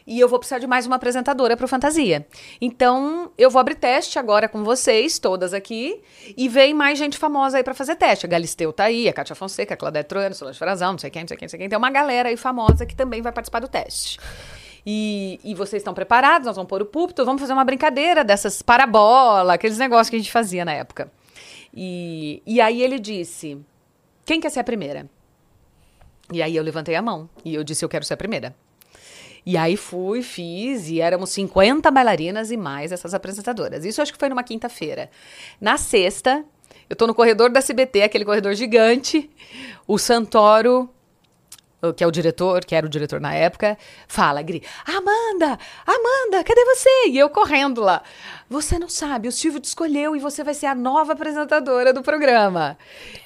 [0.06, 2.26] E eu vou precisar de mais uma apresentadora pro Fantasia.
[2.62, 6.00] Então, eu vou abrir teste agora com vocês, todas aqui,
[6.34, 8.24] e vem mais gente famosa aí pra fazer teste.
[8.24, 11.22] A Galisteu tá aí, a Cátia Fonseca, a Claudete Troiano, Solange Frazão, não sei quem,
[11.24, 11.68] não sei quem, não sei quem.
[11.68, 14.18] Tem uma galera aí famosa que também vai participar do teste.
[14.90, 16.46] E, e vocês estão preparados?
[16.46, 20.18] Nós vamos pôr o púlpito, vamos fazer uma brincadeira dessas parabola, aqueles negócios que a
[20.18, 21.12] gente fazia na época.
[21.74, 23.58] E, e aí ele disse:
[24.24, 25.06] Quem quer ser a primeira?
[26.32, 28.56] E aí eu levantei a mão e eu disse: Eu quero ser a primeira.
[29.44, 33.84] E aí fui, fiz, e éramos 50 bailarinas e mais essas apresentadoras.
[33.84, 35.10] Isso acho que foi numa quinta-feira.
[35.60, 36.46] Na sexta,
[36.88, 39.28] Eu tô no corredor da SBT, aquele corredor gigante.
[39.86, 40.88] O Santoro,
[41.94, 46.64] que é o diretor, que era o diretor na época, fala, Gri, Amanda, Amanda, cadê
[46.64, 47.08] você?
[47.08, 48.02] E eu correndo lá.
[48.50, 52.02] Você não sabe, o Silvio te escolheu e você vai ser a nova apresentadora do
[52.02, 52.76] programa.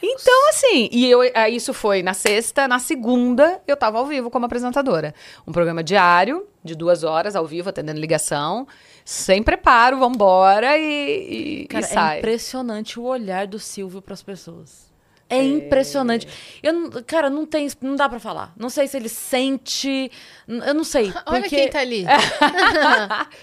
[0.02, 4.30] Então, assim, e eu, ah, isso foi na sexta, na segunda, eu tava ao vivo
[4.30, 5.14] como apresentadora.
[5.46, 8.66] Um programa diário, de duas horas, ao vivo, atendendo ligação,
[9.04, 12.16] sem preparo, vambora e, e, Cara, e sai.
[12.16, 14.91] é impressionante o olhar do Silvio pras pessoas.
[15.34, 16.28] É, impressionante.
[16.62, 18.52] Eu, cara, não tem, não dá pra falar.
[18.56, 20.10] Não sei se ele sente,
[20.46, 21.12] eu não sei.
[21.26, 22.04] Olha porque, quem tá ali.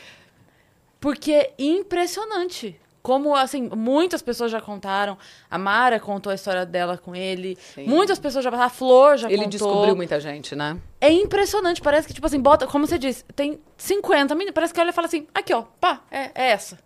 [1.00, 2.80] porque é impressionante.
[3.02, 5.18] Como, assim, muitas pessoas já contaram.
[5.50, 7.58] A Mara contou a história dela com ele.
[7.78, 9.52] Muitas pessoas já A Flor já Ele contou.
[9.52, 10.78] descobriu muita gente, né?
[11.00, 11.82] É impressionante.
[11.82, 12.68] Parece que, tipo assim, bota...
[12.68, 14.54] Como você disse, tem 50 meninas.
[14.54, 15.64] Parece que olha e fala assim, aqui, ó.
[15.80, 16.78] Pá, é, é essa.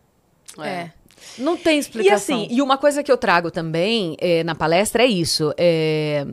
[0.59, 0.91] É.
[1.37, 2.43] Não tem E explicação.
[2.43, 5.53] assim, e uma coisa que eu trago também eh, na palestra é isso.
[5.57, 6.25] é,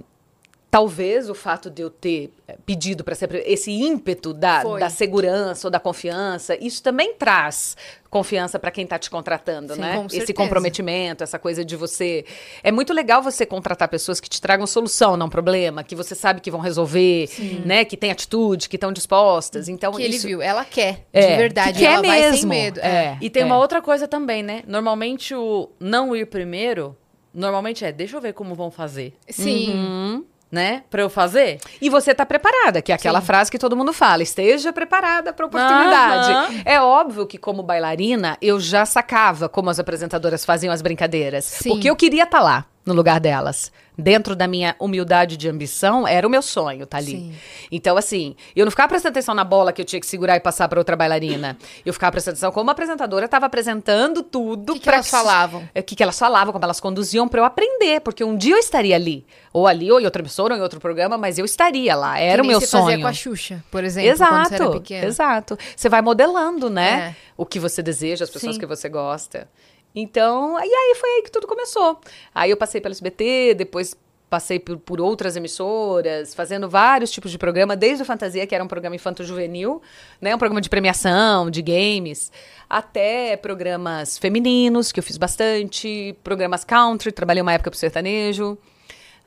[0.70, 4.78] talvez o fato de eu ter eh, pedido para ser esse ímpeto da, Foi.
[4.78, 7.76] da segurança ou da confiança, isso também traz
[8.08, 9.96] confiança para quem está te contratando, Sim, né?
[9.96, 10.34] com Esse certeza.
[10.34, 12.24] comprometimento, essa coisa de você.
[12.62, 16.40] É muito legal você contratar pessoas que te tragam solução, não problema, que você sabe
[16.40, 17.28] que vão resolver,
[17.64, 17.84] né?
[17.84, 19.68] Que tem atitude, que estão dispostas.
[19.68, 20.40] Então que ele isso viu.
[20.40, 21.72] Ela quer, É, de verdade.
[21.72, 22.48] que quer ela vai sem mesmo.
[22.48, 22.80] medo.
[22.80, 23.18] É.
[23.20, 23.46] E tem É.
[23.46, 24.62] uma outra coisa também, né?
[24.68, 26.96] Normalmente o não ir primeiro,
[27.34, 30.24] normalmente é, deixa eu ver como vão fazer, Sim.
[30.50, 30.82] Né?
[30.90, 31.60] Pra eu fazer.
[31.80, 33.26] E você tá preparada, que é aquela Sim.
[33.26, 36.32] frase que todo mundo fala, esteja preparada para oportunidade.
[36.32, 36.62] Aham.
[36.64, 41.70] É óbvio que como bailarina, eu já sacava como as apresentadoras faziam as brincadeiras, Sim.
[41.70, 43.72] porque eu queria estar lá no lugar delas.
[43.98, 47.10] Dentro da minha humildade de ambição, era o meu sonho estar ali.
[47.10, 47.34] Sim.
[47.70, 50.40] Então, assim, eu não ficava prestando atenção na bola que eu tinha que segurar e
[50.40, 51.58] passar para outra bailarina.
[51.84, 54.70] Eu ficava prestando atenção como a apresentadora estava apresentando tudo.
[54.72, 55.68] O que que elas falavam?
[55.74, 58.54] é, O que, que elas falavam, como elas conduziam para eu aprender, porque um dia
[58.54, 59.26] eu estaria ali.
[59.52, 62.18] Ou ali, ou em outra emissora, ou em outro programa, mas eu estaria lá.
[62.18, 62.84] Era Que o meu você sonho.
[62.84, 65.06] fazia com a Xuxa, por exemplo, você Exato, pequena.
[65.06, 65.58] exato.
[65.76, 67.14] Você vai modelando, né?
[67.14, 67.30] É.
[67.36, 68.60] O que você deseja, as pessoas Sim.
[68.60, 69.46] que você gosta.
[69.94, 72.00] Então, e aí foi aí que tudo começou.
[72.34, 73.96] Aí eu passei pelo SBT, depois
[74.30, 78.62] passei por, por outras emissoras, fazendo vários tipos de programa, desde o Fantasia, que era
[78.62, 79.82] um programa infanto-juvenil,
[80.20, 80.34] né?
[80.34, 82.30] Um programa de premiação, de games,
[82.68, 88.56] até programas femininos, que eu fiz bastante, programas country, trabalhei uma época pro sertanejo.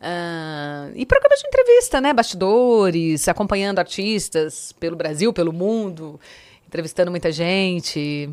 [0.01, 2.13] Ah, e programas de entrevista, né?
[2.13, 6.19] Bastidores, acompanhando artistas pelo Brasil, pelo mundo,
[6.65, 8.29] entrevistando muita gente.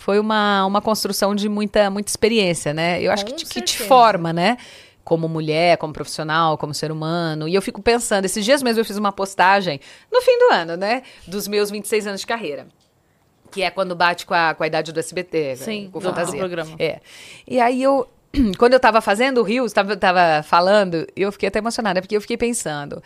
[0.00, 3.02] Foi uma, uma construção de muita, muita experiência, né?
[3.02, 4.56] Eu acho que te, que te forma, né?
[5.04, 7.46] Como mulher, como profissional, como ser humano.
[7.46, 9.78] E eu fico pensando, esses dias mesmo eu fiz uma postagem,
[10.10, 11.02] no fim do ano, né?
[11.26, 12.66] Dos meus 26 anos de carreira.
[13.50, 15.56] Que é quando bate com a, com a idade do SBT.
[15.56, 16.38] Sim, com do- do fantasia.
[16.38, 16.74] programa.
[16.78, 17.00] É.
[17.46, 18.08] E aí eu,
[18.58, 22.20] quando eu tava fazendo o Rios, tava, tava falando, eu fiquei até emocionada, porque eu
[22.22, 23.02] fiquei pensando.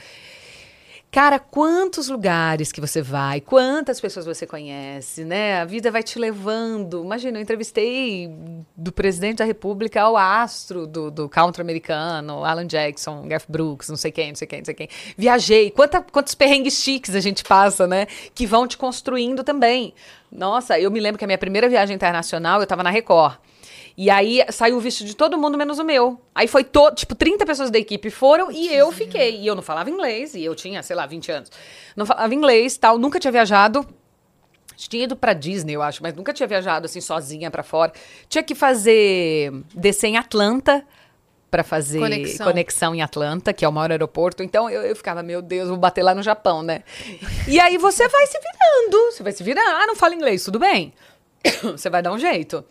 [1.15, 5.61] Cara, quantos lugares que você vai, quantas pessoas você conhece, né?
[5.61, 7.05] A vida vai te levando.
[7.05, 8.29] Imagina, eu entrevistei
[8.77, 13.97] do presidente da República ao astro do, do country americano, Alan Jackson, Garth Brooks, não
[13.97, 14.89] sei quem, não sei quem, não sei quem.
[15.17, 15.71] Viajei.
[15.71, 18.09] Quanta, quantos perrengues chiques a gente passa, né?
[18.35, 19.95] Que vão te construindo também.
[20.33, 23.37] Nossa, eu me lembro que a minha primeira viagem internacional, eu tava na Record.
[23.97, 26.21] E aí saiu o visto de todo mundo menos o meu.
[26.35, 29.41] Aí foi todo, tipo, 30 pessoas da equipe foram e eu fiquei.
[29.41, 31.53] E eu não falava inglês, e eu tinha, sei lá, 20 anos.
[31.95, 33.87] Não falava inglês, tal, nunca tinha viajado.
[34.77, 37.93] Tinha ido pra Disney, eu acho, mas nunca tinha viajado assim sozinha pra fora.
[38.29, 40.85] Tinha que fazer descer em Atlanta
[41.49, 42.47] pra fazer Conexão.
[42.47, 42.95] conexão.
[42.97, 44.43] em Atlanta, que é o maior aeroporto.
[44.43, 46.83] Então eu, eu ficava, meu Deus, vou bater lá no Japão, né?
[47.47, 49.69] E aí você vai se virando, você vai se virando.
[49.69, 50.93] Ah, não fala inglês, tudo bem.
[51.77, 52.65] Você vai dar um jeito.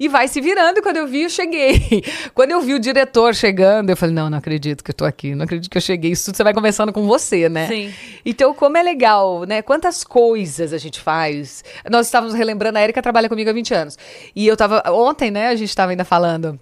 [0.00, 2.02] E vai se virando, e quando eu vi, eu cheguei.
[2.34, 5.34] Quando eu vi o diretor chegando, eu falei, não, não acredito que eu tô aqui,
[5.34, 6.12] não acredito que eu cheguei.
[6.12, 7.68] Isso tudo você vai conversando com você, né?
[7.68, 7.92] Sim.
[8.24, 9.60] Então, como é legal, né?
[9.60, 11.62] Quantas coisas a gente faz.
[11.90, 13.98] Nós estávamos relembrando, a Erika trabalha comigo há 20 anos.
[14.34, 16.58] E eu tava, ontem, né, a gente estava ainda falando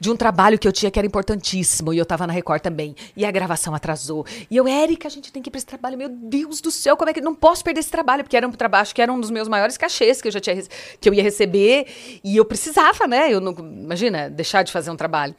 [0.00, 2.96] de um trabalho que eu tinha que era importantíssimo e eu tava na Record também.
[3.14, 4.24] E a gravação atrasou.
[4.50, 5.98] E eu, Érica, a gente tem que ir pra esse trabalho.
[5.98, 8.24] Meu Deus do céu, como é que não posso perder esse trabalho?
[8.24, 10.62] Porque era um trabalho, que era um dos meus maiores cachês que eu já tinha
[11.00, 11.86] que eu ia receber
[12.24, 13.32] e eu precisava, né?
[13.32, 15.34] Eu não, imagina, deixar de fazer um trabalho.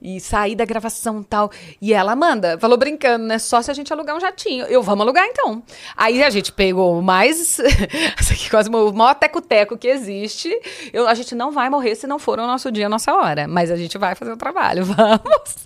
[0.00, 1.50] E sair da gravação e tal.
[1.80, 3.38] E ela, Amanda, falou brincando, né?
[3.38, 4.66] Só se a gente alugar um jatinho.
[4.66, 5.62] Eu, vamos alugar então.
[5.96, 7.58] Aí a gente pegou o mais.
[8.20, 10.54] Esse aqui quase o maior teco-teco que existe.
[10.92, 13.48] Eu, a gente não vai morrer se não for o nosso dia, a nossa hora.
[13.48, 14.84] Mas a gente vai fazer o trabalho.
[14.86, 15.56] Vamos.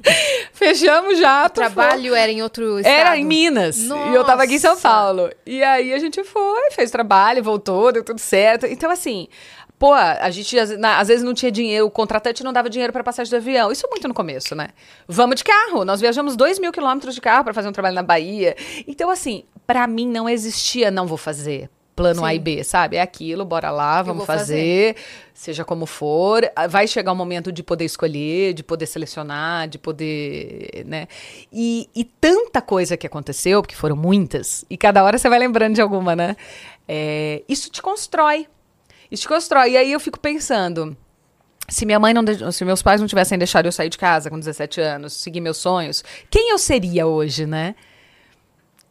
[0.52, 1.46] Fechamos já.
[1.46, 2.94] O trabalho era em outro estado?
[2.94, 3.78] Era em Minas.
[3.78, 4.88] E eu tava aqui em São Nossa.
[4.88, 5.30] Paulo.
[5.44, 8.66] E aí a gente foi, fez trabalho, voltou, deu tudo certo.
[8.66, 9.28] Então, assim,
[9.80, 13.30] Pô, a gente às, vezes não tinha dinheiro, o contratante não dava dinheiro para passagem
[13.30, 13.72] de avião.
[13.72, 14.68] Isso muito no começo, né?
[15.08, 15.86] Vamos de carro.
[15.86, 18.54] Nós viajamos dois mil quilômetros de carro para fazer um trabalho na Bahia.
[18.86, 21.70] Então, assim, para mim não existia não vou fazer.
[21.96, 22.96] Plano A e B, sabe?
[22.96, 24.96] É aquilo, bora lá, vamos vou fazer,
[25.32, 26.46] seja como for.
[26.54, 31.08] Ah, Vai chegar o momento de poder escolher, de poder selecionar, de poder, né?
[31.50, 35.74] E, e tanta coisa que aconteceu, porque foram muitas, e cada hora você vai lembrando
[35.74, 36.36] de alguma, né?
[36.86, 38.46] É, isso te constrói.
[39.10, 39.72] Isso te constrói.
[39.72, 40.96] E aí eu fico pensando,
[41.68, 42.22] se minha mãe não,
[42.52, 45.56] se meus pais não tivessem deixado eu sair de casa com 17 anos, seguir meus
[45.56, 47.74] sonhos, quem eu seria hoje, né?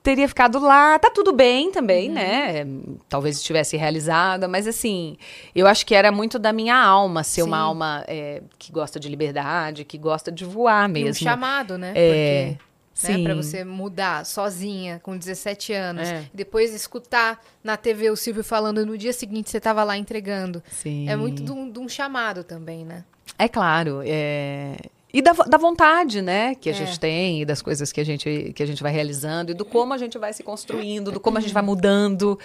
[0.02, 2.66] Teria ficado lá, tá tudo bem também, né?
[3.10, 5.18] Talvez estivesse realizada, mas assim,
[5.54, 7.64] eu acho que era muito da minha alma, ser uma Sim.
[7.64, 11.10] alma é, que gosta de liberdade, que gosta de voar E mesmo.
[11.10, 11.91] um chamado, né?
[11.94, 12.69] É, Porque,
[12.99, 13.17] sim.
[13.17, 16.07] né, pra você mudar sozinha, com 17 anos.
[16.07, 16.26] É.
[16.34, 19.97] E depois escutar na TV o Silvio falando e no dia seguinte você tava lá
[19.97, 20.61] entregando.
[20.69, 21.09] Sim.
[21.09, 23.05] É muito de um, de um chamado também, né?
[23.38, 24.01] É claro.
[24.03, 24.77] é,
[25.11, 26.76] E da, da vontade, né, que a É.
[26.76, 29.65] gente tem, e das coisas que a, gente, que a gente vai realizando, e do
[29.65, 32.38] como a gente vai se construindo, do como a gente vai mudando,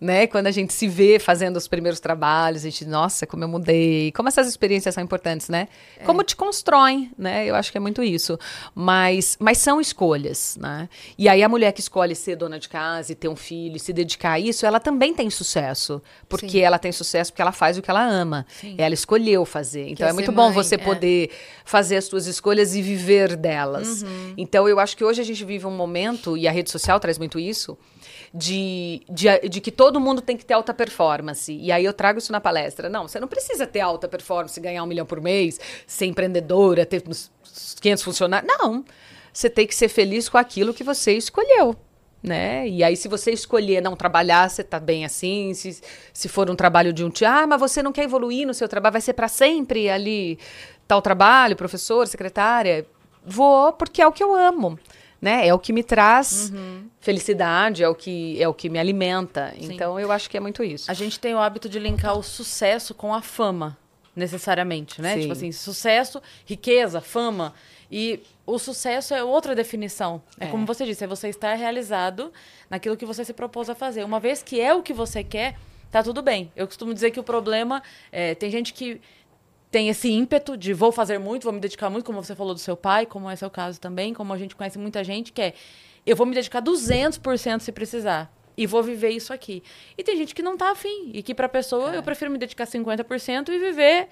[0.00, 0.28] né?
[0.28, 4.12] Quando a gente se vê fazendo os primeiros trabalhos, a gente, nossa, como eu mudei,
[4.12, 5.66] como essas experiências são importantes, né?
[6.04, 7.44] Como te constroem, né?
[7.44, 8.38] Eu acho que é muito isso.
[8.74, 10.88] Mas, mas são escolhas, né?
[11.18, 13.80] E aí a mulher que escolhe ser dona de casa e ter um filho, e
[13.80, 16.00] se dedicar a isso, ela também tem sucesso.
[16.28, 16.60] Porque Sim.
[16.60, 18.46] ela tem sucesso porque ela faz o que ela ama.
[18.78, 19.88] Ela escolheu fazer.
[19.88, 20.78] Então é é muito bom mãe, você é.
[20.78, 21.30] poder
[21.64, 24.02] fazer as suas escolhas e viver delas.
[24.02, 24.34] Uhum.
[24.36, 27.16] Então eu acho que hoje a gente vive um momento, e a rede social traz
[27.16, 27.78] muito isso,
[28.34, 31.50] de, de, de que todo mundo tem que ter alta performance.
[31.50, 32.90] E aí eu trago isso na palestra.
[32.90, 37.02] Não, você não precisa ter alta performance, ganhar um milhão por mês, ser empreendedora, ter
[37.08, 37.30] uns
[37.80, 38.52] 500 funcionários.
[38.58, 38.84] Não.
[39.32, 41.74] Você tem que ser feliz com aquilo que você escolheu.
[42.22, 42.68] Né?
[42.68, 45.52] E aí, se você escolher não trabalhar, você tá bem assim.
[45.54, 45.80] Se,
[46.12, 48.68] se for um trabalho de um tio, ah, mas você não quer evoluir no seu
[48.68, 50.38] trabalho, vai ser para sempre ali
[50.86, 52.86] tal trabalho, professor, secretária.
[53.24, 54.78] Vou porque é o que eu amo,
[55.20, 55.46] né?
[55.46, 56.52] É o que me traz
[57.00, 59.52] felicidade, é o que é o que me alimenta.
[59.58, 60.90] Então, eu acho que é muito isso.
[60.90, 63.76] A gente tem o hábito de linkar o sucesso com a fama,
[64.14, 65.14] necessariamente, né?
[65.14, 65.20] Sim.
[65.20, 67.54] Tipo assim, sucesso, riqueza, fama.
[67.90, 70.22] E o sucesso é outra definição.
[70.40, 70.48] É, É.
[70.48, 72.32] como você disse, é você estar realizado
[72.70, 74.04] naquilo que você se propôs a fazer.
[74.04, 75.56] Uma vez que é o que você quer,
[75.90, 76.50] tá tudo bem.
[76.56, 79.00] Eu costumo dizer que o problema é, tem gente que
[79.72, 82.60] tem esse ímpeto de vou fazer muito, vou me dedicar muito, como você falou do
[82.60, 85.54] seu pai, como é seu caso também, como a gente conhece muita gente, que é
[86.04, 88.30] eu vou me dedicar 200% se precisar.
[88.54, 89.62] E vou viver isso aqui.
[89.96, 91.10] E tem gente que não tá afim.
[91.14, 94.08] E que pra pessoa eu prefiro me dedicar 50% e viver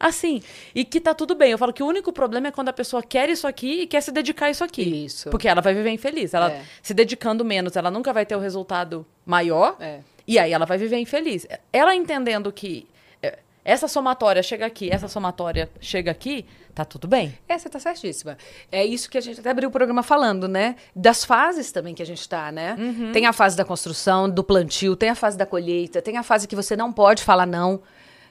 [0.00, 0.42] assim.
[0.74, 1.50] E que tá tudo bem.
[1.50, 4.00] Eu falo que o único problema é quando a pessoa quer isso aqui e quer
[4.00, 5.04] se dedicar a isso aqui.
[5.04, 5.28] Isso.
[5.28, 6.32] Porque ela vai viver infeliz.
[6.32, 6.62] Ela É.
[6.82, 9.76] se dedicando menos, ela nunca vai ter o resultado maior.
[9.78, 10.00] É.
[10.26, 11.46] E aí ela vai viver infeliz.
[11.70, 12.93] Ela entendendo que é,
[13.64, 17.36] essa somatória chega aqui, essa somatória chega aqui, tá tudo bem.
[17.48, 18.36] É, você tá certíssima.
[18.70, 20.76] É isso que a gente até abriu o programa falando, né?
[20.94, 22.76] Das fases também que a gente tá, né?
[22.78, 23.12] Uhum.
[23.12, 26.46] Tem a fase da construção, do plantio, tem a fase da colheita, tem a fase
[26.46, 27.80] que você não pode falar não.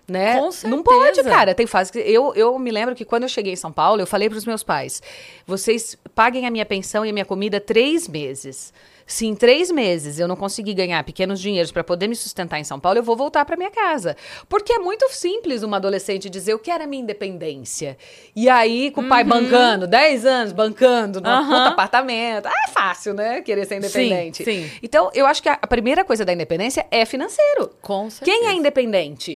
[0.08, 0.38] Né?
[0.38, 1.30] Com Não pode, certeza.
[1.30, 1.56] cara.
[1.56, 2.00] Tem fase que.
[2.00, 4.46] Eu, eu me lembro que quando eu cheguei em São Paulo, eu falei para os
[4.46, 5.02] meus pais:
[5.48, 8.74] vocês paguem a minha pensão e a minha comida três meses.
[9.06, 12.64] Se em três meses eu não conseguir ganhar pequenos dinheiros para poder me sustentar em
[12.64, 14.16] São Paulo, eu vou voltar para minha casa.
[14.48, 17.98] Porque é muito simples uma adolescente dizer eu quero a minha independência.
[18.34, 21.54] E aí, com o pai bancando, 10 anos bancando, num Uhum.
[21.54, 22.46] Apartamento.
[22.46, 23.42] Ah, é fácil, né?
[23.42, 24.44] Querer ser independente.
[24.46, 24.72] sim.
[24.82, 27.72] Então, eu acho que a primeira coisa da independência é financeiro.
[27.82, 29.36] Com Quem é independente?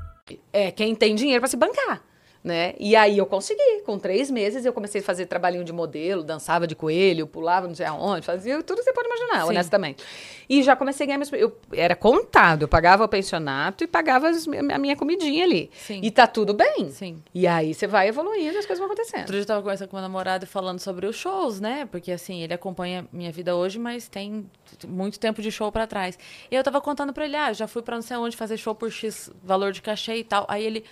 [0.53, 2.01] É quem tem dinheiro para se bancar.
[2.43, 2.73] Né?
[2.79, 3.83] E aí eu consegui.
[3.85, 7.75] Com três meses eu comecei a fazer trabalhinho de modelo, dançava de coelho, pulava não
[7.75, 9.49] sei aonde, fazia tudo que você pode imaginar, Sim.
[9.49, 10.03] honestamente.
[10.49, 11.31] E já comecei a ganhar meus.
[11.33, 15.69] Eu, era contado, eu pagava o pensionato e pagava as- a minha comidinha ali.
[15.85, 15.99] Sim.
[16.01, 16.89] E tá tudo bem.
[16.89, 17.21] Sim.
[17.31, 19.19] E aí você vai evoluindo e as coisas vão acontecendo.
[19.19, 21.87] Outro dia eu tava conversando com meu namorado falando sobre os shows, né?
[21.91, 24.49] Porque assim, ele acompanha minha vida hoje, mas tem
[24.87, 26.17] muito tempo de show pra trás.
[26.49, 28.73] E eu tava contando pra ele, ah, já fui pra não sei onde fazer show
[28.73, 30.45] por X valor de cachê e tal.
[30.49, 30.83] Aí ele,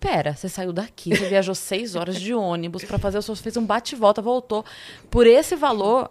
[0.00, 3.56] pera, você saiu daqui, você viajou seis horas de ônibus pra fazer o show, fez
[3.56, 4.64] um bate e volta, voltou.
[5.10, 6.10] Por esse valor.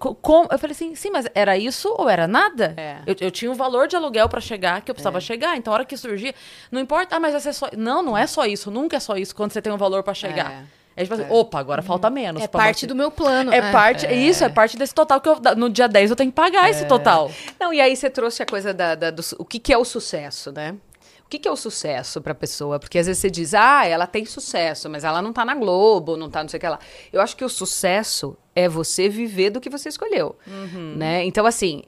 [0.00, 2.74] co- com- eu falei assim, sim, mas era isso ou era nada?
[2.76, 2.96] É.
[3.06, 5.56] Eu, eu tinha um valor de aluguel pra chegar, que eu precisava chegar.
[5.56, 6.34] Então, a hora que surgia,
[6.72, 7.68] não importa, ah, mas vai ser só.
[7.76, 10.12] Não, não é só isso, nunca é só isso quando você tem um valor pra
[10.14, 10.64] chegar.
[10.96, 12.42] É, tipo assim, opa, agora falta menos.
[12.42, 12.86] É parte você.
[12.86, 13.52] do meu plano.
[13.52, 16.34] É parte, isso, é parte desse total que eu, no dia 10 eu tenho que
[16.34, 17.30] pagar esse total.
[17.60, 19.84] Não, e aí você trouxe a coisa da, da- do o que, que é o
[19.84, 20.74] sucesso, né?
[21.26, 22.78] O que, que é o sucesso pra pessoa?
[22.78, 26.16] Porque às vezes você diz, ah, ela tem sucesso, mas ela não tá na Globo,
[26.16, 26.78] não tá não sei o que lá.
[27.12, 30.36] Eu acho que o sucesso é você viver do que você escolheu,
[30.96, 31.24] né?
[31.24, 31.82] Então, assim,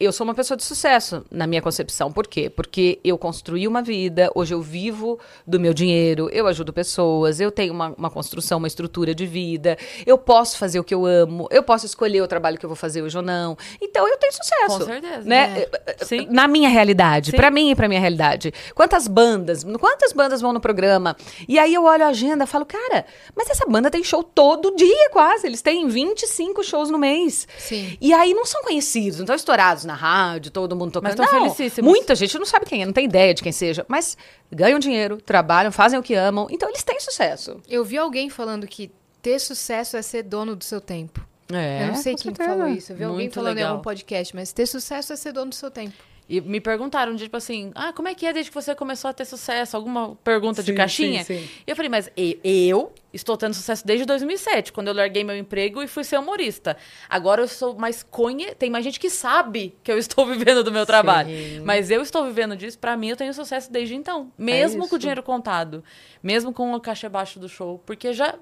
[0.00, 2.12] eu sou uma pessoa de sucesso na minha concepção.
[2.12, 2.48] Por quê?
[2.48, 7.50] Porque eu construí uma vida, hoje eu vivo do meu dinheiro, eu ajudo pessoas, eu
[7.50, 9.76] tenho uma, uma construção, uma estrutura de vida,
[10.06, 12.76] eu posso fazer o que eu amo, eu posso escolher o trabalho que eu vou
[12.76, 13.56] fazer hoje ou não.
[13.80, 14.78] Então eu tenho sucesso.
[14.78, 15.66] Com certeza, Né?
[15.86, 16.04] é.
[16.04, 16.28] Sim.
[16.30, 18.52] Na minha realidade, pra mim e pra minha realidade.
[18.74, 21.16] Quantas bandas, quantas bandas vão no programa?
[21.48, 23.04] E aí eu olho a agenda e falo, cara,
[23.34, 25.46] mas essa banda tem show todo dia quase.
[25.46, 27.48] Eles têm 25 shows no mês.
[27.58, 27.96] Sim.
[28.00, 31.10] E aí não são conhecidos, não estão estourados na rádio, todo mundo tocando.
[31.10, 31.90] Mas tão não, felicíssimos.
[31.90, 33.84] Muita gente não sabe quem é, não tem ideia de quem seja.
[33.88, 34.16] Mas
[34.52, 36.46] ganham dinheiro, trabalham, fazem o que amam.
[36.50, 37.60] Então eles têm sucesso.
[37.68, 41.26] Eu vi alguém falando que ter sucesso é ser dono do seu tempo.
[41.52, 42.50] É, eu não sei quem certeza.
[42.50, 42.92] falou isso.
[42.92, 43.72] Eu vi alguém Muito falando em legal.
[43.72, 45.96] algum podcast, mas ter sucesso é ser dono do seu tempo.
[46.28, 49.14] E me perguntaram, tipo assim, ah, como é que é desde que você começou a
[49.14, 49.74] ter sucesso?
[49.74, 51.24] Alguma pergunta de Sim, caixinha?
[51.24, 51.48] sim, sim.
[51.66, 52.10] E eu falei, mas
[52.44, 56.76] eu estou tendo sucesso desde 2007, quando eu larguei meu emprego e fui ser humorista.
[57.08, 58.54] Agora eu sou mais conhe...
[58.54, 61.30] Tem mais gente que sabe que eu estou vivendo do meu trabalho.
[61.64, 64.30] Mas eu estou vivendo disso, pra mim eu tenho sucesso desde então.
[64.36, 64.96] Mesmo com isso.
[64.96, 65.82] o dinheiro contado.
[66.22, 67.82] Mesmo com o cachê baixo do show.
[67.86, 68.34] Porque já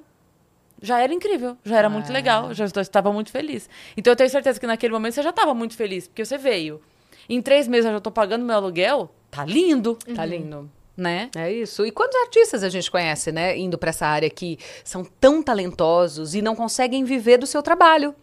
[0.83, 3.69] já era incrível, já era muito legal, já estava muito feliz.
[3.97, 6.83] Então eu tenho certeza que naquele momento você já estava muito feliz, porque você veio.
[7.29, 10.71] Em três meses eu já estou pagando meu aluguel, tá lindo, Tá lindo.
[10.97, 11.31] né?
[11.37, 11.85] É isso.
[11.85, 16.35] E quantos artistas a gente conhece, né, indo pra essa área que são tão talentosos
[16.35, 18.15] e não conseguem viver do seu trabalho?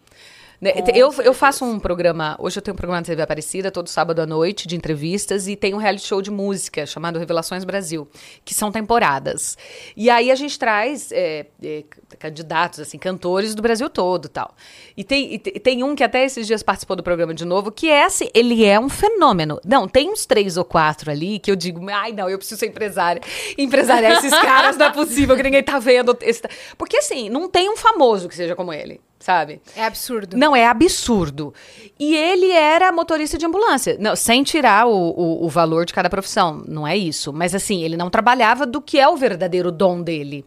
[0.64, 3.90] Né, Eu, eu faço um programa, hoje eu tenho um programa na TV Aparecida, todo
[3.90, 8.07] sábado à noite, de entrevistas, e tem um reality show de música chamado Revelações Brasil,
[8.45, 9.57] que são temporadas.
[9.98, 11.84] E aí a gente traz é, é,
[12.18, 14.56] candidatos, assim, cantores do Brasil todo tal.
[14.95, 17.69] E tem, e te- tem um que até esses dias participou do programa de novo,
[17.69, 19.60] que é assim, ele é um fenômeno.
[19.65, 22.68] Não, tem uns três ou quatro ali que eu digo, ai não, eu preciso ser
[22.68, 23.22] empresária.
[23.57, 26.18] Empresariar esses caras não é possível, que ninguém tá vendo.
[26.22, 26.41] esse-
[26.77, 29.62] Porque assim, não tem um famoso que seja como ele, sabe?
[29.76, 30.36] É absurdo.
[30.38, 31.54] Não, é absurdo.
[32.00, 33.95] E ele era motorista de ambulância.
[34.00, 36.64] Não, sem tirar o, o, o valor de cada profissão.
[36.68, 37.32] Não é isso.
[37.32, 40.45] Mas assim, ele não trabalhava do que é o verdadeiro dom dele.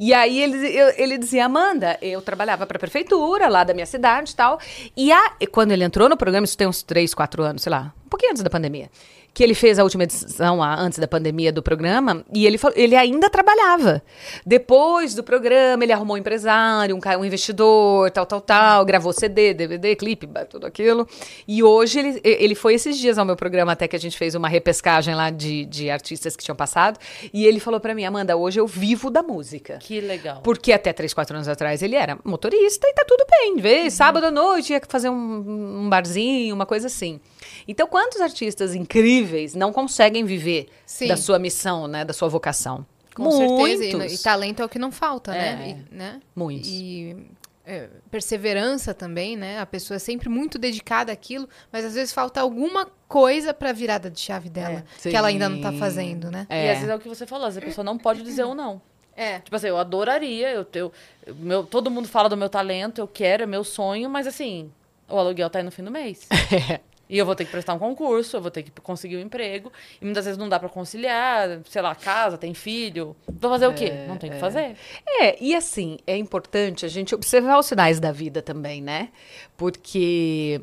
[0.00, 3.86] E aí ele, eu- ele dizia, Amanda, eu trabalhava para a prefeitura lá da minha
[3.86, 4.58] cidade e tal.
[4.96, 7.70] E a- e quando ele entrou no programa, isso tem uns três, quatro anos, sei
[7.70, 8.90] lá, um pouquinho antes da pandemia.
[9.34, 12.94] Que ele fez a última edição a- antes da pandemia do programa, e ele, ele
[12.94, 14.02] ainda trabalhava.
[14.44, 19.54] Depois do programa, ele arrumou um empresário, um, um investidor, tal, tal, tal, gravou CD,
[19.54, 21.08] DVD, clipe, tudo aquilo.
[21.48, 24.34] E hoje ele, ele foi esses dias ao meu programa, até que a gente fez
[24.34, 26.98] uma repescagem lá de, de artistas que tinham passado.
[27.32, 29.78] E ele falou pra mim, Amanda, hoje eu vivo da música.
[29.80, 30.40] Que legal.
[30.42, 33.56] Porque até 3, 4 anos atrás ele era motorista e tá tudo bem.
[33.56, 37.18] Vê, sábado à noite ia fazer um, um barzinho, uma coisa assim.
[37.66, 41.08] Então, quantos artistas incríveis não conseguem viver Sim.
[41.08, 42.04] da sua missão, né?
[42.04, 42.86] Da sua vocação?
[43.14, 43.84] Com certeza.
[43.84, 44.20] E, Muitos.
[44.20, 45.62] e talento é o que não falta, né?
[45.62, 45.70] É.
[45.70, 46.20] E, né?
[46.34, 46.68] Muitos.
[46.70, 47.16] E
[47.64, 49.60] é, perseverança também, né?
[49.60, 54.10] A pessoa é sempre muito dedicada àquilo, mas às vezes falta alguma coisa pra virada
[54.10, 56.46] de chave dela, que ela ainda não tá fazendo, né?
[56.50, 58.44] E às vezes é o que você falou, às vezes a pessoa não pode dizer
[58.44, 58.80] um não.
[59.16, 59.40] É.
[59.40, 60.92] Tipo assim, eu adoraria, eu, eu,
[61.36, 64.70] meu, todo mundo fala do meu talento, eu quero, é meu sonho, mas assim,
[65.08, 66.26] o aluguel tá aí no fim do mês.
[67.08, 69.70] E eu vou ter que prestar um concurso, eu vou ter que conseguir um emprego.
[70.00, 73.14] E muitas vezes não dá pra conciliar, sei lá, casa, tem filho.
[73.28, 73.92] Vou fazer o quê?
[74.08, 74.76] Não tem o que fazer.
[75.06, 79.10] É, e assim, é importante a gente observar os sinais da vida também, né?
[79.56, 80.60] Porque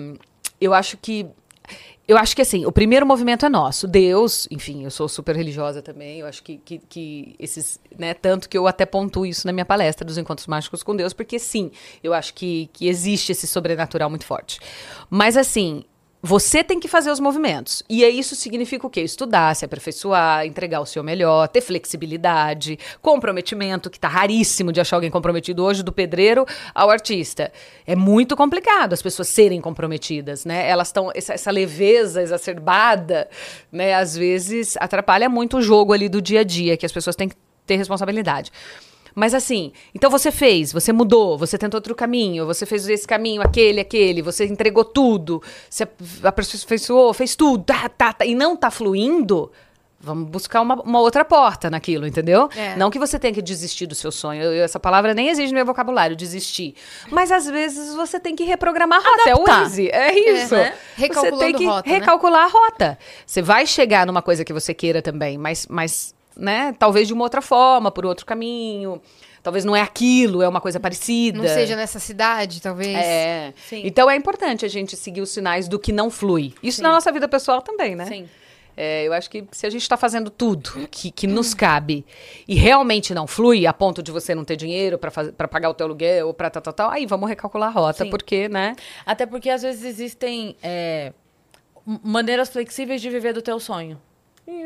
[0.60, 1.28] eu acho que.
[2.08, 3.88] Eu acho que assim, o primeiro movimento é nosso.
[3.88, 6.22] Deus, enfim, eu sou super religiosa também.
[6.22, 7.80] Eu acho que, que, que esses.
[7.96, 11.14] Né, tanto que eu até pontuo isso na minha palestra dos encontros mágicos com Deus,
[11.14, 11.70] porque sim,
[12.04, 14.60] eu acho que, que existe esse sobrenatural muito forte.
[15.08, 15.84] Mas assim,
[16.22, 17.82] Você tem que fazer os movimentos.
[17.90, 19.02] E aí isso significa o quê?
[19.02, 24.98] Estudar, se aperfeiçoar, entregar o seu melhor, ter flexibilidade, comprometimento, que tá raríssimo de achar
[24.98, 27.54] alguém comprometido hoje, do pedreiro ao artista.
[27.88, 30.70] É muito complicado as pessoas serem comprometidas, né?
[30.70, 31.10] Elas estão.
[31.16, 33.30] Essa, essa leveza exacerbada,
[33.72, 33.94] né?
[33.94, 37.30] Às vezes atrapalha muito o jogo ali do dia a dia, que as pessoas têm
[37.30, 37.36] que
[37.66, 38.52] ter responsabilidade.
[39.20, 43.42] Mas assim, então você fez, você mudou, você tentou outro caminho, você fez esse caminho,
[43.42, 45.86] aquele, aquele, você entregou tudo, você
[46.24, 49.52] aperfeiçoou, fez tudo, tá, tá, tá, e não tá fluindo,
[50.00, 52.48] vamos buscar uma, uma outra porta naquilo, entendeu?
[52.56, 52.78] É.
[52.78, 55.56] Não que você tenha que desistir do seu sonho, eu- essa palavra nem existe no
[55.56, 56.74] meu vocabulário, desistir.
[57.12, 59.62] Mas às vezes você tem que reprogramar a rota, é o Adaptar.
[59.64, 60.56] easy, é isso.
[60.56, 60.74] né?
[60.96, 61.96] Recalculando você tem que rota, né?
[61.98, 62.98] recalcular a rota.
[63.26, 67.24] Você vai chegar numa coisa que você queira também, mas, mas né, talvez de uma
[67.24, 69.02] outra forma, por outro caminho.
[69.42, 71.38] Talvez não é aquilo, é uma coisa parecida.
[71.38, 72.98] Não seja nessa cidade, talvez.
[72.98, 73.54] É.
[73.56, 73.82] Sim.
[73.86, 76.54] Então é importante a gente seguir os sinais do que não flui.
[76.62, 78.06] Isso na nossa vida pessoal também, né?
[78.06, 78.28] Sim.
[78.76, 82.06] É, eu acho que se a gente está fazendo tudo que, que nos cabe
[82.48, 85.86] e realmente não flui, a ponto de você não ter dinheiro para pagar o teu
[85.86, 88.10] aluguel ou para tal, tal, tal, aí vamos recalcular a rota, Sim.
[88.10, 88.78] porque, né?
[89.06, 91.12] Até porque às vezes existem é,
[91.86, 94.00] maneiras flexíveis de viver do teu sonho.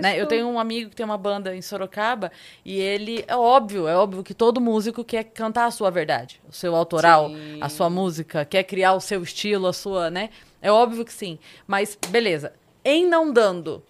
[0.02, 0.20] Né?
[0.20, 2.32] Eu tenho um amigo que tem uma banda em Sorocaba
[2.64, 6.54] e ele, é óbvio, é óbvio que todo músico quer cantar a sua verdade, o
[6.54, 7.30] seu autoral,
[7.62, 10.30] a sua música, quer criar o seu estilo, a sua, né?
[10.62, 11.38] É óbvio que sim.
[11.68, 12.54] Mas, beleza,
[12.84, 13.84] em não dando,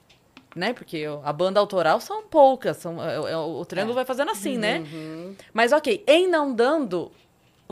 [0.55, 0.73] né?
[0.73, 4.83] Porque a banda autoral são poucas, são, é- é- o triângulo vai fazendo assim, né?
[5.53, 7.11] Mas ok, em não dando,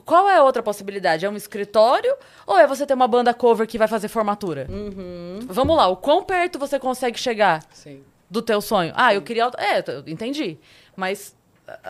[0.06, 1.26] qual é a outra possibilidade?
[1.26, 2.16] É um escritório
[2.46, 4.68] ou é você ter uma banda cover que vai fazer formatura?
[5.48, 8.04] Vamos lá, o quão perto você consegue chegar Sim.
[8.32, 8.94] Do teu sonho?
[8.96, 9.52] Ah, eu queria...
[9.58, 10.58] É, entendi.
[10.96, 11.36] Mas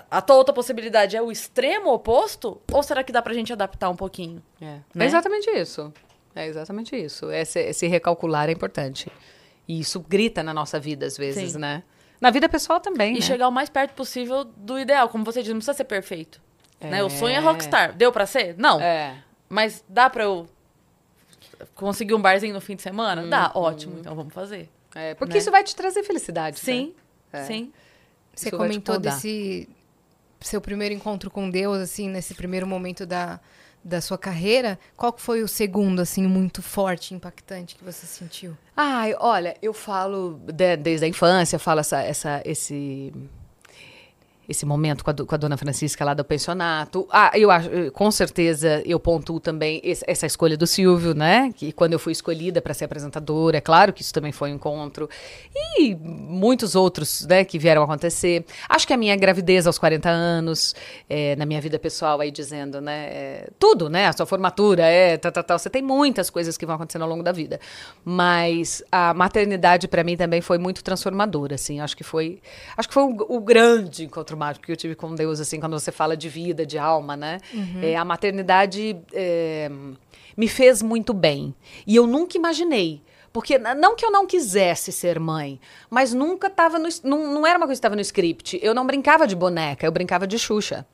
[0.09, 2.59] a- tua outra possibilidade é o extremo oposto?
[2.72, 4.41] Ou será que dá pra gente adaptar um pouquinho?
[4.59, 4.80] É.
[4.93, 5.05] Né?
[5.05, 5.93] É exatamente isso.
[6.35, 7.31] É exatamente isso.
[7.31, 9.11] Esse, esse recalcular é importante.
[9.68, 11.59] E isso grita na nossa vida, às vezes, Sim.
[11.59, 11.84] né?
[12.19, 13.22] Na vida pessoal também, E né?
[13.22, 15.07] chegar o mais perto possível do ideal.
[15.09, 16.41] Como você diz, não precisa ser perfeito.
[16.80, 17.03] Né?
[17.03, 17.39] O sonho é É.
[17.39, 17.93] rockstar.
[17.95, 18.55] Deu pra ser?
[18.57, 18.80] Não.
[18.81, 19.15] É.
[19.47, 20.47] Mas dá pra eu
[21.76, 23.26] conseguir um barzinho no fim de semana?
[23.27, 23.97] Dá, ótimo.
[23.99, 24.69] Então vamos fazer.
[24.95, 25.39] É, porque Né?
[25.39, 26.59] isso vai te trazer felicidade.
[26.59, 26.93] Sim,
[27.31, 27.43] É.
[27.45, 27.72] sim.
[28.35, 29.68] Você Isso comentou desse
[30.39, 33.39] seu primeiro encontro com Deus, assim, nesse primeiro momento da,
[33.84, 34.80] da sua carreira.
[34.97, 38.57] Qual foi o segundo, assim, muito forte, impactante que você sentiu?
[38.76, 43.13] Ai, olha, eu falo de- desde a infância, eu falo essa, essa, esse,
[44.51, 47.07] esse momento com a, com a dona Francisca lá do pensionato.
[47.11, 51.51] Ah, eu acho, eh, com certeza, eu pontuo também esse- essa escolha do Silvio, né?
[51.55, 54.55] Que quando eu fui escolhida para ser apresentadora, é claro que isso também foi um
[54.55, 55.09] encontro.
[55.77, 58.45] E muitos outros, né, que vieram acontecer.
[58.69, 60.75] Acho que a minha gravidez aos 40 anos,
[61.09, 63.07] eh, na minha vida pessoal, aí dizendo, né?
[63.11, 64.07] eh, tudo, né?
[64.07, 65.59] A sua formatura, é, tal, tal, tal.
[65.59, 67.59] Você tem muitas coisas que vão acontecendo ao longo da vida.
[68.03, 71.79] Mas a maternidade, para mim, também foi muito transformadora, assim.
[71.79, 72.41] Acho que foi,
[72.75, 75.80] acho que foi o, o grande encontro mágico que eu tive com Deus, assim, quando
[75.80, 77.38] você fala de vida, de alma, né?
[77.84, 79.69] É, a maternidade é,
[80.35, 81.53] me fez muito bem.
[81.85, 83.01] E eu nunca imaginei.
[83.31, 85.59] Porque, não que eu não quisesse ser mãe,
[85.89, 86.89] mas nunca estava no.
[87.03, 88.59] Não, não era uma coisa que estava no script.
[88.61, 90.85] Eu não brincava de boneca, eu brincava de Xuxa.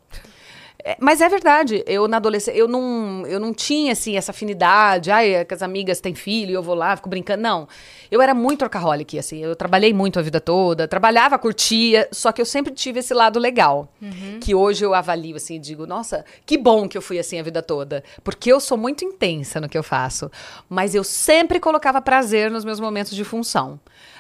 [0.88, 5.12] É, mas é verdade, eu na adolescência, eu não, eu não tinha, assim, essa afinidade,
[5.12, 7.68] ai, é que as amigas têm filho, eu vou lá, fico brincando, não.
[8.10, 12.40] Eu era muito workaholic, assim, eu trabalhei muito a vida toda, trabalhava, curtia, só que
[12.40, 13.92] eu sempre tive esse lado legal,
[14.40, 17.44] que hoje eu avalio, assim, e digo, nossa, que bom que eu fui assim a
[17.44, 20.32] vida toda, porque eu sou muito intensa no que eu faço,
[20.70, 23.78] mas eu sempre colocava prazer nos meus momentos de função.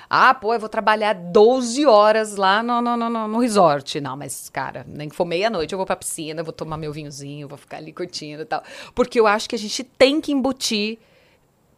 [0.09, 3.99] Ah, pô, eu vou trabalhar 12 horas lá no, no, no, no- resort.
[3.99, 7.47] Não, mas, cara, nem que for meia-noite, eu vou pra piscina, vou tomar meu vinhozinho,
[7.47, 8.63] vou ficar ali curtindo e tal.
[8.95, 10.97] Porque eu acho que a gente tem que embutir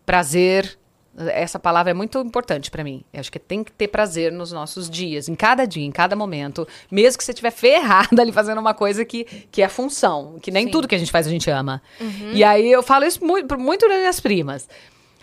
[0.06, 0.78] prazer.
[1.18, 3.04] Essa palavra é muito importante pra mim.
[3.12, 6.16] Eu acho que tem que ter prazer nos nossos dias, em cada dia, em cada
[6.16, 6.66] momento.
[6.90, 10.66] Mesmo que você estiver ferrada ali fazendo uma coisa que, que é função, que nem
[10.72, 11.82] tudo que a gente faz a gente ama.
[12.34, 14.70] E aí eu falo isso muito, muito das minhas primas.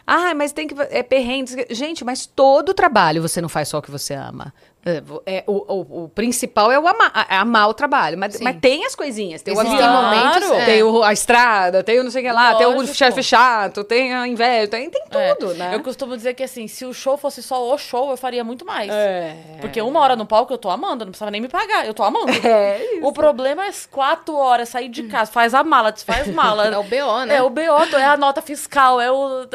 [0.06, 0.74] Ah, mas tem que.
[0.90, 1.66] É perrengue.
[1.70, 4.54] Gente, mas todo trabalho você não faz só o que você ama.
[4.88, 8.16] É, é, o, o- o principal é o ama- a- é amar o trabalho.
[8.16, 8.44] Mas, Sim.
[8.44, 9.42] mas tem as coisinhas.
[9.42, 10.64] Tem o Existem avião, momentos, é.
[10.64, 12.94] tem o- a estrada, tem o não sei o que lá, tem o Lógico.
[12.94, 15.34] chefe chato, tem a inveja, tem, tem É.
[15.34, 15.74] tudo, né?
[15.74, 18.64] Eu costumo dizer que assim, se o show fosse só o show, eu faria muito
[18.64, 18.88] mais.
[18.88, 19.34] É.
[19.60, 22.04] Porque uma hora no palco eu tô amando, não precisava nem me pagar, eu tô
[22.04, 22.26] amando.
[22.46, 23.04] É isso.
[23.04, 26.66] O problema é quatro horas, sair de casa, faz a mala, desfaz mala.
[26.72, 27.34] É o BO, né?
[27.34, 29.48] É o BO, é a nota fiscal, é o.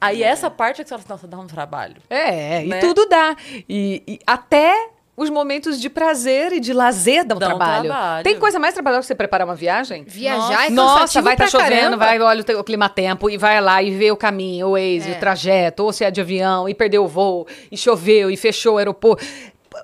[0.00, 1.96] Aí essa parte é que você fala assim, nossa, dá um trabalho.
[2.08, 2.78] É, Né?
[2.78, 3.36] e tudo dá.
[3.68, 7.84] E, e até os momentos de prazer e de lazer dão, Dão trabalho.
[7.90, 8.24] trabalho.
[8.24, 10.02] Tem coisa mais trabalhosa que você preparar uma viagem?
[10.04, 11.96] Viajar é Nossa, vai estar pra chovendo, caramba.
[11.98, 15.16] vai, olha o, o clima-tempo e vai lá e vê o caminho, o Waze, É.
[15.16, 18.76] o trajeto, ou se é de avião e perdeu o voo, e choveu, e fechou
[18.76, 19.22] o aeroporto.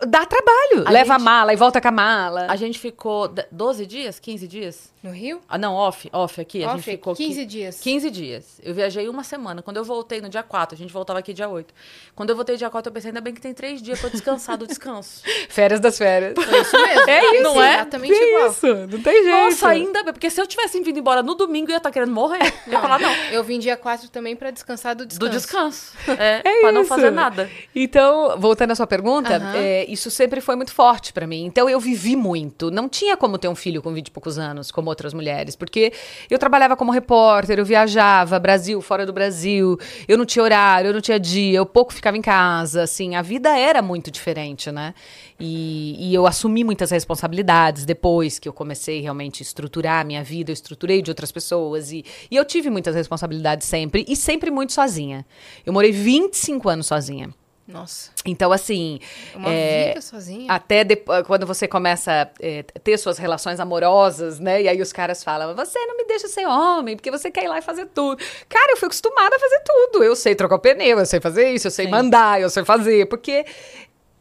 [0.09, 0.84] Dá trabalho.
[0.86, 2.47] A Leva a gente- mala e volta com a mala.
[2.48, 4.93] A gente ficou de- 12 dias, 15 dias?
[5.07, 5.41] No Rio?
[5.49, 6.65] Ah, não, off, off aqui.
[6.65, 7.81] a Off, gente ficou 15 qui- dias.
[7.81, 8.61] 15 dias.
[8.62, 9.62] Eu viajei uma semana.
[9.62, 11.73] Quando eu voltei no dia 4, a gente voltava aqui dia 8.
[12.15, 14.12] Quando eu voltei dia 4, eu pensei, ainda bem que tem três dias pra eu
[14.12, 15.23] descansar do descanso.
[15.49, 16.35] Férias das férias.
[16.35, 17.07] Foi isso mesmo.
[17.09, 17.74] É isso, não é?
[17.77, 18.51] Exatamente É igual.
[18.51, 19.31] isso, não tem jeito.
[19.31, 20.12] Nossa, ainda bem.
[20.12, 22.53] Porque se eu tivesse vindo embora no domingo, eu ia estar querendo morrer.
[22.66, 23.15] Eu ia falar, não.
[23.31, 25.31] Eu vim dia 4 também pra descansar do descanso.
[25.31, 25.93] Do descanso.
[26.19, 26.89] É, É pra não isso.
[26.89, 27.49] fazer nada.
[27.74, 29.53] Então, voltando à sua pergunta, Aham.
[29.57, 31.45] é, isso sempre foi muito forte pra mim.
[31.45, 32.70] Então, eu vivi muito.
[32.70, 35.93] Não tinha como ter um filho com 20 e poucos anos, como outras mulheres, porque
[36.31, 39.78] eu trabalhava como repórter, eu viajava, Brasil, fora do Brasil,
[40.09, 43.23] eu não tinha horário, eu não tinha dia, eu pouco ficava em casa, assim, a
[43.23, 44.94] vida era muito diferente, né?
[45.39, 50.24] E, e eu assumi muitas responsabilidades depois que eu comecei realmente a estruturar a minha
[50.24, 54.51] vida, eu estruturei de outras pessoas e, e eu tive muitas responsabilidades sempre e sempre
[54.51, 55.27] muito sozinha.
[55.64, 57.31] Eu morei 25 anos sozinha.
[57.66, 58.10] Nossa.
[58.24, 59.01] Então, assim.
[59.34, 60.52] Uma é, vida sozinha.
[60.52, 64.62] Até depo- quando você começa a é, ter suas relações amorosas, né?
[64.62, 67.48] E aí os caras falam: você não me deixa ser homem, porque você quer ir
[67.48, 68.22] lá e fazer tudo.
[68.48, 70.05] Cara, eu fui acostumada a fazer tudo.
[70.05, 73.06] Eu sei trocar o pneu, eu sei fazer isso, eu sei mandar, eu sei fazer,
[73.06, 73.44] porque.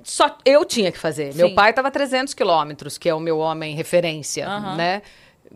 [0.03, 1.33] Só eu tinha que fazer.
[1.33, 1.55] Meu Sim.
[1.55, 5.01] pai estava a 300 quilômetros, que é o meu homem referência, né?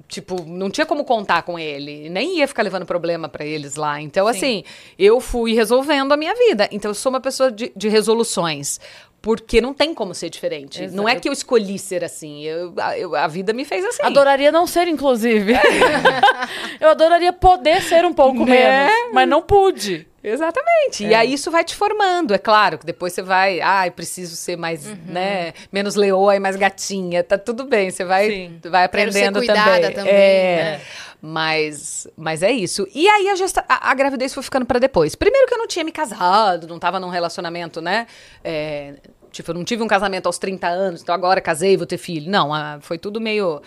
[0.07, 2.09] Tipo, não tinha como contar com ele.
[2.09, 4.01] Nem ia ficar levando problema pra eles lá.
[4.01, 4.63] Então, assim,
[4.97, 6.67] eu fui resolvendo a minha vida.
[6.71, 8.79] Então, eu sou uma pessoa de, de resoluções.
[9.21, 10.87] Porque não tem como ser diferente.
[10.87, 11.21] Não é Exato.
[11.23, 12.41] que eu escolhi ser assim.
[12.45, 14.01] Eu, a, eu- a vida me fez assim.
[14.01, 15.53] Adoraria não ser, inclusive.
[16.79, 18.85] eu adoraria poder ser um pouco Né?
[18.87, 20.07] menos, mas não pude.
[20.23, 21.05] Exatamente.
[21.05, 22.33] E aí isso vai te formando.
[22.33, 24.97] É claro que depois você vai, ai, preciso ser mais, Uhum.
[25.07, 27.23] né, menos leoa e mais gatinha.
[27.23, 28.59] Tá tudo bem, você vai, Sim.
[28.69, 29.93] vai aprendendo também.
[29.93, 30.55] também, É.
[30.77, 30.81] né?
[31.21, 32.87] Mas, mas é isso.
[32.93, 35.15] E aí a, gesta- a, a gravidez foi ficando pra depois.
[35.15, 38.07] Primeiro que eu não tinha me casado, não tava num relacionamento, né?
[38.43, 38.93] é,
[39.31, 42.31] tipo, eu não tive um casamento aos 30 anos, então agora casei, vou ter filho.
[42.31, 43.61] Não, ah, foi tudo meio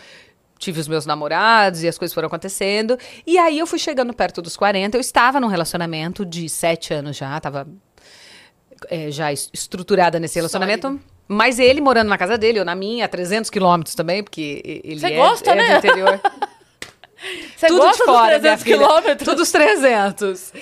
[0.63, 2.97] tive os meus namorados e as coisas foram acontecendo.
[3.27, 7.17] E aí eu fui chegando perto dos 40, eu estava num relacionamento de sete anos
[7.17, 7.67] já, tava
[8.89, 11.01] é, já es- estruturada nesse relacionamento.
[11.29, 15.01] Mas ele morando na casa dele, eu na minha, a 300 quilômetros também, porque ele
[15.01, 15.73] Você é, gosta, é né?
[15.73, 16.21] do interior.
[17.57, 18.79] Você Tudo gosta de fora, dos 300 minha filha.
[18.79, 19.29] quilômetros?
[19.29, 20.53] Tudo os 300.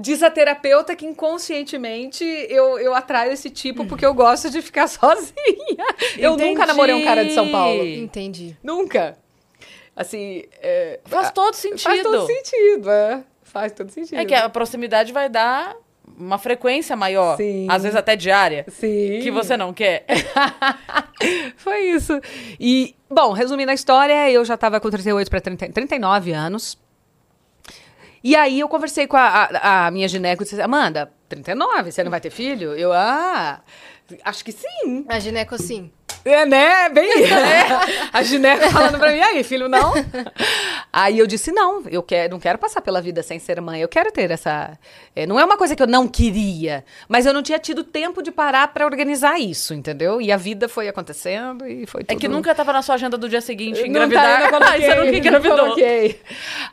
[0.00, 4.86] Diz a terapeuta que inconscientemente eu, eu atraio esse tipo porque eu gosto de ficar
[4.88, 5.34] sozinha.
[6.16, 6.66] Eu nunca Entendi.
[6.66, 7.84] namorei um cara de São Paulo.
[7.84, 8.56] Entendi.
[8.62, 9.16] Nunca.
[9.96, 11.82] Assim, é, Faz todo sentido.
[11.82, 13.24] Faz todo sentido, é.
[13.42, 14.18] Faz todo sentido.
[14.18, 15.76] É que a proximidade vai dar
[16.18, 17.36] uma frequência maior.
[17.36, 17.66] Sim.
[17.70, 18.64] Às vezes até diária.
[18.68, 19.20] Sim.
[19.22, 20.04] Que você não quer.
[21.56, 22.20] Foi isso.
[22.58, 26.78] E, bom, resumindo a história, eu já tava com 38 para 39 anos.
[28.22, 32.02] E aí eu conversei com a, a- a minha gineco e disse, Amanda, 39, você
[32.02, 32.72] não vai ter filho?
[32.74, 33.60] Eu, ah,
[34.24, 35.04] acho que sim.
[35.08, 35.90] A gineco, sim.
[36.24, 36.88] É, né?
[36.88, 37.10] Bem.
[38.12, 39.92] A gineco falando pra mim, aí, filho, não?
[40.96, 43.80] Aí eu disse, não, eu quero, não quero passar pela vida sem ser mãe.
[43.80, 44.78] Eu quero ter essa.
[45.14, 48.22] é, não é uma coisa que eu não queria, mas eu não tinha tido tempo
[48.22, 50.20] de parar pra organizar isso, entendeu?
[50.22, 52.20] E a vida foi acontecendo e foi É tudo...
[52.20, 54.40] que nunca tava na sua agenda do dia seguinte Não engravidar.
[54.40, 55.56] tá, eu não Ai, você nunca coloquei, engravidou.
[55.56, 56.20] não coloquei.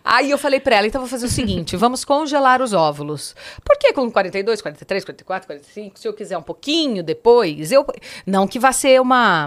[0.06, 3.36] Aí eu falei pra ela, então vou fazer o seguinte, vamos congelar os óvulos.
[3.66, 7.84] Por que com 42, 43, 44, 45, se eu quiser um pouquinho depois, eu
[8.26, 9.41] não que vá ser uma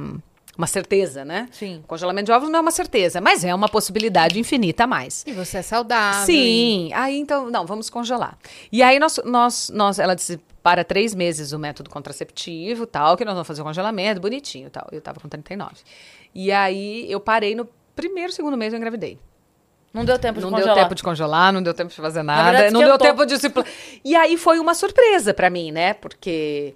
[0.56, 1.48] uma certeza, né?
[1.50, 1.80] Sim.
[1.84, 5.24] O congelamento de óvulos não é uma certeza, mas é uma possibilidade infinita a mais.
[5.26, 6.24] E você é saudável.
[6.24, 8.38] Sim, aí então, não, vamos congelar.
[8.70, 13.24] E aí nós, nós, nós ela disse, para três meses o método contraceptivo, tal, que
[13.24, 14.86] nós vamos fazer o congelamento, bonitinho, tal.
[14.92, 15.74] Eu tava com 39.
[16.34, 19.18] E aí eu parei no primeiro, segundo mês eu engravidei.
[19.92, 20.74] Não deu tempo de Não congelar.
[20.74, 23.06] deu tempo de congelar, não deu tempo de fazer nada, verdade, não deu esquentou.
[23.06, 23.52] tempo de se...
[24.04, 25.94] E aí foi uma surpresa pra mim, né?
[25.94, 26.74] Porque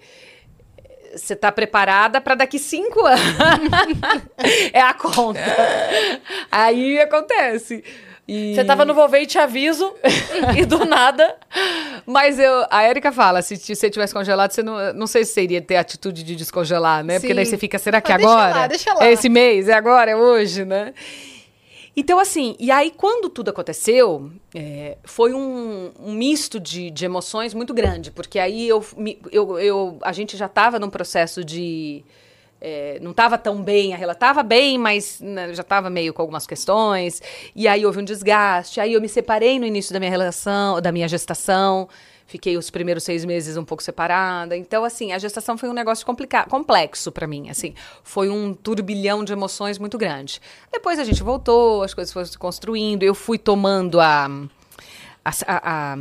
[1.15, 3.21] você tá preparada pra daqui cinco anos.
[4.73, 5.41] é a conta.
[6.51, 7.83] aí acontece.
[8.29, 8.55] E...
[8.55, 9.91] Você tava no Vovei e te aviso,
[10.55, 11.35] e do nada.
[12.05, 15.63] Mas eu, a Erika fala, se você tivesse congelado, você não, não sei se seria
[15.63, 17.15] ter a atitude de descongelar, né?
[17.15, 17.35] Porque Sim.
[17.35, 18.55] daí você fica, será que Ah, deixa agora?
[18.55, 19.07] lá, deixa lá.
[19.07, 19.67] É esse mês?
[19.67, 20.11] É agora?
[20.11, 20.93] É hoje, né?
[22.01, 27.53] Então, assim, e aí quando tudo aconteceu, é, foi um, um misto de, de emoções
[27.55, 28.85] muito grande, porque aí eu,
[29.33, 32.05] eu, eu- a gente já estava num processo de.
[32.61, 36.23] é, não estava tão bem, a relação estava bem, mas né, já estava meio com
[36.23, 37.21] algumas questões.
[37.55, 38.81] E aí houve um desgaste.
[38.81, 41.89] Aí eu me separei no início da minha relação, da minha gestação.
[42.29, 44.55] Fiquei os primeiros seis meses um pouco separada.
[44.55, 46.07] Então, assim, a gestação foi um negócio
[46.49, 47.49] complexo para mim.
[47.49, 47.73] Assim,
[48.05, 50.39] foi um turbilhão de emoções muito grande.
[50.71, 53.03] Depois a gente voltou, as coisas foram se construindo.
[53.03, 54.27] Eu fui tomando a,
[55.25, 55.95] a, a,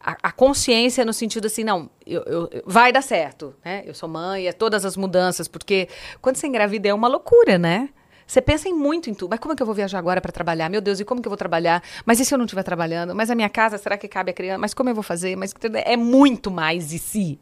[0.00, 3.84] a, a consciência no sentido assim, não, eu, eu- vai dar certo, né?
[3.86, 5.88] Eu sou mãe, é todas as mudanças, porque
[6.20, 7.90] quando você engravida é uma loucura, né?
[8.30, 9.28] Você pensa em muito em tudo.
[9.30, 10.68] Mas como é que eu vou viajar agora para trabalhar?
[10.70, 11.82] Meu Deus, e como que eu vou trabalhar?
[12.06, 13.12] Mas e se eu não estiver trabalhando?
[13.12, 14.58] Mas a minha casa, será que cabe a criança?
[14.58, 15.34] Mas como eu vou fazer?
[15.34, 15.52] Mas
[15.84, 17.40] é muito mais de si.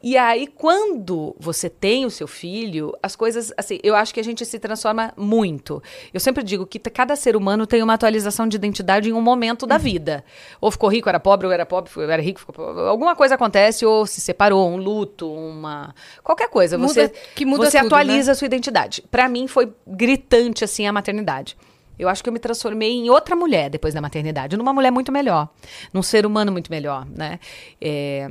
[0.00, 4.24] E aí, quando você tem o seu filho, as coisas, assim, eu acho que a
[4.24, 5.82] gente se transforma muito.
[6.14, 9.66] Eu sempre digo que cada ser humano tem uma atualização de identidade em um momento
[9.66, 10.24] da vida.
[10.60, 12.82] Ou ficou rico, era pobre, ou era pobre, era rico, ficou pobre.
[12.82, 15.92] Alguma coisa acontece, ou se separou, um luto, uma.
[16.22, 16.78] qualquer coisa.
[16.78, 18.32] Muda- Você, que muda você tudo, atualiza né?
[18.32, 19.02] a sua identidade.
[19.10, 21.56] Pra mim foi gritante assim a maternidade.
[21.98, 25.10] Eu acho que eu me transformei em outra mulher depois da maternidade, numa mulher muito
[25.10, 25.48] melhor,
[25.92, 27.40] num ser humano muito melhor, né?
[27.80, 28.30] É,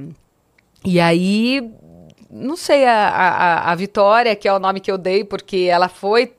[0.86, 1.70] e aí,
[2.30, 5.90] não sei, a, a, a Vitória, que é o nome que eu dei, porque ela
[5.90, 6.34] foi.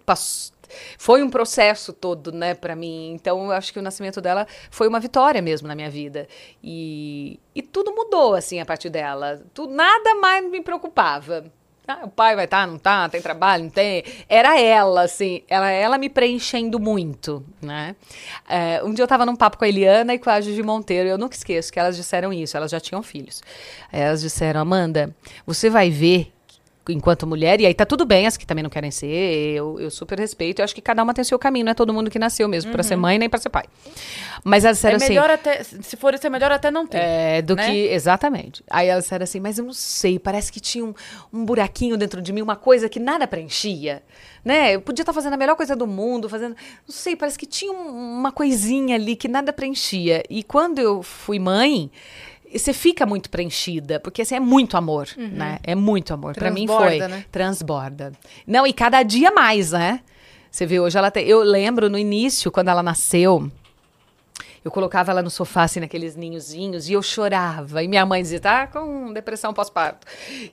[0.98, 3.12] Foi um processo todo, né, pra mim.
[3.14, 6.28] Então, eu acho que o nascimento dela foi uma vitória mesmo na minha vida.
[6.62, 9.42] E, e tudo mudou, assim, a partir dela.
[9.54, 11.50] Tu, nada mais me preocupava.
[11.90, 14.04] Ah, o pai vai estar, não tá, tem trabalho, não tem.
[14.28, 17.96] Era ela, assim, ela, ela me preenchendo muito, né?
[18.46, 21.08] É, um dia eu tava num papo com a Eliana e com a Gigi Monteiro,
[21.08, 23.42] eu nunca esqueço que elas disseram isso, elas já tinham filhos.
[23.90, 25.16] Elas disseram, Amanda,
[25.46, 26.30] você vai ver
[26.88, 29.06] enquanto mulher, e aí tá tudo bem, as que também não querem ser,
[29.54, 31.92] eu, eu super respeito, eu acho que cada uma tem seu caminho, não é todo
[31.92, 33.64] mundo que nasceu mesmo pra ser mãe nem pra ser pai.
[34.44, 35.08] Mas elas É disseram assim...
[35.08, 36.98] melhor até, se for isso, é melhor até não ter.
[36.98, 37.66] É, do né?
[37.70, 37.76] que.
[37.88, 38.62] Exatamente.
[38.70, 40.94] Aí elas disseram assim, mas eu não sei, parece que tinha um,
[41.32, 44.02] um buraquinho dentro de mim, uma coisa que nada preenchia.
[44.44, 44.74] Né?
[44.76, 46.56] Eu podia estar fazendo a melhor coisa do mundo, fazendo.
[46.86, 50.22] Não sei, parece que tinha um- uma coisinha ali que nada preenchia.
[50.30, 51.90] E quando eu fui mãe.
[52.52, 55.58] Você fica muito preenchida, porque assim, é muito amor, né?
[55.62, 56.34] É muito amor.
[56.34, 57.08] Pra mim Transborda, foi.
[57.08, 57.24] né?
[57.30, 58.12] Transborda.
[58.46, 60.00] Não, e cada dia mais, né?
[60.50, 61.26] Você vê, hoje ela tem.
[61.26, 63.50] Eu lembro no início, quando ela nasceu,
[64.64, 67.82] eu colocava ela no sofá, assim, naqueles ninhozinhos, e eu chorava.
[67.82, 70.06] E minha mãe dizia, tá com depressão pós-parto.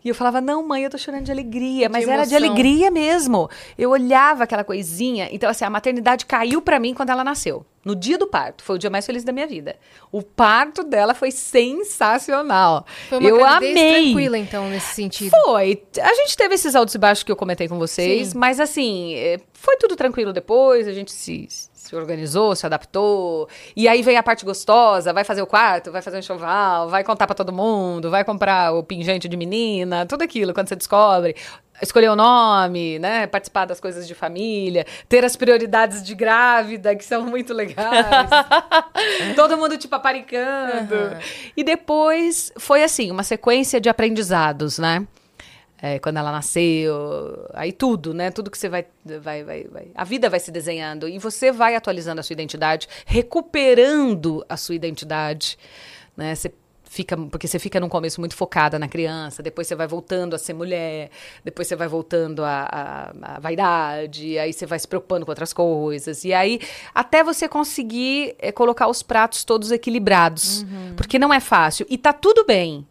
[0.04, 1.90] E eu falava, não, mãe, eu tô chorando de alegria.
[1.90, 3.50] Mas era de alegria mesmo.
[3.78, 5.30] Eu olhava aquela coisinha.
[5.32, 7.66] Então, assim, a maternidade caiu pra mim quando ela nasceu.
[7.84, 8.64] No dia do parto.
[8.64, 9.76] Foi o dia mais feliz da minha vida.
[10.12, 12.84] O parto dela foi sensacional.
[13.08, 13.74] Foi uma eu amei.
[13.74, 15.30] tranquila, então, nesse sentido.
[15.30, 15.84] Foi.
[16.02, 18.38] A gente teve esses altos e baixos que eu comentei com vocês, Sim.
[18.38, 21.48] mas assim, eh, foi tudo tranquilo depois, a gente se,
[21.86, 23.48] se organizou, se adaptou.
[23.76, 27.04] E aí vem a parte gostosa, vai fazer o quarto, vai fazer um enxoval, vai
[27.04, 31.36] contar pra todo mundo, vai comprar o pingente de menina, tudo aquilo quando você descobre.
[31.82, 33.28] Escolher o nome, né?
[33.28, 38.30] Participar das coisas de família, ter as prioridades de grávida, que são muito legais.
[39.36, 41.18] Todo mundo, tipo, aparicando.
[41.56, 45.06] E depois foi assim, uma sequência de aprendizados, né?
[45.88, 48.32] É, quando ela nasceu, aí tudo, né?
[48.32, 48.88] Tudo que você vai,
[49.22, 49.88] vai, vai, vai.
[49.94, 54.74] A vida vai se desenhando e você vai atualizando a sua identidade, recuperando a sua
[54.74, 55.58] identidade,
[56.18, 56.34] né?
[56.34, 56.52] Você
[56.84, 60.40] fica, porque você fica num começo muito focada na criança, depois você vai voltando a
[60.40, 61.10] ser mulher,
[61.44, 65.54] depois você vai voltando à à- à vaidade, aí você vai se preocupando com outras
[65.54, 66.60] coisas, e aí
[66.96, 72.12] até você conseguir eh, colocar os pratos todos equilibrados, porque não é fácil, e tá
[72.14, 72.88] tudo bem.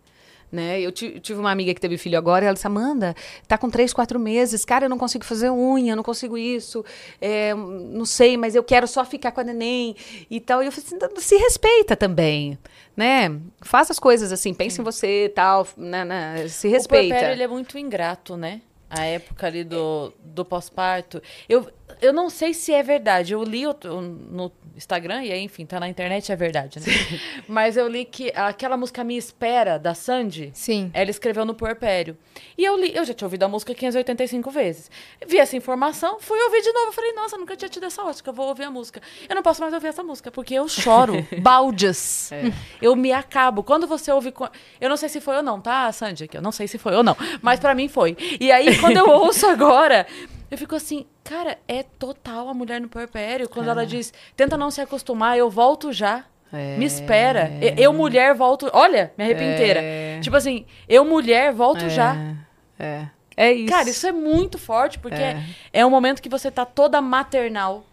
[0.55, 0.81] Né?
[0.81, 3.13] Eu ti- tive uma amiga que teve filho agora e ela disse, Amanda,
[3.49, 6.85] tá com três, quatro meses, cara, eu não consigo fazer unha, não consigo isso,
[7.21, 9.97] é, não sei, mas eu quero só ficar com a neném
[10.31, 10.63] e tal.
[10.63, 12.57] E eu falei assim, se respeita também,
[12.97, 13.37] né?
[13.63, 16.47] Faça as coisas assim, pense em você e tal, né, né?
[16.47, 17.09] se O respeita.
[17.09, 18.61] puerpério, ele é muito ingrato, né?
[18.89, 21.21] A época ali do, do pós-parto.
[21.49, 21.67] Eu,
[22.05, 23.33] eu não sei se é verdade.
[23.33, 26.87] Eu li no Instagram, e aí, enfim, tá na internet, é verdade, né?
[27.49, 30.91] Mas eu li que aquela música Me Espera, da Sandy, Sim.
[30.93, 32.17] ela escreveu no puerpério.
[32.59, 34.91] E eu li, eu já tinha ouvido a música 585 vezes.
[35.27, 36.93] Vi essa informação, fui ouvir de novo.
[36.93, 39.01] Falei, nossa, nunca tinha tido essa ótica, vou ouvir a música.
[39.29, 41.15] Eu não posso mais ouvir essa música, porque eu choro.
[41.41, 42.31] baldes.
[42.83, 43.63] Eu me acabo.
[43.63, 44.35] Quando você ouve.
[44.81, 46.29] Eu não sei se foi ou não, tá, Sandy?
[46.33, 47.17] Eu não sei se foi ou não.
[47.41, 48.17] Mas pra mim foi.
[48.41, 50.07] E aí, quando eu ouço agora.
[50.55, 53.49] Eu fico assim, cara, é total a mulher no puerpério.
[53.49, 56.25] Quando ela diz, tenta não se acostumar, eu volto já.
[56.79, 57.51] Me espera.
[57.77, 58.71] Eu, mulher, volto.
[58.73, 59.83] Olha, me arrepio inteira.
[60.21, 62.17] Tipo assim, eu, mulher, volto já.
[62.79, 63.09] É.
[63.37, 63.69] É isso.
[63.69, 65.35] Cara, isso é muito forte, porque
[65.73, 65.85] é.
[65.85, 67.85] um momento que você tá toda maternal.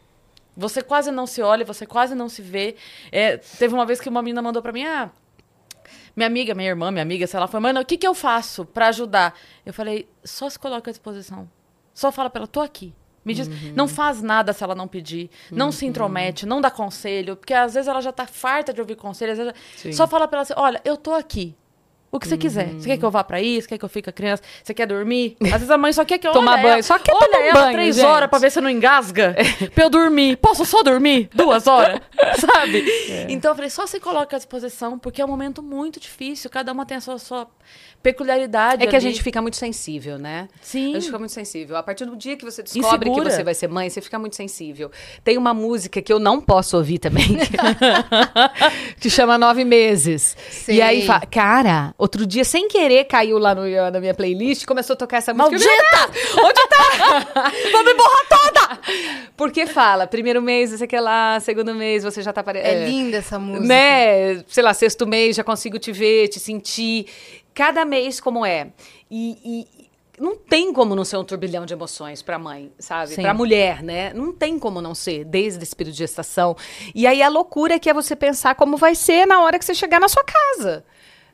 [0.56, 2.76] Você quase não se olha, você quase não se vê.
[3.12, 5.10] É, teve uma vez que uma menina mandou pra mim, ah,
[6.16, 8.66] minha amiga, minha irmã, minha amiga, sei lá, foi, mano, o que que eu faço
[8.66, 9.34] pra ajudar?
[9.66, 11.50] Eu falei, só se coloca à disposição.
[11.94, 12.94] Só fala pra ela, tô aqui.
[13.24, 13.74] Me diz, Uhum.
[13.76, 17.76] não faz nada se ela não pedir, não se intromete, não dá conselho, porque às
[17.76, 19.92] vezes ela já tá farta de ouvir conselho, Sim.
[19.92, 21.56] só fala pra ela assim: olha, eu tô aqui.
[22.14, 22.74] O que você quiser.
[22.74, 23.62] Você quer que eu vá pra isso?
[23.62, 24.44] Você quer que eu fique a criança?
[24.62, 25.38] Você quer dormir?
[25.46, 26.68] Às vezes a mãe só quer que eu Tomar banho.
[26.74, 28.06] ela- Só quer olha tomar ela banho, três gente.
[28.06, 29.34] horas pra ver se não engasga.
[29.74, 30.36] pra eu dormir.
[30.36, 31.30] Posso só dormir?
[31.34, 32.02] Duas horas?
[32.38, 32.84] Sabe?
[33.30, 36.50] Então eu falei, só se coloca à disposição, porque é um momento muito difícil.
[36.50, 37.48] Cada uma tem a sua, sua
[38.04, 38.84] peculiaridade.
[38.84, 39.08] É que a ali.
[39.08, 40.48] gente fica muito sensível, né?
[40.62, 40.92] Sim.
[40.92, 41.76] A gente fica muito sensível.
[41.78, 44.36] A partir do dia que você descobre que você vai ser mãe, você fica muito
[44.36, 44.92] sensível.
[45.24, 47.38] Tem uma música que eu não posso ouvir também,
[49.00, 50.36] que chama Nove Meses.
[50.50, 50.76] Sei.
[50.78, 53.62] E aí, fa- cara, outro dia, sem querer, caiu lá no,
[53.92, 55.52] na minha playlist começou a tocar essa música.
[55.52, 56.08] Maldita!
[56.08, 57.52] "Meu Deus, Onde tá?
[57.72, 58.80] Vou me borrar toda!
[59.36, 62.76] Porque fala, primeiro mês, você quer lá, segundo mês, você já tá parecendo.
[62.84, 63.66] É linda essa música.
[63.68, 64.44] Né?
[64.48, 67.08] Sei lá, sexto mês já consigo te ver, te sentir.
[67.54, 68.68] Cada mês como é.
[69.10, 69.38] E,
[69.78, 69.88] e
[70.22, 73.16] não tem como não ser um turbilhão de emoções pra mãe, sabe?
[73.16, 74.14] Pra mulher, né?
[74.14, 76.56] Não tem como não ser, desde esse período de gestação.
[76.94, 79.66] E aí a loucura é que é você pensar como vai ser na hora que
[79.66, 80.86] você chegar na sua casa,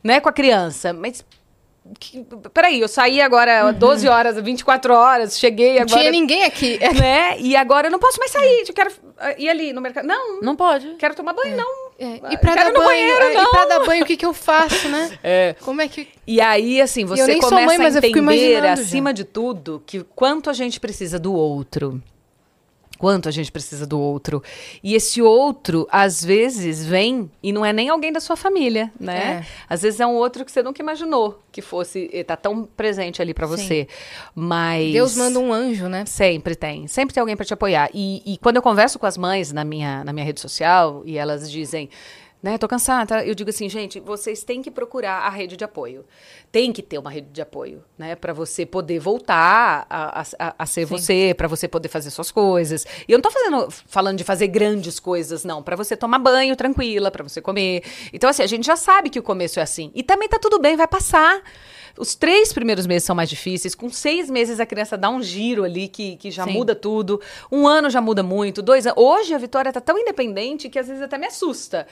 [0.03, 0.19] né?
[0.19, 0.93] Com a criança.
[0.93, 1.23] Mas.
[1.99, 5.99] que- peraí, eu saí agora 12 horas, 24 horas, cheguei Não agora.
[5.99, 6.79] tinha ninguém aqui.
[6.99, 7.39] Né?
[7.39, 8.65] E agora eu não posso mais sair.
[8.67, 8.91] Eu quero
[9.37, 10.05] ir ali no mercado.
[10.07, 10.95] Não, Não pode.
[10.95, 11.86] quero tomar banho, não.
[11.99, 14.33] É, E pra dar banho, banheiro, é, e pra dar banho, o que que eu
[14.33, 15.17] faço, né?
[15.23, 15.55] É.
[15.61, 16.07] Como é que...
[16.25, 19.13] E aí, assim, você começa mãe, a entender, acima já.
[19.13, 22.01] de tudo, que quanto a gente precisa do outro.
[22.97, 24.41] Quanto a gente precisa do outro.
[24.83, 29.17] E esse outro, às vezes, vem e não é nem alguém da sua família, né?
[29.17, 29.45] É.
[29.69, 33.21] Às vezes é um outro que você nunca imaginou que fosse, eh, tá tão presente
[33.21, 33.87] ali pra você.
[34.35, 34.93] Mas.
[34.93, 36.05] Deus manda um anjo, né?
[36.05, 36.87] Sempre tem.
[36.87, 37.89] Sempre tem alguém para te apoiar.
[37.93, 41.17] E, e quando eu converso com as mães na minha, na minha rede social e
[41.17, 41.89] elas dizem,
[42.41, 46.05] né, tô cansada, eu digo assim, gente, vocês têm que procurar a rede de apoio.
[46.51, 50.65] Tem que ter uma rede de apoio, né, para você poder voltar a, a, a
[50.65, 52.85] ser você, para você poder fazer suas coisas.
[53.07, 56.55] E eu não tô fazendo, falando de fazer grandes coisas, não, para você tomar banho
[56.55, 57.83] tranquila, para você comer.
[58.13, 59.91] Então, assim, a gente já sabe que o começo é assim.
[59.95, 61.41] E também tá tudo bem, vai passar.
[61.97, 63.73] Os três primeiros meses são mais difíceis.
[63.75, 66.53] Com seis meses a criança dá um giro ali que, que já Sim.
[66.53, 67.21] muda tudo.
[67.51, 68.61] Um ano já muda muito.
[68.61, 69.01] Dois anos.
[69.01, 71.87] Hoje a Vitória tá tão independente que às vezes até me assusta.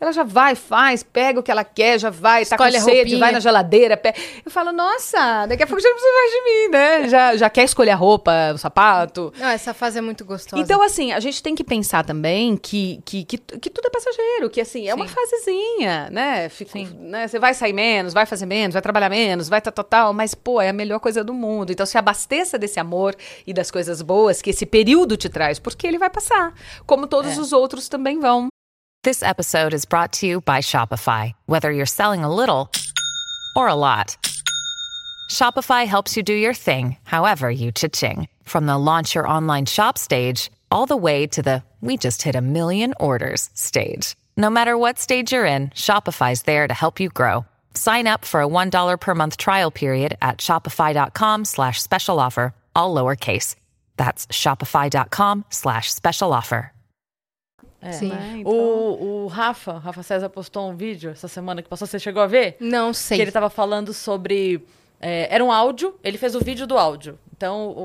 [0.00, 2.84] Ela já vai, faz, pega o que ela quer, já vai, tá Escolhe a com
[2.84, 4.00] sede, vai na geladeira.
[4.44, 7.08] Eu falo, nossa, daqui a pouco já não precisa mais de mim, né?
[7.08, 9.32] Já, já quer escolher a roupa, o sapato.
[9.36, 10.62] Não, essa fase é muito gostosa.
[10.62, 14.48] Então, assim, a gente tem que pensar também que, que, que, que tudo é passageiro,
[14.48, 16.48] que assim, é uma fasezinha, né?
[16.48, 17.26] Fico, né?
[17.26, 20.60] Você vai sair menos, vai fazer menos, vai trabalhar menos, vai tá total, mas, pô,
[20.60, 21.72] é a melhor coisa do mundo.
[21.72, 23.14] Então, se abasteça desse amor
[23.46, 26.54] e das coisas boas que esse período te traz, porque ele vai passar,
[26.86, 28.48] como todos os outros também vão.
[29.04, 31.32] This episode is brought to you by Shopify.
[31.46, 32.68] Whether you're selling a little
[33.54, 34.16] or a lot,
[35.30, 38.28] Shopify helps you do your thing, however you cha-ching.
[38.42, 42.34] From the launch your online shop stage, all the way to the we just hit
[42.34, 44.16] a million orders stage.
[44.36, 47.46] No matter what stage you're in, Shopify's there to help you grow.
[47.74, 52.94] Sign up for a $1 per month trial period at shopify.com slash special offer, all
[52.94, 53.54] lowercase.
[53.96, 56.72] That's shopify.com slash special offer.
[57.92, 58.12] Sim.
[58.44, 62.26] O, o Rafa, Rafa César postou um vídeo essa semana que passou, você chegou a
[62.26, 62.56] ver?
[62.58, 63.16] Não sei.
[63.18, 64.64] Que ele tava falando sobre.
[65.00, 67.16] é, era um áudio, ele fez o vídeo do áudio.
[67.36, 67.84] Então, o,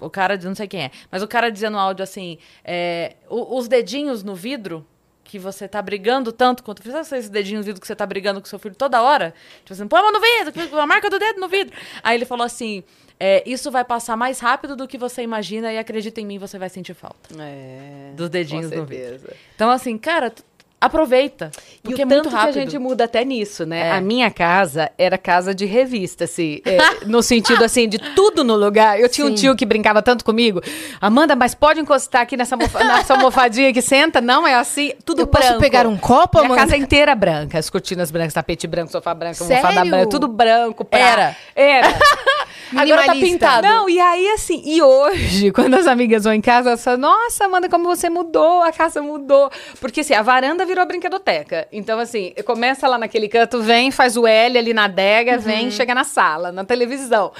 [0.00, 3.16] o, o cara, não sei quem é, mas o cara dizia no áudio assim: é,
[3.28, 4.86] os dedinhos no vidro
[5.32, 6.82] que você tá brigando tanto quanto.
[6.82, 9.32] Sabe esses dedinhos no vidro que você tá brigando com seu filho toda hora?
[9.60, 11.74] Tipo assim, põe a mão no vidro, a marca do dedo no vidro.
[12.02, 12.84] Aí ele falou assim:
[13.18, 16.58] é, isso vai passar mais rápido do que você imagina e acredita em mim, você
[16.58, 17.30] vai sentir falta.
[17.40, 18.12] É.
[18.14, 19.32] Dos dedinhos no vidro.
[19.54, 20.30] Então, assim, cara,
[20.86, 21.50] aproveita.
[21.84, 22.52] E Porque o é muito rápido.
[22.54, 23.88] que a gente muda até nisso, né?
[23.88, 23.92] É.
[23.92, 26.60] A minha casa era casa de revista, assim.
[26.64, 28.98] é, no sentido, assim, de tudo no lugar.
[29.00, 29.34] Eu tinha um Sim.
[29.34, 30.60] tio que brincava tanto comigo.
[31.00, 34.20] Amanda, mas pode encostar aqui nessa, mofa- nessa almofadinha que senta?
[34.20, 35.60] Não, é assim, tudo Eu posso branco.
[35.60, 36.62] pegar um copo, Minha Amanda?
[36.62, 37.58] casa inteira branca.
[37.58, 40.06] As cortinas brancas, tapete branco, sofá branco, almofada branca.
[40.08, 40.84] Tudo branco.
[40.84, 41.36] pra- Era.
[41.54, 41.88] Era.
[42.76, 43.66] Agora tá pintado.
[43.66, 47.44] Não, e aí assim, e hoje, quando as amigas vão em casa, elas falam, nossa,
[47.44, 49.50] Amanda, como você mudou, a casa mudou.
[49.80, 51.68] Porque assim, a varanda virou brinquedoteca.
[51.70, 55.94] Então, assim, começa lá naquele canto, vem, faz o L ali na adega, vem, chega
[55.94, 57.32] na sala, na televisão.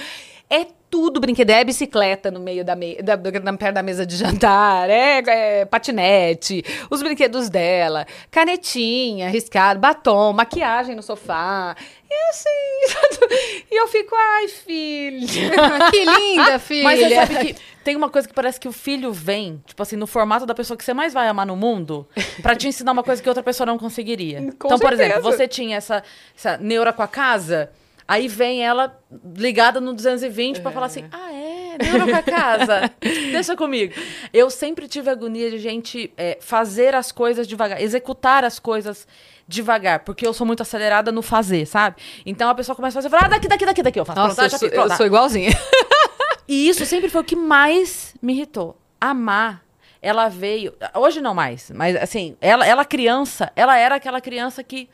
[0.48, 4.14] É tudo brinquedo, é bicicleta no meio da, me da, da perto da mesa de
[4.14, 11.74] jantar, é, é patinete, os brinquedos dela, canetinha, riscado, batom, maquiagem no sofá.
[12.10, 15.50] E assim, e eu fico, ai, filha.
[15.90, 16.84] que linda, filha.
[16.84, 19.96] Mas você sabe que tem uma coisa que parece que o filho vem, tipo assim,
[19.96, 22.06] no formato da pessoa que você mais vai amar no mundo,
[22.40, 24.38] pra te ensinar uma coisa que outra pessoa não conseguiria.
[24.58, 25.02] Com então, por certeza.
[25.04, 26.02] exemplo, você tinha essa,
[26.36, 27.70] essa neura com a casa,
[28.06, 28.98] aí vem ela
[29.36, 31.52] ligada no 220 pra falar assim: ah, é.
[31.72, 32.90] É, demorou com a casa.
[33.00, 33.94] Deixa comigo.
[34.32, 39.06] Eu sempre tive agonia de gente é, fazer as coisas devagar, executar as coisas
[39.48, 41.96] devagar, porque eu sou muito acelerada no fazer, sabe?
[42.24, 44.00] Então a pessoa começa a fazer, fala, ah, daqui, daqui, daqui, daqui.
[44.00, 44.96] Eu faço, Nossa, pronto, eu já sou, eu ah.
[44.96, 45.50] sou igualzinha.
[46.46, 48.76] E isso sempre foi o que mais me irritou.
[49.00, 49.64] Amar,
[50.00, 50.74] ela veio.
[50.94, 54.88] Hoje não mais, mas assim, ela, ela criança, ela era aquela criança que.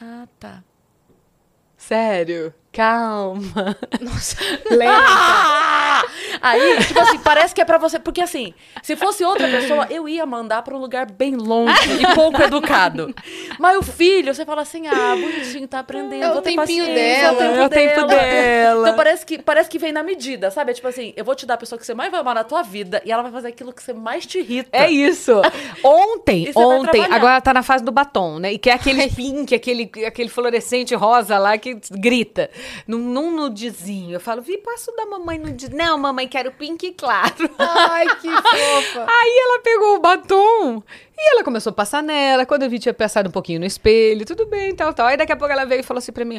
[0.00, 0.62] Ah, tá.
[1.76, 2.54] Sério?
[2.72, 3.76] Calma.
[4.00, 4.36] Nossa.
[4.88, 5.72] Ah!
[6.40, 7.98] Aí, tipo assim, parece que é pra você.
[7.98, 12.14] Porque assim, se fosse outra pessoa, eu ia mandar pra um lugar bem longe e
[12.14, 13.14] pouco educado.
[13.58, 16.24] Mas o filho, você fala assim: ah, bonitinho, tá aprendendo.
[16.24, 18.88] É o tempinho dela, É o tempo dela.
[18.88, 20.70] Então parece que, parece que vem na medida, sabe?
[20.70, 22.44] É tipo assim: eu vou te dar a pessoa que você mais vai amar na
[22.44, 24.70] tua vida e ela vai fazer aquilo que você mais te irrita.
[24.72, 25.32] É isso.
[25.82, 28.52] Ontem, ontem, agora ela tá na fase do batom, né?
[28.52, 32.50] E que é aquele pink, aquele, aquele fluorescente rosa lá que grita.
[32.86, 34.14] Num, num nudezinho.
[34.14, 35.74] Eu falo, Vi, posso dar mamãe nude?
[35.74, 37.50] Não, mamãe, quero pink claro.
[37.58, 39.06] Ai, que fofa.
[39.08, 40.82] Aí ela pegou o batom
[41.18, 42.44] e ela começou a passar nela.
[42.44, 45.06] Quando eu vi, tinha passado um pouquinho no espelho, tudo bem, tal, tal.
[45.06, 46.38] Aí daqui a pouco ela veio e falou assim pra mim.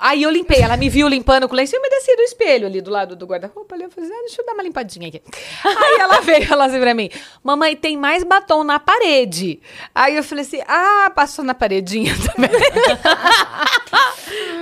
[0.00, 2.22] Aí eu limpei, ela me viu limpando com o lenço e eu me desci do
[2.22, 3.74] espelho ali do lado do guarda-roupa.
[3.74, 5.22] Ali eu falei, ah, deixa eu dar uma limpadinha aqui.
[5.64, 7.08] Aí ela veio e falou assim pra mim:
[7.42, 9.60] Mamãe, tem mais batom na parede.
[9.94, 12.50] Aí eu falei assim: Ah, passou na paredinha também.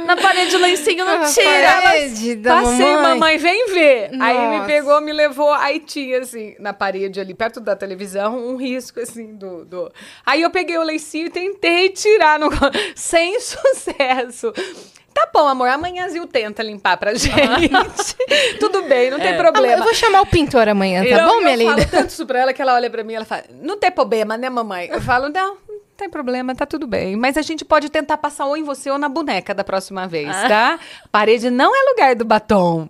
[0.06, 1.80] Na parede o lencinho não tira.
[1.82, 3.02] parede da Passei, mamãe.
[3.14, 4.10] mamãe, vem ver.
[4.20, 4.66] Aí me Nossa.
[4.66, 9.34] pegou, me levou, aí tinha, assim, na parede ali, perto da televisão, um risco, assim,
[9.34, 9.64] do...
[9.64, 9.90] do...
[10.26, 12.50] Aí eu peguei o lencinho e tentei tirar, no...
[12.94, 14.52] sem sucesso.
[15.14, 17.36] Tá bom, amor, amanhãzinho tenta limpar pra gente.
[18.58, 19.84] Tudo bem, não tem Eu problema.
[19.84, 21.76] vou chamar o pintor amanhã, tá Eu- bom, minha eu linda?
[21.76, 23.92] falo tanto isso pra ela que ela olha pra mim e ela fala, não tem
[23.92, 24.88] problema, né, mamãe?
[24.90, 25.56] Eu falo, não
[25.96, 27.16] tem problema, tá tudo bem.
[27.16, 30.28] Mas a gente pode tentar passar ou em você ou na boneca da próxima vez,
[30.28, 30.48] Ah.
[30.48, 30.80] tá?
[31.10, 32.88] Parede não é lugar do batom.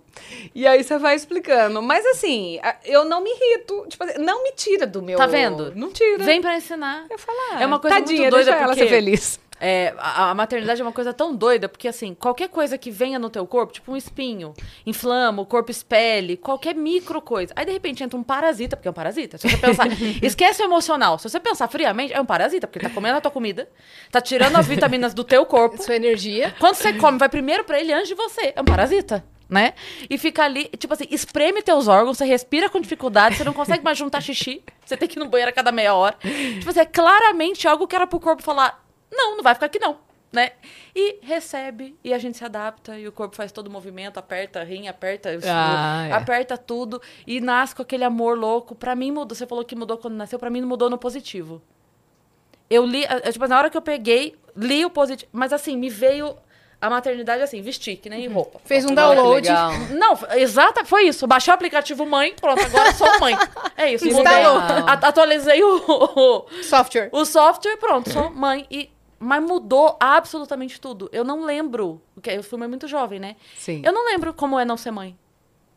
[0.53, 1.81] E aí você vai explicando.
[1.81, 3.85] Mas assim, eu não me irrito.
[3.89, 5.17] Tipo, assim, não me tira do meu...
[5.17, 5.73] Tá vendo?
[5.75, 6.23] Não tira.
[6.23, 7.05] Vem pra ensinar.
[7.09, 9.39] Eu falo, ah, É uma coisa tadinha, muito doida deixa ela porque ser feliz.
[9.59, 13.17] É, a, a maternidade é uma coisa tão doida, porque assim, qualquer coisa que venha
[13.17, 14.53] no teu corpo, tipo um espinho,
[14.85, 17.53] inflama, o corpo espelhe, qualquer micro coisa.
[17.55, 19.37] Aí de repente entra um parasita, porque é um parasita.
[19.37, 19.87] Se você pensar,
[20.21, 21.17] esquece o emocional.
[21.17, 23.69] Se você pensar friamente, é um parasita, porque tá comendo a tua comida,
[24.11, 25.81] tá tirando as vitaminas do teu corpo.
[25.85, 26.53] Sua energia.
[26.59, 28.53] Quando você come, vai primeiro pra ele antes de você.
[28.55, 29.23] É um parasita.
[29.47, 29.75] Né?
[30.09, 33.83] E fica ali, tipo assim, espreme teus órgãos, você respira com dificuldade, você não consegue
[33.83, 36.17] mais juntar xixi, você tem que ir no banheiro a cada meia hora.
[36.19, 38.83] Tipo assim, é claramente algo que era pro corpo falar:
[39.15, 39.97] não, não vai ficar aqui não,
[40.31, 40.51] né?
[40.95, 44.63] E recebe, e a gente se adapta, e o corpo faz todo o movimento, aperta,
[44.63, 46.11] rim, aperta, Ah, é.
[46.11, 48.75] aperta tudo, e nasce com aquele amor louco.
[48.75, 51.61] Pra mim mudou, você falou que mudou quando nasceu, pra mim mudou no positivo.
[52.69, 55.89] Eu li, eh, tipo, na hora que eu peguei, li o positivo, mas assim, me
[55.89, 56.35] veio
[56.81, 58.59] a maternidade assim, vestir, que nem roupa.
[58.65, 59.47] Fez um download.
[59.47, 59.71] legal.
[59.97, 61.25] não, exata, foi isso.
[61.27, 63.35] Baixei o aplicativo mãe, pronto, agora sou mãe.
[63.77, 64.07] É isso.
[64.07, 64.61] Instalou.
[64.61, 65.75] mudei, atualizei o,
[66.47, 67.09] o, Software.
[67.11, 68.65] o software, pronto, sou mãe.
[68.71, 68.89] E,
[69.19, 71.09] mas mudou absolutamente tudo.
[71.11, 73.35] Eu não lembro, porque eu fui mãe muito jovem, né?
[73.55, 73.81] Sim.
[73.85, 75.17] Eu não lembro como é não ser mãe.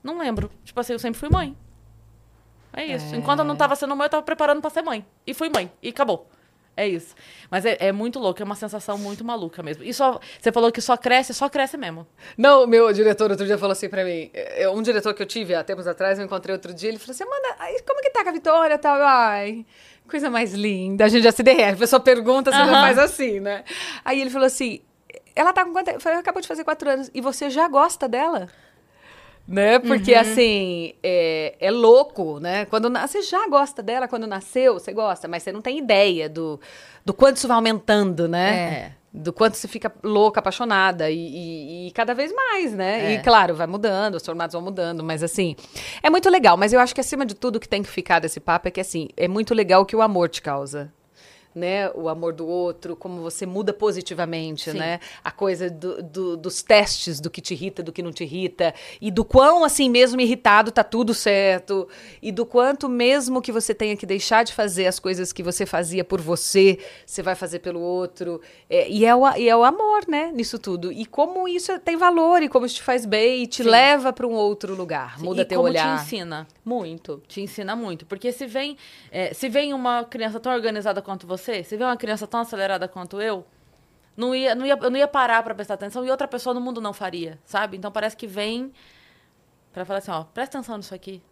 [0.03, 0.51] Não lembro.
[0.65, 1.57] Tipo assim, eu sempre fui mãe.
[2.73, 3.15] É isso.
[3.15, 5.05] Enquanto eu não tava sendo mãe, eu tava preparando pra ser mãe.
[5.27, 5.71] E fui mãe.
[5.83, 6.29] E acabou.
[6.77, 7.13] É isso.
[7.51, 9.83] Mas é, é muito louco, é uma sensação muito maluca mesmo.
[9.83, 12.07] E só, você falou que só cresce, só cresce mesmo.
[12.37, 14.31] Não, meu diretor outro dia falou assim pra mim.
[14.33, 17.11] é, Um diretor que eu tive há tempos atrás, eu encontrei outro dia, ele falou
[17.11, 18.97] assim: Amanda, aí, como que tá com a Vitória e tal?
[18.97, 19.67] Eu, Ai,
[20.09, 21.05] coisa mais linda.
[21.05, 21.75] A gente já se derrete.
[21.75, 22.81] A pessoa pergunta, você Aham.
[22.81, 23.65] faz assim, né?
[24.05, 24.81] Aí ele falou assim:
[25.37, 25.89] ela tá com quanto?
[25.89, 27.11] Eu falei, acabou de fazer quatro anos.
[27.15, 28.49] E você já gosta dela?
[29.47, 29.79] Né?
[29.79, 32.67] Porque, assim, é, é louco, né?
[32.67, 36.61] Quando você já gosta dela, quando nasceu, você gosta, mas você não tem ideia do,
[37.03, 38.93] do quanto isso vai aumentando, né?
[39.13, 43.13] Do quanto você fica louca, apaixonada, e, e- e cada vez mais, né?
[43.13, 43.15] É.
[43.15, 45.57] E, claro, vai mudando, os formatos vão mudando, mas, assim,
[46.03, 46.57] é muito legal.
[46.59, 48.71] Mas eu acho que, acima de tudo, o que tem que ficar desse papo é
[48.71, 50.93] que, assim, é muito legal o que o amor te causa.
[51.59, 54.79] Né, o amor do outro, como você muda positivamente, Sim.
[54.79, 55.01] né?
[55.25, 58.73] A coisa do- do- dos testes, do que te irrita, do que não te irrita,
[59.01, 61.89] e do quão, assim, mesmo irritado, tá tudo certo,
[62.23, 65.67] e do quanto, mesmo que você tenha que deixar de fazer as coisas que você
[65.67, 68.41] fazia por você, você vai fazer pelo outro.
[68.71, 70.93] É, e, é o, e é o amor, né, nisso tudo.
[70.93, 73.69] E como isso tem valor, e como isso te faz bem, e te Sim.
[73.69, 75.99] leva para um outro lugar, muda e teu como olhar.
[75.99, 76.47] te ensina.
[76.69, 77.23] Muito.
[77.27, 78.05] Te ensina muito.
[78.05, 78.77] Porque se vem,
[79.11, 82.87] é, se vem uma criança tão organizada quanto você, se vem uma criança tão acelerada
[82.87, 83.47] quanto eu,
[84.15, 86.61] não ia, não ia, eu não ia parar pra prestar atenção e outra pessoa no
[86.61, 87.79] mundo não faria, sabe?
[87.79, 88.71] Então parece que vem
[89.73, 91.23] pra falar assim, ó, presta atenção nisso aqui.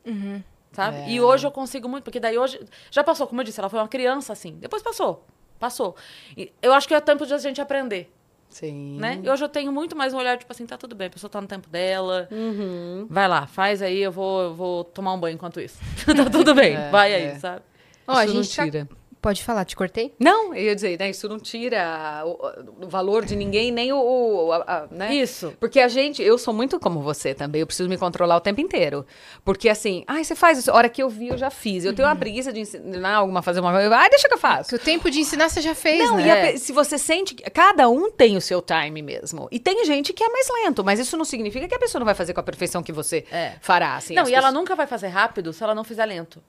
[0.73, 0.97] Sabe?
[0.97, 1.11] É.
[1.11, 2.59] E hoje eu consigo muito, porque daí hoje.
[2.91, 4.57] Já passou, como eu disse, ela foi uma criança assim.
[4.59, 5.23] Depois passou.
[5.59, 5.95] Passou.
[6.35, 8.11] E eu acho que é tempo de a gente aprender.
[8.49, 8.97] Sim.
[8.99, 9.21] Né?
[9.23, 11.29] E hoje eu tenho muito mais um olhar, tipo assim, tá tudo bem, a pessoa
[11.31, 12.27] tá no tempo dela.
[12.31, 13.07] Uhum.
[13.11, 15.79] Vai lá, faz aí, eu vou, eu vou tomar um banho enquanto isso.
[16.07, 17.39] tá tudo bem, É, vai aí, é.
[17.39, 17.63] sabe?
[18.09, 18.89] Ó, a Isso não gente tá- tira.
[19.27, 20.15] Pode falar, te cortei?
[20.21, 23.97] Não, eu ia dizer, né, isso não tira o, o valor de ninguém, nem o,
[23.99, 25.13] o- a- a- né?
[25.13, 25.53] Isso.
[25.59, 28.61] Porque a gente, eu sou muito como você também, eu preciso me controlar o tempo
[28.61, 29.05] inteiro.
[29.45, 31.85] Porque assim, ai, você faz isso, a hora que eu vi, eu já fiz.
[31.85, 34.69] Eu tenho uma preguiça de ensinar alguma fazer uma coisa, ai, deixa que eu faço.
[34.71, 36.53] Que o tempo de ensinar você já fez, Não, né?
[36.53, 39.49] e a se você sente cada um tem o seu time mesmo.
[39.51, 42.05] E tem gente que é mais lento, mas isso não significa que a pessoa não
[42.07, 43.55] vai fazer com a perfeição que você É.
[43.61, 44.15] fará, assim.
[44.15, 46.41] não, e ela pessoas- nunca vai fazer rápido se ela não fizer lento.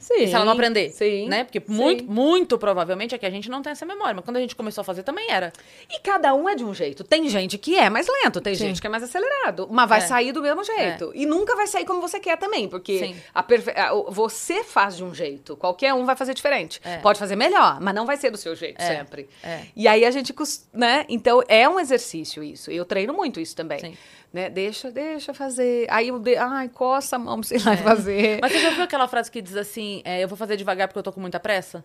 [0.00, 0.90] Sim, se ela não aprender.
[0.90, 1.28] Sim.
[1.28, 1.44] Né?
[1.44, 4.14] Porque muito, muito provavelmente é que a gente não tem essa memória.
[4.14, 5.52] Mas quando a gente começou a fazer também era.
[5.88, 7.04] E cada um é de um jeito.
[7.04, 8.68] Tem gente que é mais lento, tem Sim.
[8.68, 9.68] gente que é mais acelerado.
[9.70, 10.02] Mas vai É.
[10.02, 11.12] sair do mesmo jeito.
[11.14, 12.66] E nunca vai sair como você quer também.
[12.68, 13.16] Porque Sim.
[13.34, 13.74] a perfe-
[14.08, 15.56] você faz de um jeito.
[15.56, 16.80] Qualquer um vai fazer diferente.
[16.84, 16.96] É.
[16.96, 18.86] Pode fazer melhor, mas não vai ser do seu jeito É.
[18.96, 19.28] sempre.
[19.42, 19.60] É.
[19.76, 20.34] E aí a gente,
[20.72, 21.04] né?
[21.08, 22.70] Então é um exercício isso.
[22.70, 23.78] Eu treino muito isso também.
[23.80, 23.96] Sim.
[24.32, 24.48] Né?
[24.48, 25.86] Deixa, deixa fazer.
[25.90, 26.36] Aí eu, de...
[26.36, 28.26] ai, coça a mão pra você lá e fazer.
[28.26, 28.38] É.
[28.40, 30.98] Mas você já viu aquela frase que diz assim: é, eu vou fazer devagar porque
[30.98, 31.84] eu tô com muita pressa?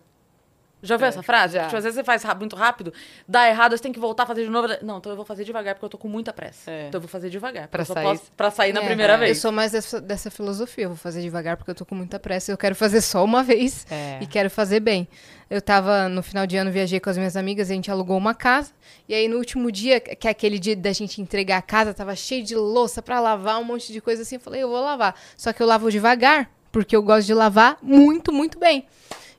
[0.82, 1.58] Já ouviu essa frase?
[1.58, 2.92] Tipo, às vezes você faz muito rápido,
[3.26, 4.68] dá errado, você tem que voltar a fazer de novo.
[4.82, 6.70] Não, então eu vou fazer devagar porque eu tô com muita pressa.
[6.70, 6.88] É.
[6.88, 7.66] Então eu vou fazer devagar.
[7.68, 9.38] Pra eu sair- posso- pra sair na É, primeira Eu vez.
[9.38, 10.84] sou mais dessa, dessa filosofia.
[10.84, 12.52] Eu vou fazer devagar porque eu tô com muita pressa.
[12.52, 14.18] Eu quero fazer só uma vez É.
[14.20, 15.08] e quero fazer bem.
[15.48, 18.34] Eu tava, no final de ano, viajei com as minhas amigas, a gente alugou uma
[18.34, 18.72] casa.
[19.08, 22.14] E aí, no último dia, que é aquele dia da gente entregar a casa, tava
[22.14, 24.34] cheio de louça pra lavar, um monte de coisa assim.
[24.36, 25.14] Eu falei, eu vou lavar.
[25.36, 28.84] Só que eu lavo devagar, porque eu gosto de lavar muito, muito bem.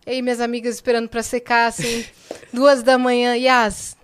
[0.07, 2.05] E aí, minhas amigas esperando pra secar, assim,
[2.53, 3.35] duas da manhã.
[3.35, 3.97] Yas,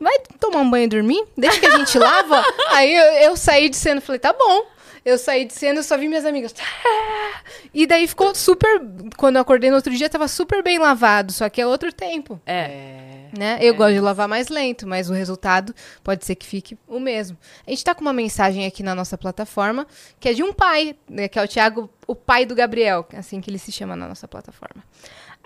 [0.00, 1.22] vai tomar um banho e dormir?
[1.36, 2.42] Deixa que a gente lava.
[2.72, 4.66] Aí eu, eu saí de cena e falei, tá bom.
[5.04, 6.54] Eu saí de cena, eu só vi minhas amigas.
[7.74, 8.80] E daí ficou super.
[9.16, 12.40] Quando eu acordei no outro dia, tava super bem lavado, só que é outro tempo.
[12.46, 13.26] É.
[13.36, 13.58] Né?
[13.60, 17.36] Eu gosto de lavar mais lento, mas o resultado pode ser que fique o mesmo.
[17.66, 19.86] A gente tá com uma mensagem aqui na nossa plataforma,
[20.20, 23.40] que é de um pai, né, que é o Thiago, o pai do Gabriel, assim
[23.40, 24.84] que ele se chama na nossa plataforma.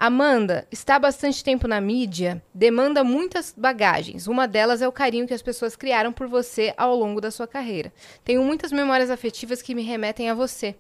[0.00, 4.28] Amanda, está há bastante tempo na mídia, demanda muitas bagagens.
[4.28, 7.48] Uma delas é o carinho que as pessoas criaram por você ao longo da sua
[7.48, 7.92] carreira.
[8.22, 10.76] Tenho muitas memórias afetivas que me remetem a você.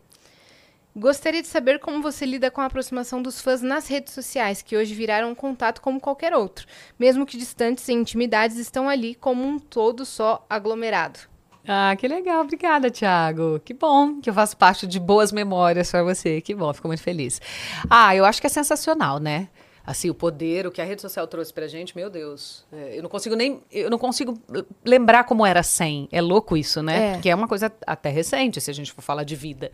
[0.94, 4.76] Gostaria de saber como você lida com a aproximação dos fãs nas redes sociais, que
[4.76, 6.64] hoje viraram um contato como qualquer outro.
[6.96, 11.18] Mesmo que distantes e intimidades estão ali como um todo só aglomerado.
[11.70, 12.40] Ah, que legal.
[12.40, 13.60] Obrigada, Thiago.
[13.62, 16.40] Que bom que eu faço parte de boas memórias para você.
[16.40, 17.40] Que bom, fico muito feliz.
[17.90, 19.48] Ah, eu acho que é sensacional, né?
[19.88, 22.62] Assim, o poder, o que a rede social trouxe pra gente, meu Deus.
[22.70, 23.62] É, eu não consigo nem.
[23.72, 24.38] Eu não consigo
[24.84, 26.06] lembrar como era sem.
[26.12, 27.06] É louco isso, né?
[27.06, 27.12] É.
[27.12, 29.72] Porque é uma coisa até recente, se a gente for falar de vida.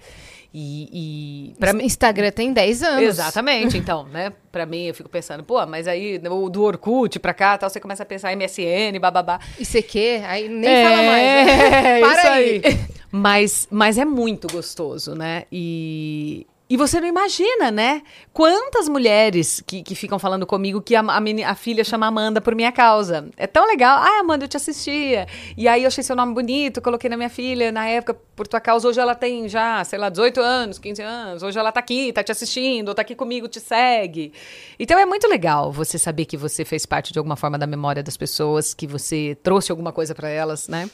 [0.54, 1.50] E.
[1.50, 1.84] e pra mim.
[1.84, 3.02] Instagram tem 10 anos.
[3.02, 4.32] Exatamente, então, né?
[4.52, 8.04] Pra mim, eu fico pensando, pô, mas aí do Orkut pra cá, tal, você começa
[8.04, 9.40] a pensar MSN, bababá.
[9.58, 11.26] ICQ, aí nem fala mais.
[11.26, 11.98] Né?
[11.98, 12.62] É, Para isso aí.
[13.10, 15.42] Mas, mas é muito gostoso, né?
[15.50, 18.00] E, e você não imagina, né?
[18.32, 22.54] Quantas mulheres que, que ficam falando comigo que a, a, a filha chama Amanda por
[22.54, 23.28] minha causa.
[23.36, 23.98] É tão legal.
[23.98, 25.26] Ah, Amanda, eu te assistia.
[25.58, 28.60] E aí eu achei seu nome bonito, coloquei na minha filha na época por tua
[28.60, 28.88] causa.
[28.88, 31.42] Hoje ela tem já, sei lá, 18 anos, 15 anos.
[31.42, 34.32] Hoje ela tá aqui, tá te assistindo, tá aqui comigo, te segue.
[34.78, 38.02] Então é muito legal você saber que você fez parte de alguma forma da memória
[38.02, 40.88] das pessoas, que você trouxe alguma coisa pra elas, né?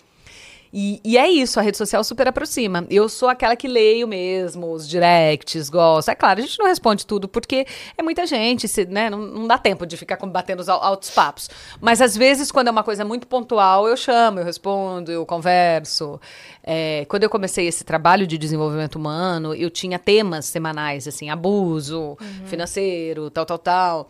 [0.72, 2.86] E, e é isso, a rede social super aproxima.
[2.88, 6.10] Eu sou aquela que leio mesmo, os directs, gosto.
[6.10, 7.66] É claro, a gente não responde tudo, porque
[7.98, 9.10] é muita gente, se- né?
[9.10, 11.50] Não, não dá tempo de ficar combatendo os al- altos papos.
[11.80, 16.20] Mas às vezes, quando é uma coisa muito pontual, eu chamo, eu respondo, eu converso.
[16.62, 22.16] É, quando eu comecei esse trabalho de desenvolvimento humano, eu tinha temas semanais, assim, abuso
[22.46, 24.08] financeiro, tal, tal, tal.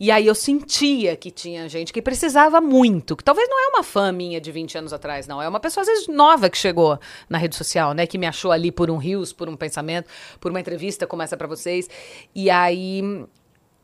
[0.00, 3.82] E aí eu sentia que tinha gente que precisava muito, que talvez não é uma
[3.82, 5.42] fã minha de 20 anos atrás, não.
[5.42, 6.98] É uma pessoa, às vezes, nova que chegou
[7.28, 8.06] na rede social, né?
[8.06, 10.08] Que me achou ali por um rios, por um pensamento,
[10.40, 11.86] por uma entrevista como essa pra vocês.
[12.34, 13.02] E aí.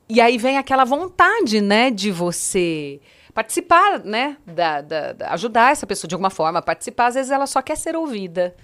[0.09, 3.01] E aí vem aquela vontade, né, de você
[3.35, 4.37] participar, né?
[4.47, 7.09] Da, da- da- ajudar essa pessoa de alguma forma a participar.
[7.09, 8.55] Às vezes ela só quer ser ouvida.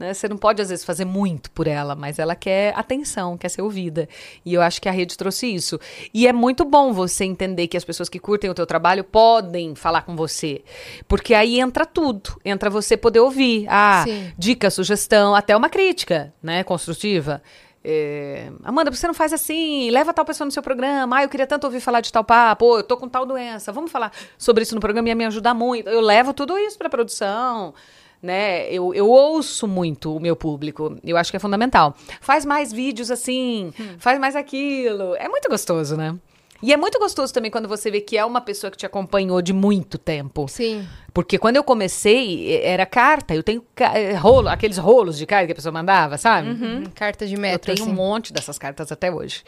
[0.00, 0.14] Né?
[0.14, 3.60] Você não pode, às vezes, fazer muito por ela, mas ela quer atenção, quer ser
[3.60, 4.08] ouvida.
[4.46, 5.78] E eu acho que a rede trouxe isso.
[6.14, 9.74] E é muito bom você entender que as pessoas que curtem o teu trabalho podem
[9.74, 10.62] falar com você.
[11.06, 12.40] Porque aí entra tudo.
[12.42, 13.66] Entra você poder ouvir.
[13.68, 14.32] Ah, Sim.
[14.38, 16.64] dica, sugestão, até uma crítica, né?
[16.64, 17.42] Construtiva.
[17.84, 19.90] É, Amanda, você não faz assim?
[19.90, 21.18] Leva tal pessoa no seu programa.
[21.18, 22.64] Ah, eu queria tanto ouvir falar de tal papo.
[22.64, 23.70] Pô, eu tô com tal doença.
[23.70, 25.90] Vamos falar sobre isso no programa ia me ajudar muito.
[25.90, 27.74] Eu levo tudo isso pra produção.
[28.22, 28.70] Né?
[28.70, 30.96] Eu, eu ouço muito o meu público.
[31.02, 31.96] Eu acho que é fundamental.
[32.20, 35.14] Faz mais vídeos assim, faz mais aquilo.
[35.16, 36.14] É muito gostoso, né?
[36.62, 39.40] E é muito gostoso também quando você vê que é uma pessoa que te acompanhou
[39.40, 40.46] de muito tempo.
[40.46, 40.86] Sim.
[41.12, 43.34] Porque quando eu comecei, era carta.
[43.34, 46.50] Eu tenho eh, rolo, aqueles rolos de carta que a pessoa mandava, sabe?
[46.50, 46.84] Uhum.
[46.94, 47.90] Carta de Eu metro, tenho assim.
[47.90, 49.42] um monte dessas cartas até hoje.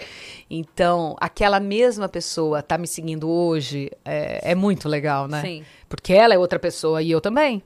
[0.50, 5.42] Então, aquela mesma pessoa tá me seguindo hoje é, é muito legal, né?
[5.42, 5.64] Sim.
[5.90, 7.62] Porque ela é outra pessoa e eu também.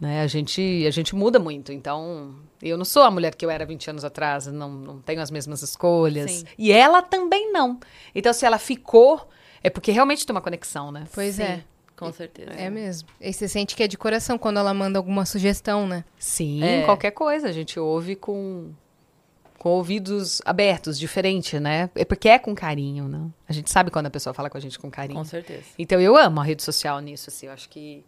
[0.00, 0.22] Né?
[0.22, 1.72] A, gente, a gente muda muito.
[1.72, 5.20] Então, eu não sou a mulher que eu era 20 anos atrás, não, não tenho
[5.20, 6.30] as mesmas escolhas.
[6.30, 6.44] Sim.
[6.58, 7.78] E ela também não.
[8.14, 9.28] Então, se ela ficou,
[9.62, 11.04] é porque realmente tem uma conexão, né?
[11.14, 11.64] Pois é.
[11.96, 12.50] Com certeza.
[12.50, 13.08] É mesmo.
[13.20, 16.04] E você sente que é de coração quando ela manda alguma sugestão, né?
[16.18, 16.82] Sim, É.
[16.84, 17.48] qualquer coisa.
[17.48, 18.72] A gente ouve com,
[19.60, 21.88] com ouvidos abertos, diferente, né?
[21.94, 23.30] É porque é com carinho, né?
[23.48, 25.20] A gente sabe quando a pessoa fala com a gente com carinho.
[25.20, 25.62] Com certeza.
[25.78, 27.46] Então eu amo a rede social nisso, assim.
[27.46, 28.04] Eu acho que,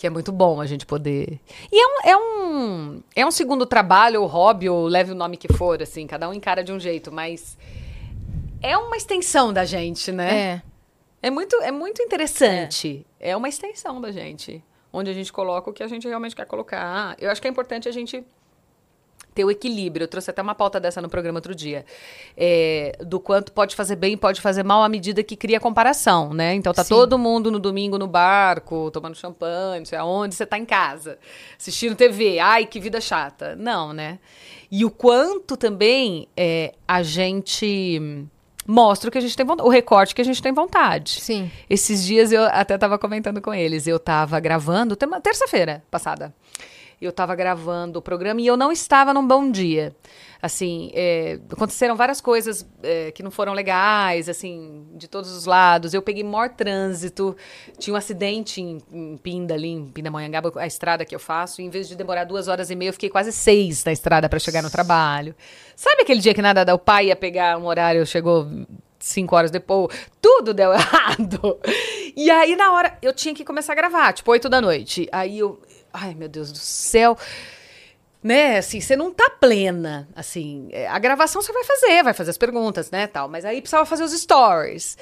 [0.00, 1.38] que é muito bom a gente poder.
[1.70, 5.36] E é um, é um, é um segundo trabalho, ou hobby, ou leve o nome
[5.36, 6.06] que for, assim.
[6.06, 7.58] Cada um encara de um jeito, mas
[8.62, 10.32] é uma extensão da gente, né?
[10.32, 10.62] É.
[11.24, 13.04] É muito, é muito interessante.
[13.20, 13.36] É.
[13.36, 14.64] uma extensão da gente.
[14.90, 17.14] Onde a gente coloca o que a gente realmente quer colocar.
[17.20, 18.24] Eu acho que é importante a gente
[19.40, 20.04] ter o equilíbrio.
[20.04, 21.84] Eu trouxe até uma pauta dessa no programa outro dia.
[22.36, 26.34] É, do quanto pode fazer bem e pode fazer mal à medida que cria comparação,
[26.34, 26.54] né?
[26.54, 26.90] Então tá Sim.
[26.90, 31.18] todo mundo no domingo no barco, tomando champanhe, não sei aonde, você tá em casa,
[31.58, 32.38] assistindo TV.
[32.38, 33.56] Ai, que vida chata.
[33.56, 34.18] Não, né?
[34.70, 38.28] E o quanto também é, a gente
[38.66, 41.20] mostra o que a gente tem vontade, o recorte que a gente tem vontade.
[41.20, 41.50] Sim.
[41.68, 43.86] Esses dias eu até tava comentando com eles.
[43.86, 46.32] Eu tava gravando, terça-feira passada.
[47.00, 49.96] Eu tava gravando o programa e eu não estava num bom dia.
[50.42, 55.94] Assim, é, aconteceram várias coisas é, que não foram legais, assim, de todos os lados.
[55.94, 57.34] Eu peguei maior trânsito,
[57.78, 61.62] tinha um acidente em, em Pinda, ali em Pindamonhangaba, a estrada que eu faço.
[61.62, 64.38] Em vez de demorar duas horas e meia, eu fiquei quase seis na estrada para
[64.38, 65.34] chegar no trabalho.
[65.74, 66.74] Sabe aquele dia que nada dá?
[66.74, 68.46] O pai ia pegar um horário, chegou
[68.98, 69.88] cinco horas depois,
[70.20, 71.58] tudo deu errado.
[72.14, 75.08] E aí, na hora, eu tinha que começar a gravar, tipo, oito da noite.
[75.10, 75.60] Aí eu,
[75.92, 77.16] ai meu Deus do céu.
[78.22, 82.28] Né, assim, você não tá plena, assim, é, a gravação você vai fazer, vai fazer
[82.28, 84.98] as perguntas, né, tal, mas aí precisava fazer os stories.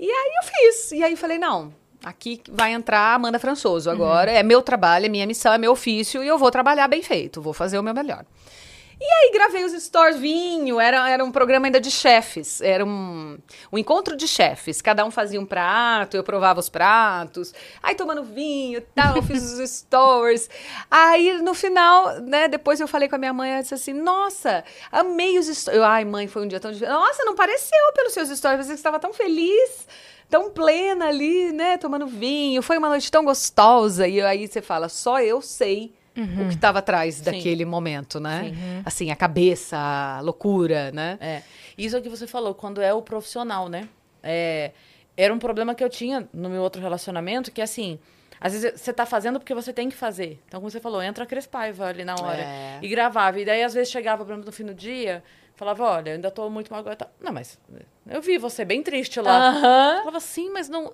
[0.00, 1.70] E aí eu fiz, e aí falei, não,
[2.02, 5.72] aqui vai entrar a Amanda Françoso agora, é meu trabalho, é minha missão, é meu
[5.72, 8.24] ofício, e eu vou trabalhar bem feito, vou fazer o meu melhor.
[9.04, 13.36] E aí gravei os stories, vinho, era, era um programa ainda de chefes, era um,
[13.72, 17.52] um encontro de chefes, cada um fazia um prato, eu provava os pratos,
[17.82, 20.48] aí tomando vinho e tal, eu fiz os stories.
[20.88, 24.62] Aí no final, né, depois eu falei com a minha mãe, ela disse assim, nossa,
[24.92, 25.80] amei os stories.
[25.80, 26.94] Eu, ai mãe, foi um dia tão difícil.
[26.94, 29.88] Nossa, não pareceu pelos seus stories, você estava tão feliz
[30.30, 32.62] tão plena ali, né, tomando vinho.
[32.62, 34.08] Foi uma noite tão gostosa.
[34.08, 38.52] E aí você fala, só eu sei o que estava atrás daquele momento, né?
[38.84, 41.18] Assim, a cabeça, a loucura, né?
[41.20, 41.42] É.
[41.76, 43.88] Isso é o que você falou, quando é o profissional, né?
[44.22, 44.72] É,
[45.16, 47.98] era um problema que eu tinha no meu outro relacionamento, que assim,
[48.40, 50.40] às vezes você tá fazendo porque você tem que fazer.
[50.46, 52.42] Então, como você falou, entra a Crespaiva ali na hora.
[52.42, 52.78] É.
[52.82, 53.38] E gravava.
[53.40, 55.22] E daí, às vezes, chegava, por exemplo, no fim do dia,
[55.54, 57.08] falava, olha, eu ainda tô muito magoada.
[57.20, 57.58] Não, mas
[58.08, 59.52] eu vi você bem triste lá.
[60.00, 60.92] Falava, sim, mas não...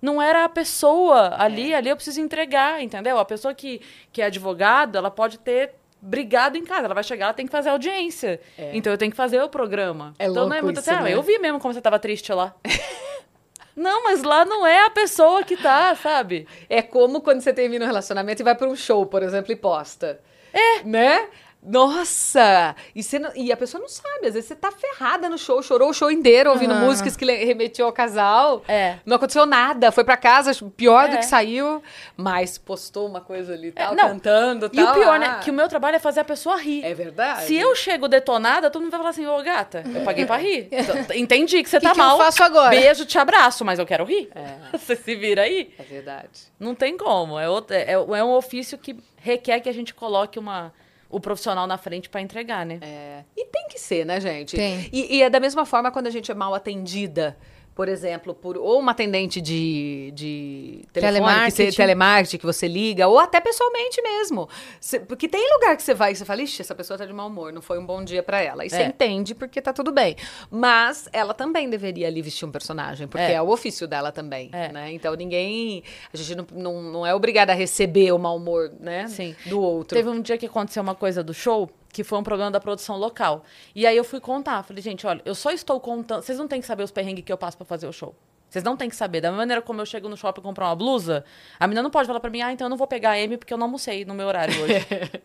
[0.00, 3.18] Não era a pessoa ali, ali eu preciso entregar, entendeu?
[3.18, 3.80] A pessoa que,
[4.12, 7.52] que é advogada, ela pode ter brigado em casa, ela vai chegar, ela tem que
[7.52, 8.38] fazer audiência.
[8.72, 10.14] Então eu tenho que fazer o programa.
[10.18, 11.14] É então não é muito isso, assim, ah, né?
[11.14, 12.54] eu vi mesmo como você tava triste lá.
[13.74, 16.46] não, mas lá não é a pessoa que tá, sabe?
[16.68, 19.56] É como quando você termina um relacionamento e vai para um show, por exemplo, e
[19.56, 20.20] posta.
[20.52, 20.82] É.
[20.84, 21.28] Né?
[21.64, 22.74] Nossa!
[22.94, 25.62] E, você não- e a pessoa não sabe, às vezes você tá ferrada no show,
[25.62, 26.86] chorou o show inteiro ouvindo Aham.
[26.86, 28.62] músicas que remetiu ao casal.
[28.68, 28.96] É.
[29.06, 31.18] Não aconteceu nada, foi pra casa pior do É.
[31.18, 31.82] que saiu,
[32.16, 34.08] mas postou uma coisa ali, tal, não.
[34.10, 35.18] cantando, E o tal, pior, ah.
[35.18, 35.40] né?
[35.42, 36.84] Que o meu trabalho é fazer a pessoa rir.
[36.84, 37.46] É verdade.
[37.46, 40.68] Se eu chego detonada, todo mundo vai falar assim, ô gata, eu paguei pra rir.
[40.84, 42.18] Então, Entendi que você Que tá que eu mal.
[42.18, 42.70] faço agora?
[42.70, 44.28] Beijo, te abraço, mas eu quero rir.
[44.72, 45.72] Você se vira aí.
[45.78, 46.28] É verdade.
[46.58, 47.38] Não tem como.
[47.38, 50.72] É, outro, é, é um ofício que requer que a gente coloque uma,
[51.08, 52.78] o profissional na frente pra entregar, né?
[52.80, 53.24] É.
[53.36, 54.56] E tem que ser, né, gente?
[54.56, 54.88] Tem.
[54.92, 57.36] E, e é da mesma forma quando a gente é mal atendida,
[57.74, 61.70] por exemplo, por ou uma atendente de, de telefone, que Telemarketing.
[61.70, 64.48] você, telemarketing que você liga, ou até pessoalmente mesmo.
[64.80, 67.12] Cê- porque tem lugar que você vai e você fala, ixi, essa pessoa tá de
[67.12, 68.64] mau humor, não foi um bom dia pra ela.
[68.64, 68.86] E você É.
[68.86, 70.14] entende porque tá tudo bem.
[70.50, 73.42] Mas ela também deveria ali vestir um personagem, porque é, É.
[73.42, 74.70] o ofício dela também, É.
[74.72, 74.92] né?
[74.92, 75.82] Então ninguém...
[76.12, 79.08] A gente não, não, não é obrigada a receber o mau humor, né?
[79.08, 79.34] Sim.
[79.46, 79.96] Do outro.
[79.96, 82.96] Teve um dia que aconteceu uma coisa do show, que foi um problema da produção
[82.98, 83.44] local.
[83.74, 84.62] E aí eu fui contar.
[84.64, 86.22] Falei, gente, olha, eu só estou contando.
[86.22, 88.12] Vocês não têm que saber os perrengues que eu passo pra fazer o show.
[88.50, 89.20] Vocês não têm que saber.
[89.20, 91.24] Da mesma maneira como eu chego no shopping comprar uma blusa,
[91.58, 93.36] a menina não pode falar pra mim, ah, então eu não vou pegar a M
[93.38, 94.74] porque eu não almocei no meu horário hoje.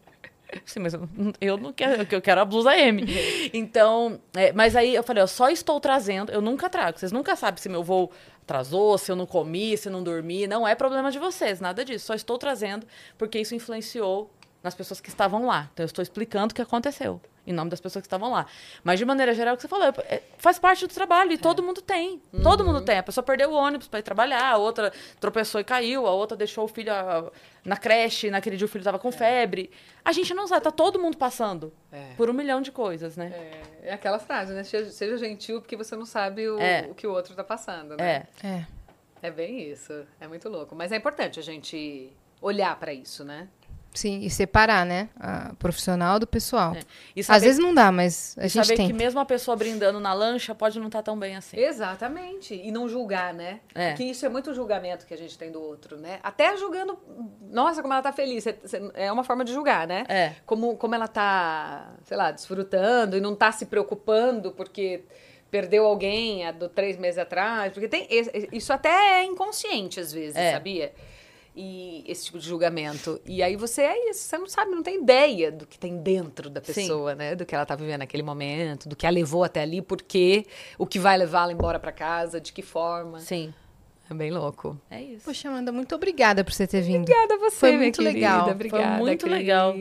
[0.65, 3.03] Sim, mas eu não- eu não quero, eu quero a blusa M.
[3.53, 6.97] Então, é, mas aí eu falei, ó, só estou trazendo, eu nunca trago.
[6.99, 8.11] Vocês nunca sabem se meu voo
[8.43, 10.47] atrasou, se eu não comi, se eu não dormi.
[10.47, 12.05] Não é problema de vocês, nada disso.
[12.07, 12.85] Só estou trazendo
[13.17, 15.69] porque isso influenciou nas pessoas que estavam lá.
[15.73, 17.21] Então, eu estou explicando o que aconteceu.
[17.47, 18.45] Em nome das pessoas que estavam lá.
[18.83, 21.31] Mas, de maneira geral, o que você falou, é- faz parte do trabalho.
[21.31, 22.21] E todo mundo tem.
[22.43, 22.97] Todo mundo tem.
[22.99, 26.37] A pessoa perdeu o ônibus para ir trabalhar, a outra tropeçou e caiu, a outra
[26.37, 26.91] deixou o filho
[27.65, 29.71] na creche, naquele dia o filho estava com febre.
[30.05, 32.13] A gente não sabe, tá todo mundo passando É.
[32.15, 33.31] por um milhão de coisas, né?
[33.81, 34.63] É aquela frase, né?
[34.63, 36.87] Seja, seja gentil porque você não sabe o, É.
[36.89, 38.25] o que o outro tá passando, né?
[38.43, 38.47] É.
[38.47, 38.65] É.
[39.23, 40.05] É bem isso.
[40.19, 40.75] É muito louco.
[40.75, 42.11] Mas é importante a gente
[42.41, 43.47] olhar pra isso, né?
[43.93, 45.09] Sim, e separar, né?
[45.19, 46.75] A profissional do pessoal.
[46.75, 46.79] É.
[47.15, 48.87] E Às saber- vezes não dá, mas a E gente saber tem.
[48.87, 51.57] que mesmo a pessoa brindando na lancha pode não estar tão bem assim.
[51.57, 52.53] Exatamente.
[52.53, 53.59] E não julgar, né?
[53.73, 53.89] É.
[53.89, 56.19] Porque isso é muito julgamento que a gente tem do outro, né?
[56.21, 56.97] Até julgando,
[57.49, 58.45] nossa, como ela tá feliz.
[58.93, 60.03] É uma forma de julgar, né?
[60.07, 60.33] É.
[60.45, 65.03] Como, como ela tá, sei lá, desfrutando e não tá se preocupando porque
[65.49, 67.73] perdeu alguém há do três meses atrás.
[67.73, 68.07] Porque tem.
[68.51, 70.51] Isso até é inconsciente, às vezes, É.
[70.53, 70.93] sabia?
[71.61, 73.19] E esse tipo de julgamento.
[73.25, 76.49] E aí você é isso, você não sabe, não tem ideia do que tem dentro
[76.49, 76.73] da Sim.
[76.73, 77.35] pessoa, né?
[77.35, 80.45] Do que ela tá vivendo naquele momento, do que a levou até ali, por quê,
[80.77, 83.19] o que vai levá-la embora pra casa, de que forma.
[83.19, 83.53] Sim.
[84.09, 84.79] É bem louco.
[84.89, 85.25] É isso.
[85.25, 87.01] Poxa, Amanda, muito obrigada por você ter vindo.
[87.01, 88.13] Obrigada a você, Foi minha muito querida.
[88.13, 88.49] legal.
[88.49, 89.37] Obrigada, Foi muito Cris.
[89.37, 89.75] legal.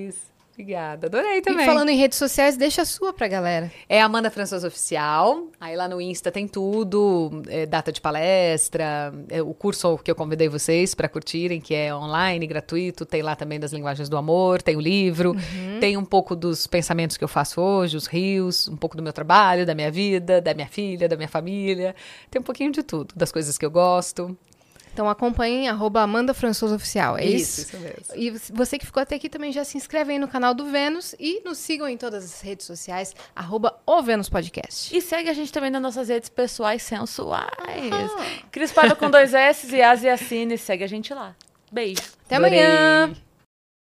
[0.58, 1.62] Obrigada, adorei também.
[1.62, 3.70] E falando em redes sociais, deixa a sua pra galera.
[3.88, 5.46] É Amanda Françosa Oficial.
[5.60, 10.16] Aí lá no Insta tem tudo, é, data de palestra, é, o curso que eu
[10.16, 13.06] convidei vocês para curtirem, que é online, gratuito.
[13.06, 15.32] Tem lá também das linguagens do amor, tem o livro,
[15.78, 19.12] tem um pouco dos pensamentos que eu faço hoje, os rios, um pouco do meu
[19.12, 21.94] trabalho, da minha vida, da minha filha, da minha família.
[22.28, 24.36] Tem um pouquinho de tudo, das coisas que eu gosto.
[24.98, 27.60] Então acompanhem arroba Amanda Françoso Oficial, é isso?
[27.60, 28.04] Isso, isso mesmo.
[28.16, 31.14] E você que ficou até aqui também já se inscreve aí no canal do Vênus
[31.20, 34.96] e nos sigam em todas as redes sociais, arroba o Vênus Podcast.
[34.96, 37.48] E segue a gente também nas nossas redes pessoais sensuais.
[38.50, 40.58] Cris Paiva com dois S e Asiacine.
[40.58, 41.36] Segue a gente lá.
[41.70, 42.02] Beijo.
[42.26, 42.58] Até Adorei.
[42.58, 43.27] amanhã!